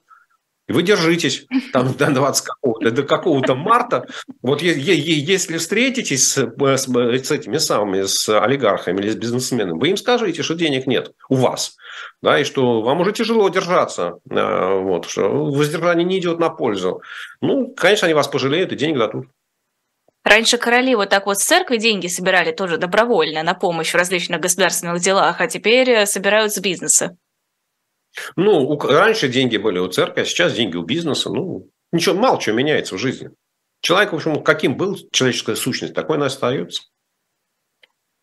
И 0.69 0.73
вы 0.73 0.83
держитесь 0.83 1.47
там 1.73 1.95
до 1.95 2.11
20 2.11 2.45
какого-то, 2.45 2.91
до 2.91 3.03
какого-то 3.05 3.55
марта. 3.55 4.07
Вот 4.43 4.62
если 4.62 5.59
встретитесь 5.59 6.33
с, 6.33 6.37
с, 6.37 6.89
с 6.89 7.31
этими 7.31 7.59
самыми, 7.59 8.03
с 8.03 8.29
олигархами 8.29 9.01
или 9.01 9.11
с 9.11 9.17
бизнесменами, 9.17 9.79
вы 9.79 9.91
им 9.91 9.97
скажите, 9.97 10.43
что 10.43 10.55
денег 10.55 10.87
нет 10.87 11.12
у 11.29 11.37
вас. 11.37 11.77
Да, 12.21 12.39
и 12.39 12.45
что 12.45 12.83
вам 12.83 13.01
уже 13.01 13.12
тяжело 13.12 13.49
держаться, 13.49 14.14
а, 14.31 14.79
вот, 14.81 15.09
что 15.09 15.29
воздержание 15.29 16.05
не 16.05 16.19
идет 16.19 16.39
на 16.39 16.51
пользу. 16.51 17.01
Ну, 17.41 17.73
конечно, 17.75 18.07
они 18.07 18.14
вас 18.14 18.29
пожалеют 18.29 18.73
и 18.73 18.77
денег 18.77 18.99
дадут. 18.99 19.27
Раньше 20.25 20.59
короли 20.59 20.97
вот 20.97 21.11
так 21.11 21.27
вот 21.27 21.39
с 21.39 21.45
церкви 21.45 21.77
деньги 21.77 22.09
собирали 22.09 22.51
тоже 22.51 22.79
добровольно 22.79 23.45
на 23.45 23.55
помощь 23.55 23.93
в 23.93 23.97
различных 23.97 24.41
государственных 24.41 25.01
делах, 25.01 25.41
а 25.41 25.47
теперь 25.47 26.05
собирают 26.07 26.53
с 26.53 26.59
бизнеса. 26.59 27.17
Ну, 28.37 28.69
у, 28.69 28.79
раньше 28.79 29.29
деньги 29.29 29.57
были 29.57 29.79
у 29.79 29.89
церкви, 29.89 30.23
а 30.23 30.25
сейчас 30.25 30.55
деньги 30.55 30.77
у 30.77 30.83
бизнеса. 30.83 31.31
Ну, 31.31 31.71
ничего, 31.93 32.14
мало 32.14 32.41
чего 32.41 32.57
меняется 32.57 32.95
в 32.95 32.99
жизни. 32.99 33.31
Человек, 33.81 34.12
в 34.12 34.17
общем, 34.17 34.43
каким 34.43 34.77
был 34.77 34.99
человеческая 35.12 35.57
сущность, 35.57 35.95
такой 35.95 36.17
она 36.17 36.27
остается. 36.27 36.83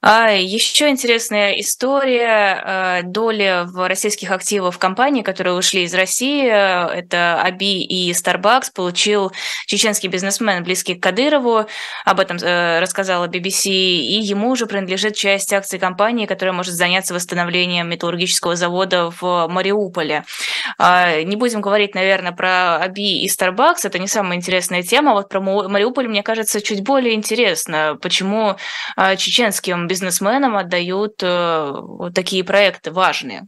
А 0.06 0.32
еще 0.32 0.90
интересная 0.90 1.54
история 1.62 2.62
э, 2.62 3.04
доли 3.04 3.64
в 3.64 3.88
российских 3.88 4.32
активах 4.32 4.78
компаний, 4.78 5.24
которые 5.24 5.56
ушли 5.56 5.84
из 5.84 5.94
России. 5.94 6.46
Это 6.46 7.42
Аби 7.42 7.82
и 7.84 8.12
Starbucks 8.12 8.74
получил 8.76 9.32
чеченский 9.66 10.10
бизнесмен, 10.10 10.62
близкий 10.66 10.96
к 10.96 11.02
Кадырову. 11.02 11.68
Об 12.04 12.20
этом 12.20 12.36
э, 12.36 12.82
рассказала 12.82 13.30
BBC. 13.30 13.70
И 13.70 14.20
ему 14.20 14.50
уже 14.50 14.66
принадлежит 14.66 15.16
часть 15.16 15.54
акций 15.54 15.80
компании, 15.80 16.26
которая 16.26 16.54
может 16.54 16.74
заняться 16.74 17.14
восстановлением 17.14 17.90
металлургического 17.90 18.58
завода 18.58 19.10
в 19.10 19.48
Мариуполе. 19.48 20.26
А, 20.78 21.22
не 21.22 21.38
будем 21.38 21.62
говорить, 21.62 21.96
наверное, 21.96 22.34
про 22.34 22.76
Аби 22.76 23.24
и 23.24 23.30
Starbucks. 23.30 23.86
Это 23.86 24.00
не 24.00 24.10
самая 24.10 24.38
интересная 24.38 24.84
тема. 24.84 25.14
Вот 25.14 25.30
про 25.30 25.40
Мариуполь, 25.40 26.10
мне 26.10 26.24
кажется, 26.24 26.60
чуть 26.60 26.84
более 26.84 27.14
интересно. 27.14 27.98
Почему 28.02 28.58
а, 28.98 29.16
чеченским 29.16 29.88
бизнесменам 29.94 30.58
отдают 30.58 31.22
э, 31.22 31.72
вот 31.72 32.16
такие 32.16 32.44
проекты 32.44 32.92
важные? 32.92 33.48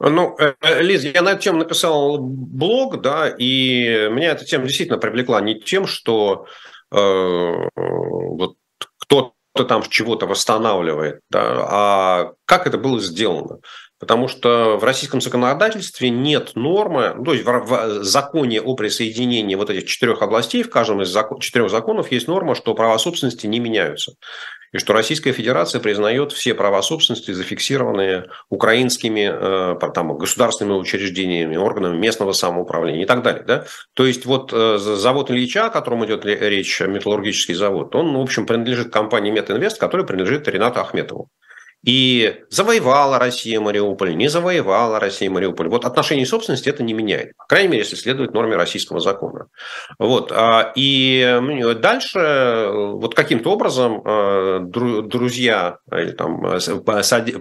Ну, 0.00 0.36
э, 0.38 0.54
э, 0.60 0.82
Лиз, 0.82 1.04
я 1.04 1.22
на 1.22 1.30
эту 1.30 1.42
тему 1.42 1.58
написал 1.58 2.18
блог, 2.18 3.00
да, 3.00 3.28
и 3.28 4.08
меня 4.10 4.32
эта 4.32 4.44
тема 4.44 4.66
действительно 4.66 4.98
привлекла 4.98 5.40
не 5.40 5.60
тем, 5.60 5.86
что 5.86 6.46
э, 6.92 6.96
вот 6.96 8.56
кто-то 8.98 9.64
там 9.64 9.82
чего-то 9.88 10.26
восстанавливает, 10.26 11.20
да, 11.30 11.66
а 11.70 12.32
как 12.44 12.66
это 12.66 12.78
было 12.78 13.00
сделано. 13.00 13.58
Потому 13.98 14.28
что 14.28 14.76
в 14.76 14.84
российском 14.84 15.20
законодательстве 15.20 16.10
нет 16.10 16.52
нормы, 16.54 17.14
ну, 17.16 17.24
то 17.24 17.32
есть 17.32 17.44
в 17.44 18.04
законе 18.04 18.60
о 18.60 18.76
присоединении 18.76 19.56
вот 19.56 19.70
этих 19.70 19.86
четырех 19.86 20.22
областей, 20.22 20.62
в 20.62 20.70
каждом 20.70 21.02
из 21.02 21.08
закон, 21.08 21.40
четырех 21.40 21.70
законов 21.70 22.12
есть 22.12 22.28
норма, 22.28 22.54
что 22.54 22.74
права 22.74 22.98
собственности 22.98 23.46
не 23.46 23.58
меняются 23.58 24.12
и 24.72 24.78
что 24.78 24.92
Российская 24.92 25.32
Федерация 25.32 25.80
признает 25.80 26.32
все 26.32 26.54
права 26.54 26.82
собственности, 26.82 27.30
зафиксированные 27.30 28.26
украинскими 28.50 29.30
э, 29.32 29.90
там, 29.94 30.16
государственными 30.16 30.76
учреждениями, 30.76 31.56
органами 31.56 31.96
местного 31.96 32.32
самоуправления 32.32 33.04
и 33.04 33.06
так 33.06 33.22
далее. 33.22 33.44
Да? 33.46 33.64
То 33.94 34.06
есть 34.06 34.26
вот 34.26 34.52
э, 34.52 34.78
завод 34.78 35.30
Ильича, 35.30 35.66
о 35.66 35.70
котором 35.70 36.04
идет 36.04 36.24
речь, 36.26 36.80
металлургический 36.80 37.54
завод, 37.54 37.94
он, 37.94 38.14
в 38.16 38.20
общем, 38.20 38.46
принадлежит 38.46 38.92
компании 38.92 39.30
Метинвест, 39.30 39.78
которая 39.78 40.06
принадлежит 40.06 40.48
Ренату 40.48 40.80
Ахметову. 40.80 41.28
И 41.84 42.42
завоевала 42.50 43.18
Россия 43.20 43.60
Мариуполь, 43.60 44.16
не 44.16 44.28
завоевала 44.28 44.98
Россия 44.98 45.30
Мариуполь. 45.30 45.68
Вот 45.68 45.84
отношение 45.84 46.26
собственности 46.26 46.68
это 46.68 46.82
не 46.82 46.92
меняет. 46.92 47.36
По 47.36 47.46
крайней 47.46 47.68
мере, 47.68 47.82
если 47.82 47.94
следует 47.94 48.34
норме 48.34 48.56
российского 48.56 48.98
закона. 48.98 49.46
Вот. 49.98 50.32
А, 50.34 50.72
и 50.74 51.40
дальше 51.80 52.68
вот 52.72 53.14
каким-то 53.14 53.50
образом 53.50 54.02
а, 54.04 54.58
друзья 54.60 55.78
или 55.92 56.10
там 56.10 56.42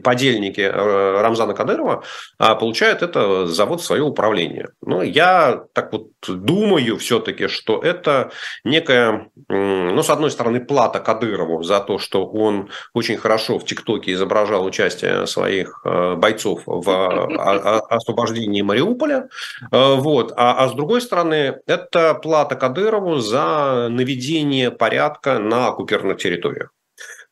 подельники 0.03 0.61
а, 0.61 1.21
Рамзана 1.21 1.55
Кадырова 1.55 2.03
получают 2.37 3.01
это 3.01 3.47
завод 3.47 3.81
в 3.81 3.85
свое 3.85 4.03
управление. 4.03 4.69
Но 4.85 5.01
я 5.01 5.63
так 5.73 5.91
вот 5.91 6.09
думаю 6.27 6.97
все-таки, 6.97 7.47
что 7.47 7.79
это 7.79 8.31
некая, 8.63 9.29
ну, 9.49 10.03
с 10.03 10.09
одной 10.11 10.29
стороны, 10.29 10.63
плата 10.63 10.99
Кадырову 10.99 11.63
за 11.63 11.79
то, 11.79 11.97
что 11.97 12.27
он 12.27 12.69
очень 12.93 13.17
хорошо 13.17 13.57
в 13.57 13.65
ТикТоке 13.65 14.11
изображает 14.13 14.26
изображал 14.27 14.65
участие 14.65 15.25
своих 15.25 15.81
э, 15.85 16.15
бойцов 16.15 16.61
в 16.65 16.89
а, 16.89 17.27
а, 17.37 17.79
освобождении 17.95 18.61
Мариуполя. 18.61 19.29
Э, 19.71 19.95
вот. 19.95 20.33
А, 20.35 20.63
а 20.63 20.67
с 20.67 20.73
другой 20.73 21.01
стороны, 21.01 21.59
это 21.65 22.13
плата 22.15 22.55
Кадырову 22.55 23.19
за 23.19 23.87
наведение 23.89 24.71
порядка 24.71 25.39
на 25.39 25.67
оккупированных 25.67 26.17
территориях. 26.17 26.71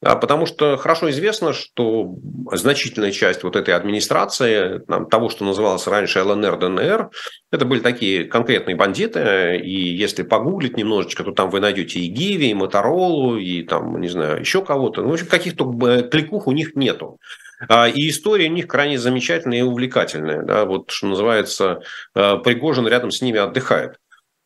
Потому 0.02 0.46
что 0.46 0.78
хорошо 0.78 1.10
известно, 1.10 1.54
что 1.54 2.16
значительная 2.52 3.12
часть 3.12 3.44
вот 3.44 3.56
этой 3.56 3.74
администрации, 3.74 4.82
того, 5.10 5.30
что 5.30 5.46
называлось 5.46 5.88
раньше 5.88 6.22
ЛНР, 6.22 6.58
ДНР, 6.60 7.10
это 7.52 7.66
были 7.66 7.80
такие 7.80 8.26
конкретные 8.26 8.76
бандиты, 8.76 9.60
и 9.64 9.96
если 9.96 10.24
погуглить 10.24 10.78
немножечко, 10.78 11.24
то 11.24 11.32
там 11.32 11.50
вы 11.50 11.60
найдете 11.60 12.00
и 12.00 12.08
Гиви, 12.08 12.50
и 12.50 12.54
Моторолу, 12.54 13.38
и 13.38 13.64
там, 13.64 14.00
не 14.02 14.10
знаю, 14.10 14.42
еще 14.42 14.64
кого-то. 14.64 15.02
Ну, 15.02 15.10
в 15.10 15.14
общем, 15.14 15.28
каких-то 15.28 15.66
кликух 16.12 16.48
у 16.48 16.52
них 16.52 16.76
нету. 16.76 17.20
А, 17.70 17.88
и 17.88 18.10
история 18.10 18.50
у 18.50 18.54
них 18.54 18.68
крайне 18.68 19.00
замечательная 19.00 19.60
и 19.60 19.64
увлекательная. 19.64 20.44
Да? 20.44 20.66
Вот, 20.66 20.92
что 20.92 21.08
называется, 21.08 21.82
э, 22.14 22.38
Пригожин 22.44 22.88
рядом 22.88 23.12
с 23.12 23.22
ними 23.22 23.40
отдыхает. 23.40 23.96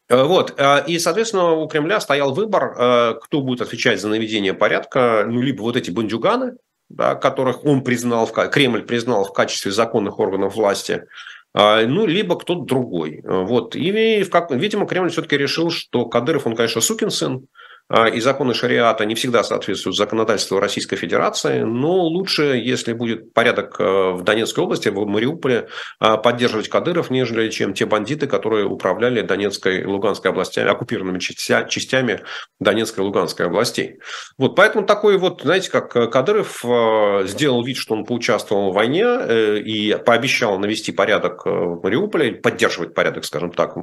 Э, 0.10 0.24
вот. 0.24 0.56
Э, 0.58 0.84
и, 0.86 1.00
соответственно, 1.00 1.54
у 1.54 1.68
Кремля 1.68 2.00
стоял 2.00 2.34
выбор, 2.34 2.76
э, 2.78 3.14
кто 3.22 3.42
будет 3.42 3.62
отвечать 3.62 4.02
за 4.02 4.10
наведение 4.10 4.54
порядка. 4.54 5.26
Ну, 5.28 5.42
либо 5.42 5.62
вот 5.62 5.78
эти 5.78 5.92
бандюганы, 5.92 6.54
да, 6.90 7.16
которых 7.16 7.64
он 7.66 7.84
признал, 7.84 8.28
Кремль 8.28 8.84
признал 8.84 9.24
в 9.24 9.34
качестве 9.34 9.72
законных 9.72 10.20
органов 10.20 10.56
власти, 10.56 11.06
ну, 11.54 12.06
либо 12.06 12.38
кто-то 12.38 12.62
другой. 12.62 13.22
Вот. 13.24 13.76
И, 13.76 13.90
видимо, 13.90 14.86
Кремль 14.86 15.10
все-таки 15.10 15.36
решил, 15.36 15.72
что 15.72 16.06
Кадыров, 16.06 16.46
он, 16.46 16.56
конечно, 16.56 16.80
сукин 16.80 17.10
сын, 17.10 17.48
и 17.92 18.20
законы 18.20 18.54
шариата 18.54 19.04
не 19.06 19.16
всегда 19.16 19.44
соответствуют 19.44 19.98
законодательству 19.98 20.60
Российской 20.60 20.96
Федерации, 20.96 21.62
но 21.62 22.04
лучше, 22.04 22.62
если 22.64 22.94
будет 22.94 23.34
порядок 23.34 23.78
э, 23.80 24.12
в 24.12 24.24
Донецкой 24.24 24.64
области, 24.64 24.90
в 24.90 25.06
Мариуполе, 25.08 25.70
а, 26.00 26.18
поддерживать 26.18 26.70
Кадыров, 26.70 27.10
нежели 27.10 27.50
чем 27.50 27.74
те 27.74 27.88
бандиты, 27.88 28.28
которые 28.28 28.66
управляли 28.66 29.22
Донецкой 29.22 29.82
и 29.82 29.86
Луганской 29.86 30.30
областями, 30.30 30.70
оккупированными 30.70 31.20
частями 31.20 32.22
Донецкой 32.60 33.04
и 33.04 33.08
Луганской 33.08 33.48
областей. 33.48 34.00
Вот, 34.38 34.56
поэтому 34.56 34.86
такой 34.86 35.18
вот, 35.18 35.42
знаете, 35.42 35.72
как 35.72 35.92
Кадыров 36.12 36.64
э, 36.64 37.24
сделал 37.26 37.64
вид, 37.64 37.78
что 37.78 37.96
он 37.96 38.06
поучаствовал 38.06 38.72
в 38.72 38.76
войне 38.76 39.04
э, 39.04 39.58
и 39.60 39.96
пообещал 39.96 40.60
навести 40.60 40.92
порядок 40.92 41.46
в 41.46 41.82
Мариуполе, 41.82 42.34
поддерживать 42.34 42.94
порядок, 42.94 43.26
скажем 43.26 43.52
так, 43.52 43.74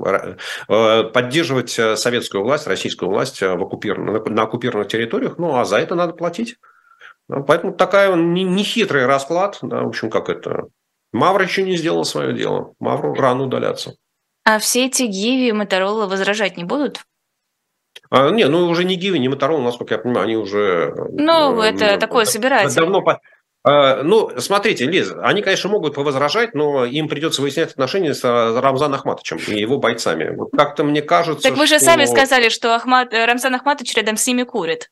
поддерживать 1.12 1.70
советскую 1.70 2.44
власть, 2.44 2.68
российскую 2.68 3.10
власть 3.10 3.40
в 3.40 3.62
оккупированном 3.62 3.95
оккупированных, 3.96 4.26
на 4.26 4.42
оккупированных 4.42 4.88
территориях, 4.88 5.38
ну, 5.38 5.56
а 5.56 5.64
за 5.64 5.78
это 5.78 5.94
надо 5.94 6.12
платить. 6.12 6.56
Поэтому 7.28 7.72
такая 7.72 8.14
нехитрый 8.14 9.02
не 9.02 9.06
расклад, 9.06 9.58
да, 9.62 9.82
в 9.82 9.88
общем, 9.88 10.10
как 10.10 10.28
это. 10.28 10.68
Мавр 11.12 11.42
еще 11.42 11.62
не 11.62 11.76
сделал 11.76 12.04
свое 12.04 12.32
дело. 12.32 12.74
Мавру 12.78 13.14
рано 13.14 13.44
удаляться. 13.44 13.94
А 14.44 14.58
все 14.58 14.86
эти 14.86 15.02
Гиви 15.02 15.48
и 15.48 15.52
Моторола 15.52 16.06
возражать 16.06 16.56
не 16.56 16.64
будут? 16.64 17.00
А, 18.10 18.30
не, 18.30 18.46
ну 18.46 18.68
уже 18.68 18.84
не 18.84 18.94
Гиви, 18.94 19.18
не 19.18 19.28
Моторола, 19.28 19.62
насколько 19.62 19.94
я 19.94 19.98
понимаю, 19.98 20.24
они 20.24 20.36
уже... 20.36 20.94
Ну, 21.12 21.60
э, 21.60 21.70
это 21.70 21.94
ну, 21.94 21.98
такое 21.98 22.26
собирательное. 22.26 22.74
Давно, 22.76 23.02
А, 23.02 23.20
ну, 23.66 24.30
смотрите, 24.38 24.86
Лиз, 24.86 25.12
они, 25.22 25.42
конечно, 25.42 25.68
могут 25.68 25.94
повозражать, 25.94 26.54
но 26.54 26.84
им 26.84 27.08
придется 27.08 27.42
выяснять 27.42 27.72
отношения 27.72 28.14
с 28.14 28.22
э, 28.22 28.60
Рамзаном 28.60 29.00
Ахматовичем 29.00 29.38
и 29.48 29.60
его 29.60 29.78
бойцами. 29.78 30.36
Вот 30.36 30.50
как-то 30.56 30.84
мне 30.84 31.02
кажется, 31.02 31.42
Так 31.42 31.58
вы 31.58 31.66
же 31.66 31.76
что... 31.78 31.86
сами 31.86 32.04
сказали, 32.04 32.48
что 32.48 32.76
Ахмат... 32.76 33.12
Рамзан 33.12 33.56
Ахматович 33.56 33.94
рядом 33.96 34.16
с 34.16 34.26
ними 34.26 34.44
курит. 34.44 34.90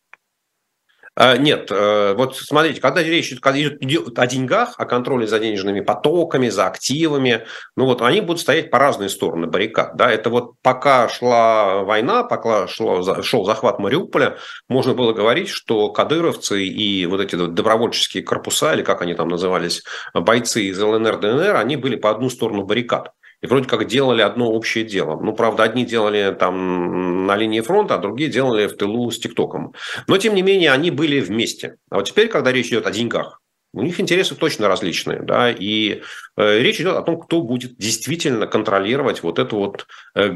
А, 1.16 1.36
нет, 1.36 1.70
э, 1.70 2.14
вот 2.14 2.36
смотрите, 2.36 2.80
когда 2.80 3.00
речь 3.00 3.32
идет 3.32 4.18
о 4.18 4.26
деньгах, 4.26 4.74
о 4.78 4.84
контроле 4.84 5.28
за 5.28 5.38
денежными 5.38 5.80
потоками, 5.80 6.48
за 6.48 6.66
активами, 6.66 7.46
ну 7.76 7.84
вот 7.84 8.02
они 8.02 8.20
будут 8.20 8.40
стоять 8.40 8.70
по 8.70 8.80
разные 8.80 9.08
стороны 9.08 9.46
баррикад. 9.46 9.96
Да? 9.96 10.10
Это 10.10 10.28
вот 10.28 10.54
пока 10.60 11.08
шла 11.08 11.84
война, 11.84 12.24
пока 12.24 12.66
шло, 12.66 13.22
шел 13.22 13.44
захват 13.44 13.78
Мариуполя, 13.78 14.38
можно 14.68 14.94
было 14.94 15.12
говорить, 15.12 15.48
что 15.48 15.90
кадыровцы 15.90 16.64
и 16.64 17.06
вот 17.06 17.20
эти 17.20 17.36
добровольческие 17.36 18.24
корпуса, 18.24 18.74
или 18.74 18.82
как 18.82 19.00
они 19.00 19.14
там 19.14 19.28
назывались, 19.28 19.84
бойцы 20.14 20.64
из 20.64 20.80
ЛНР, 20.80 21.18
ДНР, 21.18 21.56
они 21.56 21.76
были 21.76 21.94
по 21.94 22.10
одну 22.10 22.28
сторону 22.28 22.64
баррикад 22.64 23.12
и 23.44 23.46
вроде 23.46 23.68
как 23.68 23.86
делали 23.86 24.22
одно 24.22 24.50
общее 24.50 24.84
дело. 24.84 25.20
Ну, 25.20 25.34
правда, 25.34 25.64
одни 25.64 25.84
делали 25.84 26.34
там 26.40 27.26
на 27.26 27.36
линии 27.36 27.60
фронта, 27.60 27.96
а 27.96 27.98
другие 27.98 28.30
делали 28.30 28.66
в 28.66 28.74
тылу 28.74 29.10
с 29.10 29.18
ТикТоком. 29.18 29.74
Но, 30.06 30.16
тем 30.16 30.34
не 30.34 30.40
менее, 30.40 30.72
они 30.72 30.90
были 30.90 31.20
вместе. 31.20 31.76
А 31.90 31.96
вот 31.96 32.08
теперь, 32.08 32.28
когда 32.28 32.52
речь 32.52 32.68
идет 32.68 32.86
о 32.86 32.90
деньгах, 32.90 33.42
у 33.74 33.82
них 33.82 33.98
интересы 34.00 34.34
точно 34.36 34.68
различные, 34.68 35.20
да, 35.20 35.50
и 35.50 36.02
э, 36.36 36.58
речь 36.60 36.80
идет 36.80 36.96
о 36.96 37.02
том, 37.02 37.20
кто 37.20 37.42
будет 37.42 37.76
действительно 37.76 38.46
контролировать 38.46 39.22
вот 39.22 39.38
эту 39.38 39.56
вот, 39.56 39.86
э, 40.14 40.30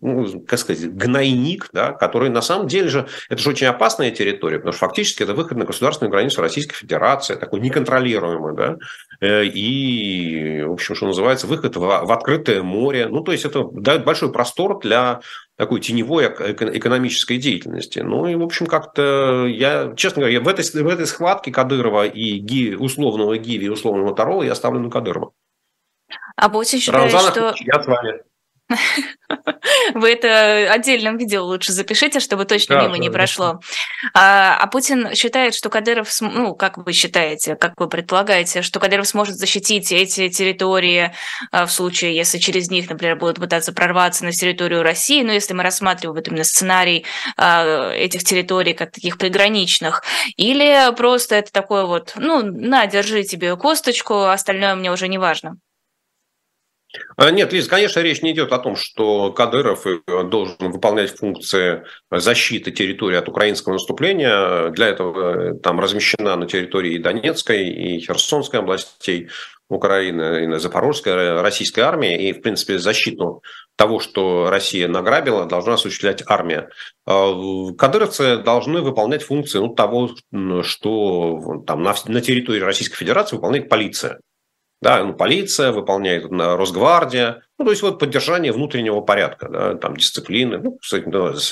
ну, 0.00 0.44
как 0.46 0.58
сказать, 0.58 0.92
гнойник, 0.94 1.68
да, 1.72 1.92
который 1.92 2.30
на 2.30 2.40
самом 2.40 2.68
деле 2.68 2.88
же, 2.88 3.06
это 3.28 3.40
же 3.40 3.50
очень 3.50 3.66
опасная 3.66 4.10
территория, 4.10 4.56
потому 4.56 4.72
что 4.72 4.86
фактически 4.86 5.22
это 5.22 5.34
выход 5.34 5.58
на 5.58 5.66
государственную 5.66 6.10
границу 6.10 6.40
Российской 6.40 6.74
Федерации, 6.74 7.34
такой 7.34 7.60
неконтролируемый, 7.60 8.56
да, 8.56 8.76
э, 9.20 9.44
и, 9.44 10.62
в 10.62 10.72
общем, 10.72 10.94
что 10.94 11.06
называется, 11.06 11.46
выход 11.46 11.76
в, 11.76 11.80
в 11.80 12.12
открытое 12.12 12.62
море, 12.62 13.08
ну, 13.08 13.20
то 13.20 13.32
есть 13.32 13.44
это 13.44 13.64
дает 13.72 14.04
большой 14.04 14.32
простор 14.32 14.80
для 14.80 15.20
такой 15.60 15.80
теневой 15.80 16.24
экономической 16.24 17.36
деятельности. 17.36 17.98
Ну 17.98 18.26
и, 18.26 18.34
в 18.34 18.42
общем, 18.42 18.64
как-то 18.64 19.44
я, 19.46 19.92
честно 19.94 20.22
говоря, 20.22 20.40
в 20.40 20.48
этой, 20.48 20.64
в 20.64 20.88
этой 20.88 21.06
схватке 21.06 21.52
Кадырова 21.52 22.06
и 22.06 22.38
Ги, 22.38 22.74
условного 22.74 23.36
Гиви 23.36 23.66
и 23.66 23.68
условного 23.68 24.16
Тарола 24.16 24.42
я 24.42 24.54
ставлю 24.54 24.80
на 24.80 24.90
Кадырова. 24.90 25.32
А 26.34 26.48
Путин 26.48 26.78
считает, 26.80 27.12
Рамзан, 27.12 27.32
что... 27.32 27.54
Я 27.60 27.82
с 27.82 27.86
вами. 27.86 28.22
Вы 29.94 30.12
это 30.12 30.72
отдельном 30.72 31.16
видео 31.16 31.44
лучше 31.44 31.72
запишите, 31.72 32.20
чтобы 32.20 32.44
точно 32.44 32.76
да, 32.76 32.82
мимо 32.82 32.94
да, 32.94 32.98
не 32.98 33.10
прошло. 33.10 33.60
А, 34.14 34.56
а 34.56 34.66
Путин 34.66 35.14
считает, 35.14 35.54
что 35.54 35.70
Кадыров, 35.70 36.08
ну, 36.20 36.54
как 36.54 36.78
вы 36.78 36.92
считаете, 36.92 37.56
как 37.56 37.74
вы 37.78 37.88
предполагаете, 37.88 38.62
что 38.62 38.80
Кадыров 38.80 39.08
сможет 39.08 39.36
защитить 39.36 39.92
эти 39.92 40.28
территории 40.28 41.12
а, 41.50 41.66
в 41.66 41.72
случае, 41.72 42.14
если 42.14 42.38
через 42.38 42.70
них, 42.70 42.88
например, 42.88 43.16
будут 43.16 43.38
пытаться 43.38 43.72
прорваться 43.72 44.24
на 44.24 44.32
территорию 44.32 44.82
России, 44.82 45.22
ну, 45.22 45.32
если 45.32 45.54
мы 45.54 45.62
рассматриваем 45.62 46.16
вот 46.16 46.28
именно 46.28 46.44
сценарий 46.44 47.04
а, 47.36 47.90
этих 47.92 48.24
территорий 48.24 48.74
как 48.74 48.92
таких 48.92 49.18
приграничных, 49.18 50.02
или 50.36 50.94
просто 50.96 51.36
это 51.36 51.52
такое 51.52 51.84
вот, 51.84 52.12
ну, 52.16 52.42
на, 52.42 52.86
держи 52.86 53.24
тебе 53.24 53.56
косточку, 53.56 54.24
остальное 54.24 54.74
мне 54.74 54.90
уже 54.90 55.08
не 55.08 55.18
важно. 55.18 55.56
А, 57.16 57.30
нет, 57.30 57.52
Лиз, 57.52 57.68
конечно, 57.68 58.00
речь 58.00 58.22
не 58.22 58.32
идет 58.32 58.52
о 58.52 58.58
том, 58.58 58.76
что 58.76 59.32
Кадыров 59.32 59.86
э, 59.86 60.00
должен 60.24 60.56
выполнять 60.58 61.16
функции 61.16 61.84
защиты 62.10 62.72
территории 62.72 63.16
от 63.16 63.28
украинского 63.28 63.74
наступления. 63.74 64.70
Для 64.70 64.88
этого 64.88 65.52
э, 65.52 65.54
там 65.60 65.78
размещена 65.78 66.36
на 66.36 66.46
территории 66.46 66.94
и 66.94 66.98
Донецкой, 66.98 67.68
и 67.68 68.00
Херсонской 68.00 68.60
областей 68.60 69.28
Украины, 69.70 70.56
и 70.56 70.58
Запорожской, 70.58 71.12
э, 71.12 71.40
российской 71.40 71.80
армии. 71.80 72.28
И, 72.28 72.32
в 72.32 72.42
принципе, 72.42 72.78
защиту 72.78 73.42
того, 73.76 74.00
что 74.00 74.50
Россия 74.50 74.88
награбила, 74.88 75.46
должна 75.46 75.74
осуществлять 75.74 76.22
армия. 76.26 76.68
А, 77.06 77.32
кадыровцы 77.78 78.38
должны 78.38 78.82
выполнять 78.82 79.22
функции 79.22 79.58
ну, 79.58 79.74
того, 79.74 80.10
что 80.62 81.62
там, 81.66 81.82
на 81.82 82.20
территории 82.20 82.60
Российской 82.60 82.96
Федерации 82.96 83.36
выполняет 83.36 83.68
полиция. 83.68 84.20
Да, 84.82 85.04
ну, 85.04 85.12
полиция 85.12 85.72
выполняет, 85.72 86.26
Росгвардия, 86.30 87.42
ну, 87.58 87.66
то 87.66 87.70
есть 87.70 87.82
вот 87.82 87.98
поддержание 87.98 88.52
внутреннего 88.52 89.02
порядка, 89.02 89.48
да, 89.48 89.74
там 89.74 89.96
дисциплины, 89.96 90.58
ну, 90.58 90.78
кстати, 90.78 91.04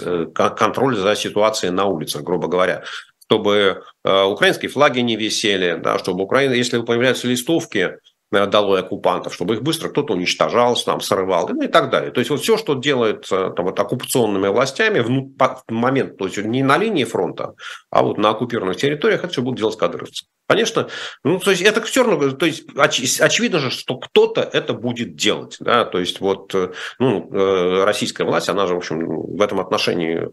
э, 0.03 0.26
контроль 0.33 0.97
за 0.97 1.14
ситуацией 1.14 1.72
на 1.72 1.85
улицах, 1.85 2.22
грубо 2.22 2.49
говоря, 2.49 2.85
чтобы 3.26 3.83
э, 4.05 4.22
украинские 4.24 4.70
флаги 4.70 5.01
не 5.01 5.16
висели, 5.16 5.79
да, 5.79 5.99
чтобы 5.99 6.24
Украина, 6.24 6.55
если 6.55 6.81
появляются 6.81 7.29
листовки 7.29 7.99
Э, 8.31 8.47
долой 8.47 8.81
оккупантов, 8.81 9.33
чтобы 9.33 9.55
их 9.55 9.62
быстро 9.62 9.89
кто-то 9.89 10.12
уничтожал, 10.12 10.76
там, 10.76 11.01
срывал 11.01 11.49
ну, 11.49 11.62
и 11.62 11.68
так 11.68 11.89
далее. 11.89 12.11
То 12.11 12.20
есть 12.20 12.31
вот 12.31 12.41
все, 12.41 12.59
что 12.59 12.74
делается 12.74 13.51
там, 13.51 13.64
вот, 13.64 13.81
оккупационными 13.81 14.49
властями 14.49 15.01
в 15.01 15.62
момент, 15.68 16.18
то 16.18 16.26
есть 16.26 16.37
не 16.37 16.62
на 16.62 16.76
линии 16.76 17.05
фронта, 17.05 17.55
а 17.91 18.03
вот 18.03 18.18
на 18.18 18.31
оккупированных 18.31 18.76
территориях, 18.76 19.20
это 19.20 19.33
все 19.33 19.41
будут 19.41 19.59
делать 19.59 19.79
кадровцы. 19.79 20.26
Конечно, 20.49 20.88
ну, 21.24 21.38
то 21.38 21.51
есть 21.51 21.62
это 21.62 21.82
все 21.82 22.03
равно, 22.03 22.30
то 22.32 22.46
есть 22.46 22.64
оч, 22.76 23.20
очевидно 23.20 23.59
же, 23.59 23.70
что 23.70 23.99
кто-то 23.99 24.40
это 24.40 24.72
будет 24.72 25.14
делать, 25.14 25.57
да, 25.61 25.84
то 25.84 25.99
есть 25.99 26.20
вот, 26.20 26.55
э, 26.55 26.72
ну, 26.99 27.30
э, 27.32 27.84
российская 27.84 28.24
власть, 28.24 28.49
она 28.49 28.66
же, 28.66 28.74
в 28.74 28.78
общем, 28.78 29.07
в 29.07 29.42
этом 29.42 29.61
отношении, 29.61 30.28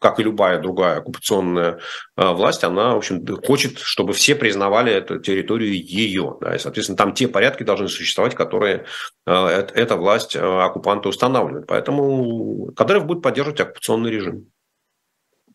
как 0.00 0.18
и 0.18 0.24
любая 0.24 0.60
другая 0.60 0.98
оккупационная 0.98 1.78
власть, 2.16 2.64
она, 2.64 2.94
в 2.94 2.98
общем, 2.98 3.24
хочет, 3.46 3.78
чтобы 3.78 4.12
все 4.12 4.34
признавали 4.34 4.92
эту 4.92 5.20
территорию 5.20 5.72
ее, 5.74 6.36
да, 6.40 6.54
и, 6.54 6.58
соответственно, 6.58 6.96
там 6.96 7.14
те 7.14 7.28
порядки 7.28 7.62
должны 7.62 7.88
существовать, 7.88 8.34
которые 8.34 8.86
э, 9.26 9.32
эта 9.74 9.96
власть 9.96 10.36
э, 10.36 10.40
оккупанта 10.40 11.08
устанавливает. 11.08 11.66
Поэтому 11.66 12.72
Кадыров 12.76 13.06
будет 13.06 13.22
поддерживать 13.22 13.60
оккупационный 13.60 14.10
режим. 14.10 14.50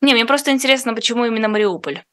Не, 0.02 0.14
мне 0.14 0.26
просто 0.26 0.52
интересно, 0.52 0.94
почему 0.94 1.26
именно 1.26 1.48
Мариуполь? 1.48 2.04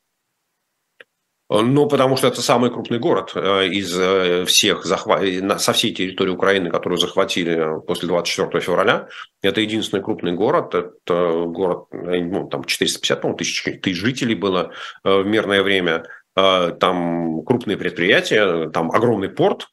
Ну, 1.51 1.86
потому 1.86 2.16
что 2.16 2.28
это 2.28 2.40
самый 2.40 2.70
крупный 2.70 2.99
город 2.99 3.32
э, 3.34 3.66
из 3.68 4.49
всех 4.49 4.84
захват... 4.84 5.22
со 5.61 5.72
всей 5.74 5.95
территории 5.95 6.30
Украины, 6.30 6.70
которую 6.70 6.99
захватили 6.99 7.80
после 7.86 8.09
24 8.09 8.61
февраля. 8.61 9.09
Это 9.42 9.61
единственный 9.61 10.03
крупный 10.03 10.32
город. 10.32 10.74
Это 10.74 11.45
город, 11.47 11.88
ну, 11.92 12.49
там 12.49 12.64
450 12.64 13.20
по 13.20 13.34
тысяч, 13.34 13.62
тысяч 13.82 13.99
жителей 13.99 14.34
было 14.34 14.72
в 15.05 15.24
мирное 15.24 15.62
время. 15.62 16.05
Э, 16.36 16.72
там 16.78 17.42
крупные 17.45 17.76
предприятия, 17.76 18.68
там 18.70 18.90
огромный 18.90 19.28
порт, 19.28 19.68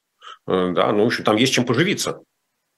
э, 0.47 0.71
да, 0.75 0.91
ну, 0.91 1.03
в 1.03 1.07
общем, 1.07 1.23
там 1.23 1.35
есть 1.35 1.53
чем 1.53 1.65
поживиться. 1.65 2.21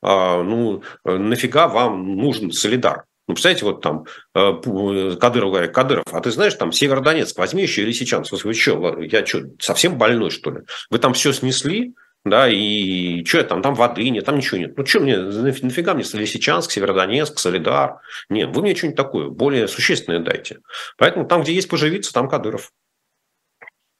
А, 0.01 0.41
ну, 0.43 0.83
нафига 1.05 1.67
вам 1.67 2.15
нужен 2.15 2.51
солидар? 2.51 3.05
Ну, 3.27 3.35
представляете, 3.35 3.65
вот 3.65 3.81
там 3.81 4.05
э, 4.35 5.15
Кадыров 5.19 5.51
говорит, 5.51 5.71
Кадыров, 5.71 6.05
а 6.11 6.19
ты 6.19 6.29
знаешь, 6.31 6.55
там 6.55 6.71
Северодонецк, 6.71 7.37
возьми 7.37 7.63
еще 7.63 7.83
Лисичанск. 7.83 8.33
Вы 8.43 8.53
что, 8.53 8.99
я 8.99 9.25
что, 9.25 9.43
совсем 9.59 9.97
больной, 9.97 10.29
что 10.29 10.51
ли? 10.51 10.61
Вы 10.89 10.99
там 10.99 11.13
все 11.13 11.31
снесли, 11.31 11.93
да, 12.25 12.49
и 12.49 13.23
что 13.25 13.43
там, 13.43 13.61
там 13.61 13.75
воды 13.75 14.09
нет, 14.09 14.25
там 14.25 14.37
ничего 14.37 14.57
нет. 14.57 14.77
Ну, 14.77 14.85
что 14.85 14.99
мне, 14.99 15.17
нафига 15.17 15.93
мне 15.93 16.03
Лисичанск, 16.13 16.71
Северодонецк, 16.71 17.39
Солидар? 17.39 17.99
Нет, 18.29 18.49
вы 18.53 18.61
мне 18.61 18.75
что-нибудь 18.75 18.97
такое, 18.97 19.29
более 19.29 19.67
существенное 19.67 20.19
дайте. 20.19 20.59
Поэтому 20.97 21.25
там, 21.25 21.43
где 21.43 21.53
есть 21.53 21.69
поживиться, 21.69 22.13
там 22.13 22.27
Кадыров. 22.29 22.71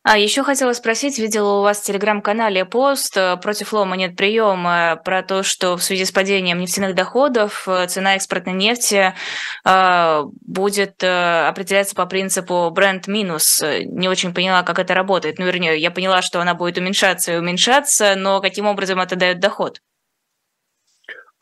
А 0.05 0.17
еще 0.17 0.43
хотела 0.43 0.73
спросить, 0.73 1.17
видела 1.17 1.59
у 1.59 1.61
вас 1.61 1.79
в 1.79 1.85
телеграм-канале 1.85 2.65
пост 2.65 3.15
э, 3.15 3.37
«Против 3.37 3.71
лома 3.71 3.95
нет 3.95 4.17
приема» 4.17 5.01
про 5.05 5.23
то, 5.23 5.43
что 5.43 5.77
в 5.77 5.83
связи 5.83 6.03
с 6.03 6.11
падением 6.11 6.59
нефтяных 6.59 6.93
доходов 6.93 7.65
э, 7.69 7.87
цена 7.87 8.17
экспортной 8.17 8.53
нефти 8.53 9.13
э, 9.63 10.23
будет 10.41 11.01
определяться 11.01 11.95
по 11.95 12.05
принципу 12.05 12.69
бренд 12.71 13.07
минус. 13.07 13.63
Не 13.63 14.09
очень 14.09 14.33
поняла, 14.33 14.63
как 14.63 14.77
это 14.77 14.93
работает. 14.93 15.39
Ну, 15.39 15.45
вернее, 15.45 15.77
я 15.77 15.89
поняла, 15.89 16.21
что 16.21 16.41
она 16.41 16.53
будет 16.53 16.77
уменьшаться 16.77 17.31
и 17.31 17.37
уменьшаться, 17.37 18.15
но 18.17 18.41
каким 18.41 18.65
образом 18.65 18.99
это 18.99 19.15
дает 19.15 19.39
доход? 19.39 19.79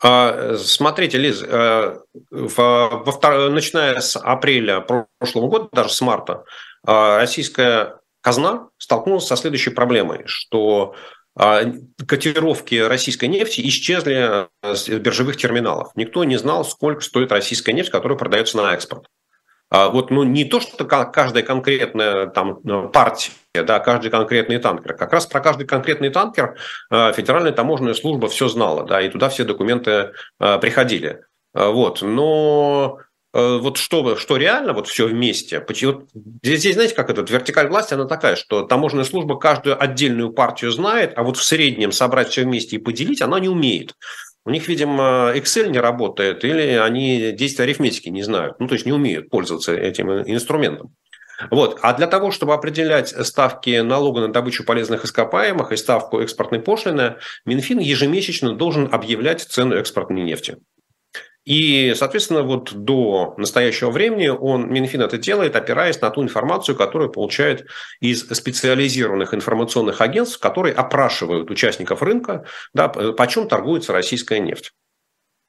А, 0.00 0.54
смотрите, 0.56 1.18
Лиз, 1.18 1.42
во 1.42 3.12
втор... 3.12 3.50
начиная 3.50 3.98
с 3.98 4.16
апреля 4.16 4.80
прошлого 4.80 5.48
года, 5.48 5.68
даже 5.72 5.92
с 5.92 6.00
марта, 6.00 6.44
российская 6.84 8.01
казна 8.22 8.68
столкнулась 8.78 9.26
со 9.26 9.36
следующей 9.36 9.70
проблемой, 9.70 10.22
что 10.24 10.94
а, 11.34 11.62
котировки 12.06 12.74
российской 12.76 13.26
нефти 13.26 13.60
исчезли 13.66 14.48
с 14.62 14.88
биржевых 14.88 15.36
терминалов. 15.36 15.90
Никто 15.94 16.24
не 16.24 16.36
знал, 16.36 16.64
сколько 16.64 17.02
стоит 17.02 17.32
российская 17.32 17.72
нефть, 17.72 17.90
которая 17.90 18.18
продается 18.18 18.56
на 18.56 18.74
экспорт. 18.74 19.06
А 19.70 19.88
вот, 19.88 20.10
ну, 20.10 20.22
не 20.22 20.44
то, 20.44 20.60
что 20.60 20.84
каждая 20.84 21.42
конкретная 21.42 22.26
там, 22.26 22.60
ну, 22.62 22.90
партия, 22.90 23.32
да, 23.54 23.80
каждый 23.80 24.10
конкретный 24.10 24.58
танкер. 24.58 24.94
Как 24.94 25.12
раз 25.14 25.26
про 25.26 25.40
каждый 25.40 25.66
конкретный 25.66 26.10
танкер 26.10 26.56
а, 26.90 27.12
Федеральная 27.12 27.52
таможенная 27.52 27.94
служба 27.94 28.28
все 28.28 28.48
знала, 28.48 28.84
да, 28.84 29.00
и 29.00 29.08
туда 29.08 29.30
все 29.30 29.44
документы 29.44 30.12
приходили. 30.38 31.22
Вот. 31.54 32.02
Но 32.02 32.98
вот 33.32 33.78
что, 33.78 34.16
что 34.16 34.36
реально, 34.36 34.72
вот 34.72 34.88
все 34.88 35.06
вместе. 35.06 35.60
Вот 35.60 36.06
здесь, 36.42 36.60
здесь, 36.60 36.74
знаете, 36.74 36.94
как 36.94 37.10
этот 37.10 37.30
вертикаль 37.30 37.68
власти, 37.68 37.94
она 37.94 38.04
такая, 38.04 38.36
что 38.36 38.62
таможенная 38.62 39.04
служба 39.04 39.38
каждую 39.38 39.82
отдельную 39.82 40.32
партию 40.32 40.70
знает, 40.70 41.12
а 41.16 41.22
вот 41.22 41.36
в 41.36 41.42
среднем 41.42 41.92
собрать 41.92 42.28
все 42.28 42.44
вместе 42.44 42.76
и 42.76 42.78
поделить 42.78 43.22
она 43.22 43.40
не 43.40 43.48
умеет. 43.48 43.94
У 44.44 44.50
них, 44.50 44.66
видимо, 44.68 45.32
Excel 45.34 45.70
не 45.70 45.78
работает, 45.78 46.44
или 46.44 46.72
они 46.72 47.32
действия 47.32 47.64
арифметики 47.64 48.08
не 48.08 48.22
знают, 48.22 48.58
ну, 48.58 48.66
то 48.66 48.74
есть 48.74 48.86
не 48.86 48.92
умеют 48.92 49.30
пользоваться 49.30 49.72
этим 49.72 50.10
инструментом. 50.10 50.94
Вот. 51.50 51.78
А 51.82 51.94
для 51.94 52.06
того, 52.06 52.30
чтобы 52.30 52.54
определять 52.54 53.08
ставки 53.08 53.80
налога 53.80 54.20
на 54.20 54.32
добычу 54.32 54.64
полезных 54.64 55.04
ископаемых 55.04 55.72
и 55.72 55.76
ставку 55.76 56.20
экспортной 56.20 56.60
пошлины, 56.60 57.16
Минфин 57.44 57.78
ежемесячно 57.78 58.54
должен 58.54 58.88
объявлять 58.92 59.42
цену 59.42 59.74
экспортной 59.76 60.22
нефти. 60.22 60.56
И, 61.44 61.92
соответственно, 61.96 62.42
вот 62.42 62.72
до 62.72 63.34
настоящего 63.36 63.90
времени 63.90 64.28
он, 64.28 64.72
Минфин 64.72 65.02
это 65.02 65.18
делает, 65.18 65.56
опираясь 65.56 66.00
на 66.00 66.10
ту 66.10 66.22
информацию, 66.22 66.76
которую 66.76 67.10
получает 67.10 67.66
из 68.00 68.28
специализированных 68.28 69.34
информационных 69.34 70.00
агентств, 70.00 70.38
которые 70.38 70.74
опрашивают 70.74 71.50
участников 71.50 72.02
рынка, 72.02 72.44
да, 72.74 72.88
почем 72.88 73.48
торгуется 73.48 73.92
российская 73.92 74.38
нефть. 74.38 74.72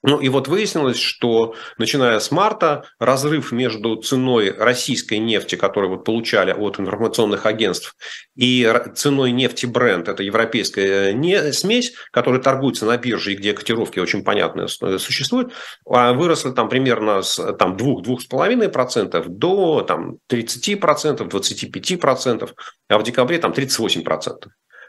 Ну 0.06 0.20
и 0.20 0.28
вот 0.28 0.48
выяснилось, 0.48 0.98
что 0.98 1.54
начиная 1.78 2.18
с 2.18 2.30
марта 2.30 2.84
разрыв 2.98 3.52
между 3.52 3.96
ценой 3.96 4.50
российской 4.50 5.16
нефти, 5.16 5.54
которую 5.54 5.96
вот 5.96 6.04
получали 6.04 6.52
от 6.52 6.78
информационных 6.78 7.46
агентств, 7.46 7.96
и 8.36 8.70
ценой 8.94 9.32
нефти 9.32 9.64
бренд, 9.64 10.10
это 10.10 10.22
европейская 10.22 11.14
не, 11.14 11.54
смесь, 11.54 11.94
которая 12.12 12.42
торгуется 12.42 12.84
на 12.84 12.98
бирже 12.98 13.32
и 13.32 13.36
где 13.36 13.54
котировки 13.54 13.98
очень 13.98 14.22
понятные 14.22 14.68
существуют, 14.68 15.54
а 15.88 16.12
выросла 16.12 16.52
там 16.52 16.68
примерно 16.68 17.22
с 17.22 17.36
там, 17.54 17.74
2-2,5% 17.74 19.24
до 19.26 19.80
там, 19.80 20.18
30%, 20.30 21.30
25%, 21.30 22.50
а 22.88 22.98
в 22.98 23.02
декабре 23.02 23.38
там 23.38 23.52
38%. 23.52 24.48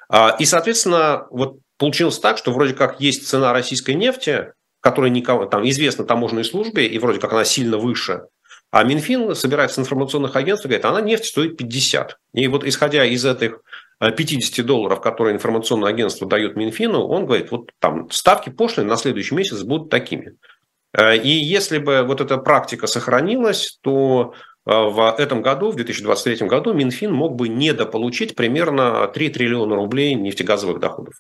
А, 0.10 0.36
и, 0.38 0.44
соответственно, 0.44 1.26
вот 1.32 1.60
получилось 1.78 2.20
так, 2.20 2.38
что 2.38 2.52
вроде 2.52 2.74
как 2.74 3.00
есть 3.00 3.30
цена 3.30 3.54
российской 3.54 3.96
нефти, 3.96 4.52
которая 4.86 5.10
никого, 5.10 5.48
там, 5.48 5.68
известна 5.68 6.06
таможенной 6.06 6.46
службе, 6.46 6.86
и 6.86 7.00
вроде 7.00 7.20
как 7.20 7.34
она 7.34 7.44
сильно 7.44 7.80
выше, 7.80 8.28
а 8.70 8.84
Минфин 8.84 9.34
собирает 9.34 9.72
с 9.72 9.80
информационных 9.80 10.36
агентств 10.36 10.64
и 10.66 10.68
говорит, 10.68 10.86
она 10.86 11.02
нефть 11.02 11.26
стоит 11.26 11.58
50. 11.58 12.20
И 12.34 12.48
вот 12.48 12.64
исходя 12.64 13.04
из 13.04 13.26
этих 13.26 13.62
50 14.00 14.60
э, 14.60 14.62
долларов, 14.62 15.02
которые 15.02 15.34
информационное 15.34 15.90
агентство 15.90 16.28
дает 16.28 16.56
Минфину, 16.56 17.02
он 17.02 17.26
говорит, 17.26 17.50
вот 17.50 17.72
там 17.80 18.12
ставки 18.12 18.52
пошлины 18.52 18.88
на 18.88 18.98
следующий 18.98 19.34
месяц 19.34 19.64
будут 19.64 19.90
такими. 19.90 20.38
Э, 20.96 21.18
и 21.18 21.30
если 21.30 21.80
бы 21.80 22.04
вот 22.04 22.22
эта 22.22 22.38
практика 22.38 22.86
сохранилась, 22.86 23.80
то 23.82 24.36
э, 24.68 24.72
в 24.72 25.16
этом 25.18 25.42
году, 25.42 25.72
в 25.72 25.78
2023 25.78 26.48
году, 26.48 26.74
Минфин 26.74 27.12
мог 27.12 27.36
бы 27.36 27.50
недополучить 27.50 28.36
примерно 28.36 29.08
3 29.08 29.30
триллиона 29.30 29.78
рублей 29.78 30.14
нефтегазовых 30.14 30.80
доходов 30.80 31.16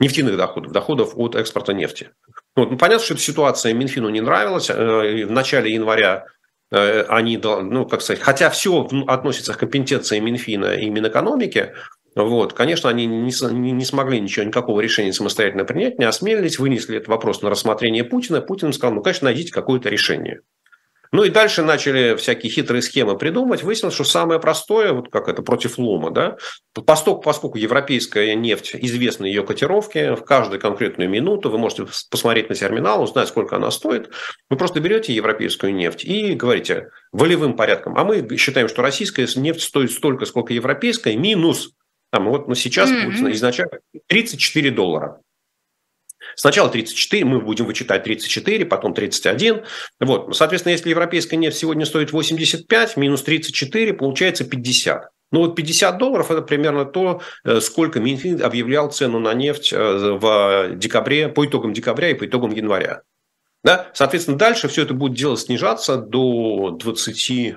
нефтяных 0.00 0.36
доходов, 0.36 0.72
доходов 0.72 1.12
от 1.16 1.34
экспорта 1.34 1.72
нефти. 1.72 2.10
Вот, 2.56 2.70
ну, 2.70 2.78
понятно, 2.78 3.04
что 3.04 3.14
эта 3.14 3.22
ситуация 3.22 3.72
Минфину 3.72 4.08
не 4.10 4.20
нравилась. 4.20 4.70
Э, 4.70 5.24
в 5.24 5.30
начале 5.30 5.72
января 5.74 6.26
э, 6.70 7.02
они, 7.08 7.36
ну, 7.36 7.86
как 7.86 8.02
сказать, 8.02 8.22
хотя 8.22 8.48
все 8.50 8.88
относится 9.06 9.54
к 9.54 9.58
компетенции 9.58 10.20
Минфина 10.20 10.74
и 10.74 10.88
Минэкономики, 10.88 11.72
вот, 12.14 12.52
конечно, 12.52 12.88
они 12.88 13.06
не, 13.06 13.72
не, 13.72 13.84
смогли 13.84 14.20
ничего, 14.20 14.44
никакого 14.44 14.80
решения 14.80 15.12
самостоятельно 15.12 15.64
принять, 15.64 15.98
не 15.98 16.04
осмелились, 16.04 16.60
вынесли 16.60 16.98
этот 16.98 17.08
вопрос 17.08 17.42
на 17.42 17.50
рассмотрение 17.50 18.04
Путина. 18.04 18.40
Путин 18.40 18.72
сказал, 18.72 18.94
ну, 18.94 19.02
конечно, 19.02 19.24
найдите 19.24 19.52
какое-то 19.52 19.88
решение. 19.88 20.42
Ну 21.14 21.22
и 21.22 21.30
дальше 21.30 21.62
начали 21.62 22.16
всякие 22.16 22.50
хитрые 22.50 22.82
схемы 22.82 23.16
придумывать. 23.16 23.62
Выяснилось, 23.62 23.94
что 23.94 24.02
самое 24.02 24.40
простое, 24.40 24.92
вот 24.92 25.10
как 25.12 25.28
это 25.28 25.42
против 25.42 25.78
лома, 25.78 26.10
да, 26.10 26.38
поскольку, 26.84 27.20
поскольку 27.20 27.56
европейская 27.56 28.34
нефть, 28.34 28.74
известны 28.74 29.26
ее 29.26 29.46
котировки, 29.46 30.16
в 30.16 30.24
каждую 30.24 30.60
конкретную 30.60 31.08
минуту 31.08 31.50
вы 31.50 31.58
можете 31.58 31.86
посмотреть 32.10 32.48
на 32.48 32.56
терминал, 32.56 33.00
узнать, 33.00 33.28
сколько 33.28 33.54
она 33.54 33.70
стоит. 33.70 34.10
Вы 34.50 34.56
просто 34.56 34.80
берете 34.80 35.14
европейскую 35.14 35.72
нефть 35.72 36.04
и 36.04 36.34
говорите 36.34 36.88
волевым 37.12 37.54
порядком. 37.54 37.96
А 37.96 38.02
мы 38.02 38.36
считаем, 38.36 38.66
что 38.66 38.82
российская 38.82 39.28
нефть 39.36 39.62
стоит 39.62 39.92
столько, 39.92 40.24
сколько 40.24 40.52
европейская, 40.52 41.14
минус 41.14 41.70
там, 42.10 42.28
вот 42.28 42.48
ну, 42.48 42.56
сейчас 42.56 42.90
mm-hmm. 42.90 43.04
будет 43.06 43.34
изначально 43.34 43.78
34 44.08 44.70
доллара. 44.72 45.20
Сначала 46.36 46.68
34, 46.68 47.24
мы 47.24 47.40
будем 47.40 47.66
вычитать 47.66 48.04
34, 48.04 48.64
потом 48.66 48.94
31. 48.94 49.62
Вот. 50.00 50.36
Соответственно, 50.36 50.72
если 50.72 50.90
европейская 50.90 51.36
нефть 51.36 51.58
сегодня 51.58 51.86
стоит 51.86 52.12
85, 52.12 52.96
минус 52.96 53.22
34, 53.22 53.94
получается 53.94 54.44
50. 54.44 55.08
Ну 55.32 55.40
вот 55.40 55.56
50 55.56 55.98
долларов– 55.98 56.30
это 56.30 56.42
примерно 56.42 56.84
то, 56.84 57.20
э, 57.44 57.60
сколько 57.60 57.98
Минфин 57.98 58.40
объявлял 58.42 58.90
цену 58.90 59.18
на 59.18 59.34
нефть 59.34 59.72
э, 59.72 59.78
в 59.78 60.76
декабре, 60.76 61.28
по 61.28 61.44
итогам 61.44 61.72
декабря 61.72 62.10
и 62.10 62.14
по 62.14 62.24
итогам 62.24 62.52
января. 62.52 63.02
Да? 63.64 63.90
Соответственно, 63.94 64.38
дальше 64.38 64.68
все 64.68 64.82
это 64.82 64.94
будет 64.94 65.14
дело 65.14 65.36
снижаться 65.36 65.96
до 65.96 66.70
20 66.78 67.56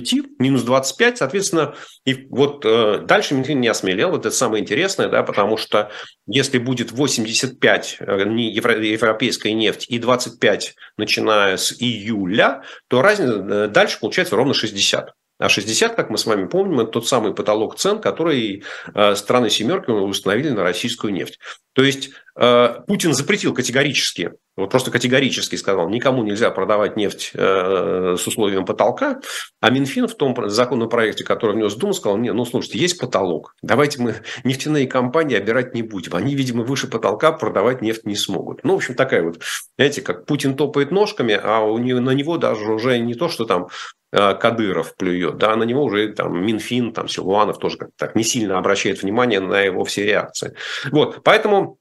5, 0.00 0.38
минус 0.38 0.62
25, 0.62 1.18
соответственно, 1.18 1.74
и 2.04 2.26
вот 2.28 2.64
э, 2.66 2.98
дальше 3.06 3.34
Минфин 3.34 3.60
не 3.60 3.68
осмелел, 3.68 4.10
вот 4.10 4.26
это 4.26 4.34
самое 4.34 4.62
интересное, 4.62 5.08
да, 5.08 5.22
потому 5.22 5.56
что 5.56 5.90
если 6.26 6.58
будет 6.58 6.92
85 6.92 7.96
э, 8.00 8.04
европейская 8.04 9.54
нефть 9.54 9.86
и 9.88 9.98
25, 9.98 10.74
начиная 10.98 11.56
с 11.56 11.72
июля, 11.72 12.62
то 12.88 13.00
разница 13.00 13.32
э, 13.38 13.68
дальше 13.68 13.98
получается 14.00 14.36
ровно 14.36 14.52
60. 14.52 15.12
А 15.38 15.50
60, 15.50 15.94
как 15.94 16.08
мы 16.08 16.16
с 16.16 16.24
вами 16.24 16.46
помним, 16.46 16.80
это 16.80 16.92
тот 16.92 17.06
самый 17.06 17.34
потолок 17.34 17.76
цен, 17.76 18.00
который 18.00 18.64
э, 18.94 19.14
страны 19.14 19.50
семерки 19.50 19.90
установили 19.90 20.50
на 20.50 20.62
российскую 20.62 21.12
нефть. 21.12 21.38
То 21.74 21.82
есть 21.82 22.08
э, 22.36 22.80
Путин 22.86 23.12
запретил 23.12 23.52
категорически, 23.52 24.32
вот 24.56 24.70
просто 24.70 24.90
категорически 24.90 25.56
сказал, 25.56 25.90
никому 25.90 26.22
нельзя 26.22 26.50
продавать 26.50 26.96
нефть 26.96 27.32
э, 27.34 28.16
с 28.18 28.26
условием 28.26 28.64
потолка, 28.64 29.20
а 29.60 29.68
Минфин 29.68 30.08
в 30.08 30.14
том 30.14 30.34
законопроекте, 30.48 31.22
который 31.22 31.54
внес 31.54 31.74
в 31.74 31.78
Думу, 31.78 31.92
сказал, 31.92 32.16
не, 32.16 32.32
ну 32.32 32.46
слушайте, 32.46 32.78
есть 32.78 32.98
потолок, 32.98 33.54
давайте 33.60 34.00
мы 34.00 34.14
нефтяные 34.44 34.86
компании 34.86 35.36
обирать 35.36 35.74
не 35.74 35.82
будем, 35.82 36.14
они, 36.14 36.34
видимо, 36.34 36.64
выше 36.64 36.86
потолка 36.86 37.32
продавать 37.32 37.82
нефть 37.82 38.06
не 38.06 38.16
смогут. 38.16 38.64
Ну, 38.64 38.72
в 38.72 38.76
общем, 38.76 38.94
такая 38.94 39.22
вот, 39.22 39.42
знаете, 39.76 40.00
как 40.00 40.24
Путин 40.24 40.56
топает 40.56 40.90
ножками, 40.90 41.38
а 41.40 41.60
у 41.60 41.76
него, 41.76 42.00
на 42.00 42.12
него 42.12 42.38
даже 42.38 42.72
уже 42.72 42.98
не 42.98 43.12
то, 43.12 43.28
что 43.28 43.44
там 43.44 43.68
Кадыров 44.16 44.96
плюет, 44.96 45.36
да, 45.36 45.54
на 45.56 45.64
него 45.64 45.84
уже 45.84 46.08
там 46.08 46.44
Минфин, 46.44 46.92
там 46.92 47.08
Силуанов 47.08 47.58
тоже 47.58 47.76
как-то 47.76 47.94
так 47.96 48.14
не 48.14 48.24
сильно 48.24 48.58
обращает 48.58 49.02
внимание 49.02 49.40
на 49.40 49.60
его 49.60 49.84
все 49.84 50.04
реакции. 50.04 50.54
Вот, 50.90 51.22
поэтому 51.22 51.78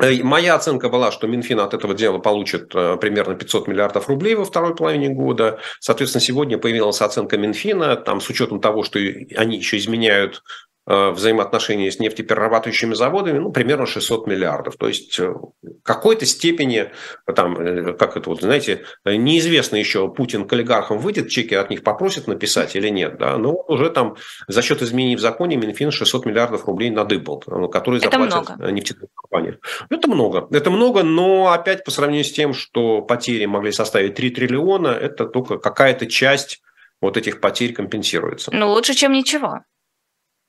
э, 0.00 0.22
Моя 0.22 0.54
оценка 0.54 0.88
была, 0.88 1.12
что 1.12 1.26
Минфин 1.26 1.60
от 1.60 1.74
этого 1.74 1.94
дела 1.94 2.18
получит 2.18 2.74
э, 2.74 2.96
примерно 2.98 3.34
500 3.34 3.68
миллиардов 3.68 4.08
рублей 4.08 4.34
во 4.34 4.44
второй 4.44 4.74
половине 4.74 5.08
года. 5.08 5.58
Соответственно, 5.80 6.22
сегодня 6.22 6.58
появилась 6.58 7.00
оценка 7.00 7.36
Минфина, 7.36 7.96
там, 7.96 8.20
с 8.20 8.28
учетом 8.28 8.60
того, 8.60 8.82
что 8.82 8.98
они 8.98 9.58
еще 9.58 9.76
изменяют 9.76 10.42
Э, 10.42 10.75
взаимоотношения 10.86 11.90
с 11.90 11.98
нефтеперерабатывающими 11.98 12.94
заводами, 12.94 13.38
ну, 13.38 13.50
примерно 13.50 13.86
600 13.86 14.26
миллиардов. 14.28 14.76
То 14.76 14.86
есть, 14.86 15.18
э, 15.18 15.30
в 15.30 15.82
какой-то 15.82 16.26
степени, 16.26 16.90
там, 17.34 17.58
э, 17.58 17.92
как 17.94 18.16
это 18.16 18.30
вот, 18.30 18.40
знаете, 18.40 18.84
неизвестно 19.04 19.76
еще, 19.76 20.08
Путин 20.08 20.46
к 20.46 20.52
олигархам 20.52 20.98
выйдет, 20.98 21.28
чеки 21.28 21.54
от 21.54 21.70
них 21.70 21.82
попросит 21.82 22.28
написать 22.28 22.76
или 22.76 22.88
нет, 22.88 23.18
да, 23.18 23.36
но 23.36 23.52
уже 23.66 23.90
там 23.90 24.16
за 24.46 24.62
счет 24.62 24.80
изменений 24.82 25.16
в 25.16 25.20
законе 25.20 25.56
Минфин 25.56 25.90
600 25.90 26.24
миллиардов 26.24 26.66
рублей 26.66 26.90
надыбал, 26.90 27.40
которые 27.70 28.00
заплатят 28.00 28.56
нефтяные 28.58 29.08
компании. 29.14 29.58
Это 29.90 30.08
много. 30.08 30.46
Это 30.50 30.70
много, 30.70 31.02
но 31.02 31.52
опять 31.52 31.84
по 31.84 31.90
сравнению 31.90 32.24
с 32.24 32.32
тем, 32.32 32.54
что 32.54 33.02
потери 33.02 33.44
могли 33.46 33.72
составить 33.72 34.14
3 34.14 34.30
триллиона, 34.30 34.88
это 34.88 35.26
только 35.26 35.58
какая-то 35.58 36.06
часть 36.06 36.62
вот 37.00 37.16
этих 37.16 37.40
потерь 37.40 37.72
компенсируется. 37.72 38.50
Ну, 38.54 38.70
лучше, 38.70 38.94
чем 38.94 39.12
ничего. 39.12 39.60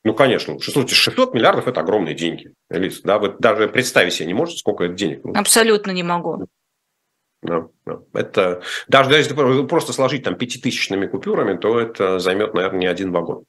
Ну, 0.08 0.14
конечно. 0.14 0.58
Слушайте, 0.60 0.96
600 0.96 1.34
миллиардов– 1.34 1.68
это 1.68 1.82
огромные 1.82 2.16
деньги, 2.16 2.54
Элис. 2.70 3.02
Да? 3.02 3.20
Вы 3.20 3.36
даже 3.40 3.68
представить 3.68 4.14
себе 4.14 4.28
не 4.28 4.34
можете, 4.34 4.60
сколько 4.60 4.86
это 4.86 4.94
денег. 4.94 5.20
Абсолютно 5.36 5.92
не 5.92 6.02
могу. 6.02 6.48
Да, 7.42 7.68
да. 7.86 8.00
Это, 8.14 8.64
даже 8.88 9.14
если 9.14 9.34
просто 9.66 9.92
сложить 9.92 10.24
там 10.24 10.38
пятитысячными 10.38 11.08
купюрами, 11.08 11.58
то 11.58 11.78
это 11.78 12.20
займет, 12.20 12.54
наверное, 12.54 12.80
не 12.80 12.88
один 12.88 13.12
вагон. 13.12 13.44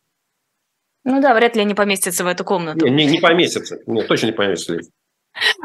Ну 1.05 1.23
да, 1.23 1.33
вряд 1.33 1.55
ли 1.55 1.63
они 1.63 1.75
поместятся 1.75 2.25
в 2.25 2.27
эту 2.27 2.45
комнату. 2.45 2.85
Не, 2.85 3.07
не, 3.07 3.07
не 3.07 3.21
поместятся. 3.21 3.79
Нет, 3.87 4.09
точно 4.09 4.27
не 4.27 4.33
поместятся. 4.33 4.91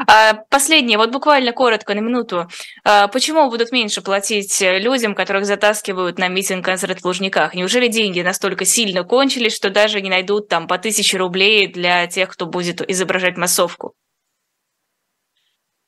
А, 0.06 0.34
последнее, 0.50 0.98
вот 0.98 1.10
буквально 1.10 1.52
коротко, 1.52 1.94
на 1.94 2.00
минуту. 2.00 2.48
А, 2.84 3.08
почему 3.08 3.48
будут 3.50 3.72
меньше 3.72 4.02
платить 4.02 4.60
людям, 4.60 5.14
которых 5.14 5.46
затаскивают 5.46 6.18
на 6.18 6.28
митинг 6.28 6.64
концерт 6.64 7.00
в 7.00 7.04
Лужниках? 7.04 7.54
Неужели 7.54 7.88
деньги 7.88 8.20
настолько 8.20 8.64
сильно 8.64 9.04
кончились, 9.04 9.54
что 9.54 9.70
даже 9.70 10.00
не 10.00 10.10
найдут 10.10 10.48
там 10.48 10.66
по 10.66 10.78
тысяче 10.78 11.18
рублей 11.18 11.66
для 11.66 12.06
тех, 12.06 12.30
кто 12.30 12.46
будет 12.46 12.88
изображать 12.88 13.36
массовку? 13.36 13.94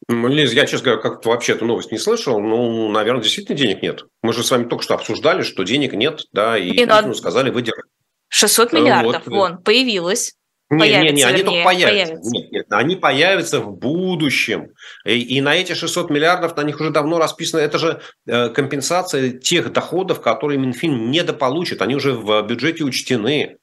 Лиз, 0.09 0.53
я, 0.53 0.67
честно 0.67 0.85
говоря, 0.85 1.03
как-то 1.03 1.31
вообще 1.31 1.53
эту 1.53 1.65
новость 1.65 1.91
не 1.91 1.99
слышал. 1.99 2.41
Ну, 2.41 2.89
наверное, 2.91 3.23
действительно 3.23 3.59
денег 3.59 3.83
нет. 3.83 4.05
Мы 4.23 4.33
же 4.33 4.45
с 4.45 4.51
вами 4.51 4.69
только 4.69 4.85
что 4.85 4.95
обсуждали, 4.95 5.43
что 5.43 5.65
денег 5.65 5.95
нет, 5.95 6.21
да, 6.33 6.57
и 6.57 6.71
не, 6.71 6.87
ну, 6.87 7.15
сказали 7.15 7.51
выдержать. 7.51 7.87
600 8.29 8.73
миллиардов, 8.73 9.27
вот. 9.27 9.35
вон, 9.35 9.63
появилось. 9.63 10.35
Нет, 10.69 11.03
нет, 11.03 11.15
нет, 11.15 11.27
они 11.27 11.43
только 11.43 11.65
появятся. 11.65 12.15
появятся. 12.15 12.31
Нет, 12.31 12.53
нет, 12.53 12.67
они 12.71 12.97
появятся 12.97 13.61
в 13.61 13.71
будущем. 13.77 14.71
И, 15.05 15.21
и 15.21 15.41
на 15.41 15.55
эти 15.55 15.75
600 15.75 16.11
миллиардов 16.11 16.57
на 16.57 16.63
них 16.63 16.81
уже 16.81 16.91
давно 16.91 17.19
расписано. 17.19 17.61
Это 17.61 17.79
же 17.79 18.01
э, 18.27 18.49
компенсация 18.49 19.31
тех 19.31 19.73
доходов, 19.73 20.21
которые 20.21 20.59
Минфин 20.59 21.11
недополучит. 21.11 21.83
Они 21.83 21.95
уже 21.95 22.15
в 22.15 22.43
бюджете 22.43 22.83
учтены. 22.83 23.59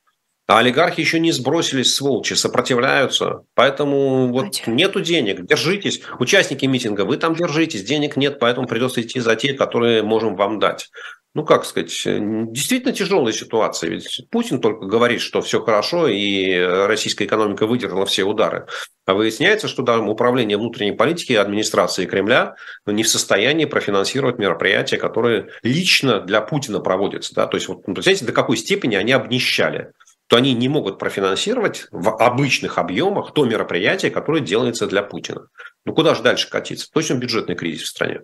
А 0.48 0.60
олигархи 0.60 1.00
еще 1.00 1.20
не 1.20 1.32
сбросились, 1.32 1.96
сволочи, 1.96 2.34
сопротивляются. 2.34 3.44
Поэтому 3.54 4.28
вот 4.28 4.68
нету 4.68 5.02
денег, 5.02 5.46
держитесь. 5.46 6.02
Участники 6.20 6.66
митинга, 6.66 7.06
вы 7.06 7.18
там 7.18 7.34
держитесь, 7.34 7.84
денег 7.84 8.18
нет, 8.18 8.40
поэтому 8.40 8.68
придется 8.68 9.02
идти 9.02 9.22
за 9.22 9.38
те, 9.38 9.54
которые 9.54 10.04
можем 10.04 10.36
вам 10.36 10.60
дать 10.60 10.90
ну, 11.36 11.44
как 11.44 11.66
сказать, 11.66 11.90
действительно 11.90 12.94
тяжелая 12.94 13.34
ситуация. 13.34 13.90
Ведь 13.90 14.26
Путин 14.30 14.62
только 14.62 14.86
говорит, 14.86 15.20
что 15.20 15.42
все 15.42 15.62
хорошо, 15.62 16.08
и 16.08 16.56
российская 16.56 17.26
экономика 17.26 17.66
выдержала 17.66 18.06
все 18.06 18.24
удары. 18.24 18.68
А 19.06 19.16
выясняется, 19.16 19.68
что 19.68 19.82
даже 19.82 20.04
управление 20.04 20.58
внутренней 20.58 20.92
политики 20.92 21.34
администрации 21.34 22.06
Кремля 22.06 22.56
не 22.86 23.04
в 23.04 23.10
состоянии 23.10 23.66
профинансировать 23.66 24.38
мероприятия, 24.38 24.98
которые 24.98 25.50
лично 25.64 26.20
для 26.22 26.42
Путина 26.42 26.80
проводятся. 26.80 27.34
Да? 27.34 27.48
То 27.48 27.58
есть, 27.58 27.68
вот, 27.68 27.84
представляете, 27.84 28.26
до 28.26 28.32
какой 28.32 28.58
степени 28.58 28.96
они 28.96 29.12
обнищали 29.12 29.92
то 30.28 30.38
они 30.38 30.54
не 30.54 30.68
могут 30.70 30.98
профинансировать 30.98 31.86
в 31.92 32.10
обычных 32.10 32.80
объемах 32.80 33.34
то 33.34 33.46
мероприятие, 33.46 34.10
которое 34.10 34.42
делается 34.42 34.88
для 34.88 35.04
Путина. 35.04 35.48
Ну 35.86 35.94
куда 35.94 36.16
же 36.16 36.24
дальше 36.24 36.50
катиться? 36.50 36.90
Точно 36.92 37.16
бюджетный 37.16 37.56
кризис 37.56 37.84
в 37.84 37.88
стране. 37.88 38.22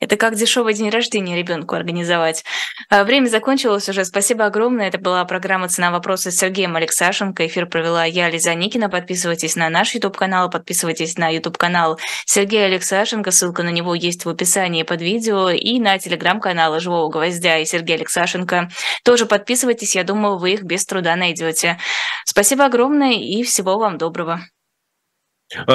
Это 0.00 0.16
как 0.16 0.34
дешевый 0.34 0.74
день 0.74 0.88
рождения 0.88 1.36
ребенку 1.36 1.74
организовать. 1.74 2.44
А, 2.88 3.04
время 3.04 3.28
закончилось 3.28 3.88
уже. 3.88 4.04
Спасибо 4.04 4.46
огромное. 4.46 4.88
Это 4.88 4.98
была 4.98 5.24
программа 5.24 5.68
«Цена 5.68 5.90
вопроса» 5.90 6.30
с 6.30 6.36
Сергеем 6.36 6.76
Алексашенко. 6.76 7.46
Эфир 7.46 7.66
провела 7.66 8.04
я, 8.04 8.30
Лиза 8.30 8.54
Никина. 8.54 8.88
Подписывайтесь 8.88 9.56
на 9.56 9.68
наш 9.68 9.94
YouTube-канал, 9.94 10.50
подписывайтесь 10.50 11.18
на 11.18 11.28
YouTube-канал 11.28 11.98
Сергея 12.24 12.66
Алексашенко. 12.66 13.30
Ссылка 13.30 13.62
на 13.62 13.70
него 13.70 13.94
есть 13.94 14.24
в 14.24 14.28
описании 14.28 14.82
под 14.82 15.02
видео. 15.02 15.50
И 15.50 15.78
на 15.78 15.98
телеграм-каналы 15.98 16.80
«Живого 16.80 17.10
гвоздя» 17.10 17.58
и 17.58 17.66
Сергея 17.66 17.98
Алексашенко. 17.98 18.70
Тоже 19.04 19.26
подписывайтесь. 19.26 19.94
Я 19.94 20.04
думаю, 20.04 20.38
вы 20.38 20.52
их 20.52 20.62
без 20.62 20.86
труда 20.86 21.16
найдете. 21.16 21.78
Спасибо 22.24 22.64
огромное 22.64 23.12
и 23.12 23.42
всего 23.42 23.78
вам 23.78 23.98
доброго. 23.98 24.40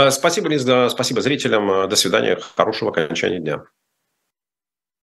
Спасибо, 0.09 0.49
Лиза. 0.49 0.89
Спасибо 0.89 1.21
зрителям. 1.21 1.87
До 1.87 1.95
свидания. 1.95 2.37
Хорошего 2.55 2.91
окончания 2.91 3.39
дня. 3.39 3.63